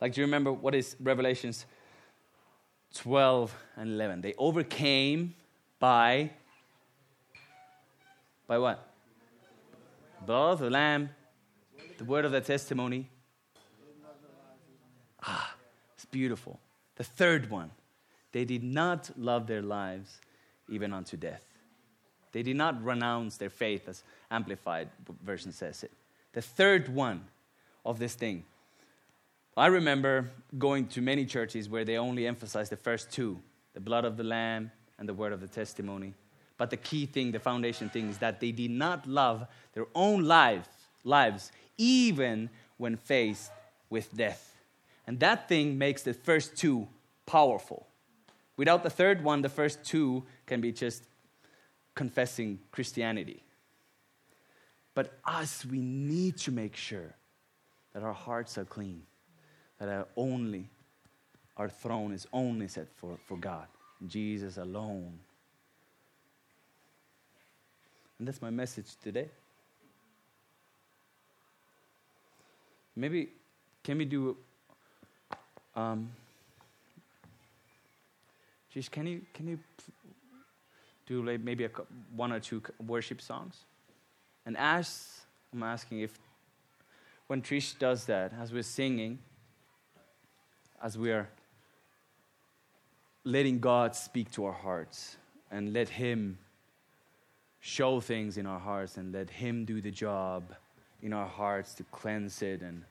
Like, 0.00 0.14
do 0.14 0.20
you 0.20 0.26
remember 0.26 0.52
what 0.52 0.74
is 0.74 0.96
Revelations 1.00 1.66
12 2.94 3.54
and 3.76 3.90
11? 3.90 4.20
They 4.20 4.34
overcame 4.38 5.34
by, 5.78 6.30
by 8.46 8.58
what? 8.58 8.84
Blood 10.24 10.58
the 10.58 10.70
Lamb, 10.70 11.10
the 11.96 12.04
word 12.04 12.24
of 12.24 12.32
the 12.32 12.40
testimony. 12.40 13.08
Ah, 15.22 15.54
it's 15.94 16.04
beautiful. 16.04 16.60
The 16.96 17.04
third 17.04 17.50
one, 17.50 17.70
they 18.32 18.44
did 18.44 18.62
not 18.62 19.10
love 19.16 19.46
their 19.46 19.62
lives 19.62 20.20
even 20.68 20.92
unto 20.92 21.16
death. 21.16 21.42
They 22.32 22.42
did 22.42 22.56
not 22.56 22.82
renounce 22.84 23.36
their 23.36 23.50
faith, 23.50 23.88
as 23.88 24.04
Amplified 24.30 24.90
version 25.24 25.50
says 25.50 25.82
it. 25.82 25.90
The 26.34 26.42
third 26.42 26.88
one 26.88 27.24
of 27.84 27.98
this 27.98 28.14
thing 28.14 28.44
I 29.58 29.66
remember 29.66 30.30
going 30.56 30.86
to 30.88 31.02
many 31.02 31.26
churches 31.26 31.68
where 31.68 31.84
they 31.84 31.98
only 31.98 32.26
emphasize 32.26 32.70
the 32.70 32.76
first 32.76 33.10
two 33.10 33.40
the 33.74 33.80
blood 33.80 34.04
of 34.04 34.16
the 34.16 34.24
Lamb 34.24 34.70
and 34.98 35.08
the 35.08 35.14
word 35.14 35.32
of 35.32 35.40
the 35.40 35.46
testimony. 35.46 36.14
But 36.56 36.70
the 36.70 36.76
key 36.76 37.06
thing, 37.06 37.30
the 37.30 37.38
foundation 37.38 37.88
thing, 37.88 38.08
is 38.08 38.18
that 38.18 38.40
they 38.40 38.50
did 38.50 38.70
not 38.70 39.06
love 39.06 39.46
their 39.72 39.86
own 39.94 40.24
life, 40.24 40.68
lives, 41.04 41.52
even 41.76 42.50
when 42.76 42.96
faced 42.96 43.52
with 43.88 44.16
death. 44.16 44.56
And 45.06 45.20
that 45.20 45.48
thing 45.48 45.78
makes 45.78 46.02
the 46.02 46.14
first 46.14 46.56
two 46.56 46.88
powerful. 47.26 47.86
Without 48.56 48.82
the 48.82 48.90
third 48.90 49.22
one, 49.22 49.42
the 49.42 49.48
first 49.48 49.84
two 49.84 50.24
can 50.46 50.60
be 50.60 50.72
just 50.72 51.04
confessing 51.94 52.58
Christianity. 52.72 53.44
But 54.94 55.18
us, 55.24 55.64
we 55.64 55.80
need 55.80 56.36
to 56.38 56.50
make 56.50 56.74
sure 56.74 57.14
that 57.92 58.02
our 58.02 58.12
hearts 58.12 58.58
are 58.58 58.64
clean 58.64 59.02
that 59.78 60.08
only, 60.16 60.68
our 61.56 61.68
throne 61.68 62.12
is 62.12 62.26
only 62.32 62.68
set 62.68 62.88
for, 62.96 63.16
for 63.26 63.36
God, 63.36 63.66
Jesus 64.06 64.56
alone. 64.56 65.18
And 68.18 68.26
that's 68.26 68.42
my 68.42 68.50
message 68.50 68.96
today. 69.02 69.28
Maybe, 72.96 73.28
can 73.84 73.98
we 73.98 74.04
do, 74.04 74.36
um, 75.76 76.10
just 78.74 78.90
can 78.90 79.06
you, 79.06 79.22
can 79.32 79.46
you 79.46 79.58
do 81.06 81.24
like 81.24 81.40
maybe 81.40 81.64
a, 81.64 81.70
one 82.16 82.32
or 82.32 82.40
two 82.40 82.60
worship 82.84 83.20
songs? 83.20 83.58
And 84.44 84.56
as 84.56 85.20
I'm 85.52 85.62
asking 85.62 86.00
if, 86.00 86.18
when 87.28 87.40
Trish 87.40 87.78
does 87.78 88.06
that, 88.06 88.32
as 88.40 88.52
we're 88.52 88.62
singing, 88.62 89.20
as 90.82 90.96
we 90.96 91.10
are 91.10 91.28
letting 93.24 93.58
God 93.58 93.94
speak 93.94 94.30
to 94.32 94.44
our 94.46 94.52
hearts 94.52 95.16
and 95.50 95.72
let 95.72 95.88
Him 95.88 96.38
show 97.60 98.00
things 98.00 98.38
in 98.38 98.46
our 98.46 98.60
hearts 98.60 98.96
and 98.96 99.12
let 99.12 99.28
Him 99.28 99.64
do 99.64 99.80
the 99.80 99.90
job 99.90 100.54
in 101.02 101.12
our 101.12 101.26
hearts 101.26 101.74
to 101.74 101.84
cleanse 101.84 102.42
it 102.42 102.62
and, 102.62 102.82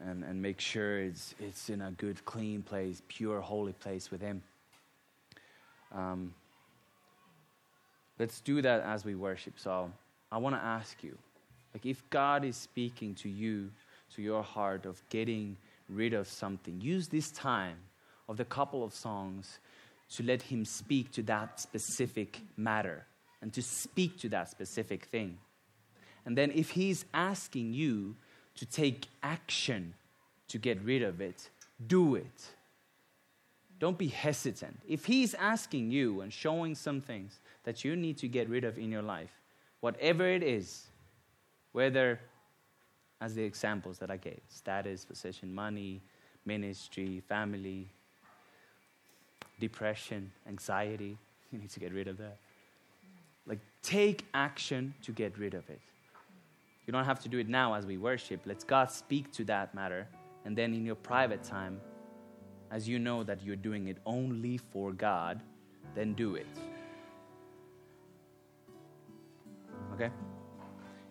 and, 0.00 0.24
and 0.24 0.40
make 0.40 0.60
sure 0.60 1.00
it's, 1.00 1.34
it's 1.40 1.70
in 1.70 1.82
a 1.82 1.90
good, 1.92 2.24
clean 2.24 2.62
place, 2.62 3.02
pure, 3.08 3.40
holy 3.40 3.72
place 3.72 4.10
with 4.10 4.20
Him. 4.20 4.42
Um, 5.94 6.34
let's 8.18 8.40
do 8.40 8.62
that 8.62 8.82
as 8.82 9.04
we 9.04 9.14
worship. 9.14 9.54
So 9.56 9.90
I 10.30 10.38
want 10.38 10.54
to 10.54 10.62
ask 10.62 11.02
you, 11.02 11.16
like, 11.74 11.84
if 11.84 12.08
God 12.10 12.44
is 12.44 12.56
speaking 12.56 13.14
to 13.16 13.28
you, 13.28 13.70
to 14.14 14.22
your 14.22 14.42
heart 14.42 14.86
of 14.86 15.02
getting 15.10 15.56
rid 15.88 16.14
of 16.14 16.28
something. 16.28 16.80
Use 16.80 17.08
this 17.08 17.30
time 17.30 17.76
of 18.28 18.36
the 18.36 18.44
couple 18.44 18.84
of 18.84 18.94
songs 18.94 19.58
to 20.10 20.22
let 20.22 20.42
Him 20.42 20.64
speak 20.64 21.10
to 21.12 21.22
that 21.24 21.60
specific 21.60 22.40
matter 22.56 23.06
and 23.40 23.52
to 23.52 23.62
speak 23.62 24.18
to 24.20 24.28
that 24.30 24.48
specific 24.50 25.04
thing. 25.06 25.38
And 26.24 26.36
then, 26.36 26.50
if 26.54 26.70
He's 26.70 27.04
asking 27.14 27.74
you 27.74 28.16
to 28.56 28.66
take 28.66 29.06
action 29.22 29.94
to 30.48 30.58
get 30.58 30.80
rid 30.82 31.02
of 31.02 31.20
it, 31.20 31.50
do 31.86 32.16
it. 32.16 32.46
Don't 33.78 33.98
be 33.98 34.08
hesitant. 34.08 34.80
If 34.86 35.04
He's 35.04 35.34
asking 35.34 35.90
you 35.90 36.20
and 36.20 36.32
showing 36.32 36.74
some 36.74 37.00
things 37.00 37.38
that 37.64 37.84
you 37.84 37.96
need 37.96 38.18
to 38.18 38.28
get 38.28 38.48
rid 38.48 38.64
of 38.64 38.78
in 38.78 38.90
your 38.90 39.02
life, 39.02 39.30
whatever 39.80 40.26
it 40.26 40.42
is, 40.42 40.86
whether 41.72 42.18
as 43.20 43.34
the 43.34 43.42
examples 43.42 43.98
that 43.98 44.10
I 44.10 44.16
gave 44.16 44.40
status, 44.48 45.04
possession, 45.04 45.54
money, 45.54 46.00
ministry, 46.44 47.22
family, 47.28 47.88
depression, 49.60 50.32
anxiety. 50.46 51.18
You 51.50 51.58
need 51.58 51.70
to 51.70 51.80
get 51.80 51.94
rid 51.94 52.08
of 52.08 52.18
that. 52.18 52.36
Like, 53.46 53.60
take 53.82 54.26
action 54.34 54.92
to 55.00 55.12
get 55.12 55.38
rid 55.38 55.54
of 55.54 55.70
it. 55.70 55.80
You 56.86 56.92
don't 56.92 57.06
have 57.06 57.20
to 57.20 57.28
do 57.30 57.38
it 57.38 57.48
now 57.48 57.72
as 57.72 57.86
we 57.86 57.96
worship. 57.96 58.42
Let 58.44 58.66
God 58.66 58.90
speak 58.90 59.32
to 59.32 59.44
that 59.44 59.74
matter. 59.74 60.06
And 60.44 60.54
then 60.54 60.74
in 60.74 60.84
your 60.84 60.94
private 60.94 61.42
time, 61.42 61.80
as 62.70 62.86
you 62.86 62.98
know 62.98 63.24
that 63.24 63.42
you're 63.42 63.56
doing 63.56 63.88
it 63.88 63.96
only 64.04 64.58
for 64.58 64.92
God, 64.92 65.40
then 65.94 66.12
do 66.12 66.34
it. 66.34 66.46
Okay? 69.94 70.10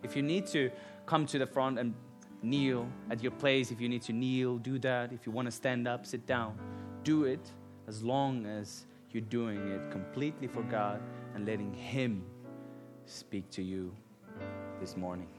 If 0.04 0.16
you 0.16 0.22
need 0.22 0.46
to 0.48 0.70
come 1.08 1.26
to 1.26 1.40
the 1.40 1.48
front 1.48 1.80
and 1.80 1.96
kneel 2.44 2.88
at 3.10 3.24
your 3.24 3.32
place. 3.32 3.72
If 3.72 3.82
you 3.82 3.90
need 3.90 4.04
to 4.04 4.14
kneel, 4.14 4.58
do 4.58 4.78
that. 4.80 5.12
If 5.12 5.26
you 5.26 5.32
want 5.32 5.48
to 5.48 5.52
stand 5.52 5.88
up, 5.88 6.06
sit 6.06 6.28
down. 6.28 6.60
Do 7.04 7.24
it 7.24 7.52
as 7.88 8.04
long 8.04 8.46
as 8.46 8.86
you're 9.12 9.22
doing 9.22 9.72
it 9.72 9.90
completely 9.92 10.48
for 10.48 10.62
God 10.64 11.02
and 11.34 11.48
letting 11.48 11.74
Him 11.74 12.24
speak 13.06 13.50
to 13.52 13.64
you 13.64 13.96
this 14.80 14.96
morning. 14.96 15.30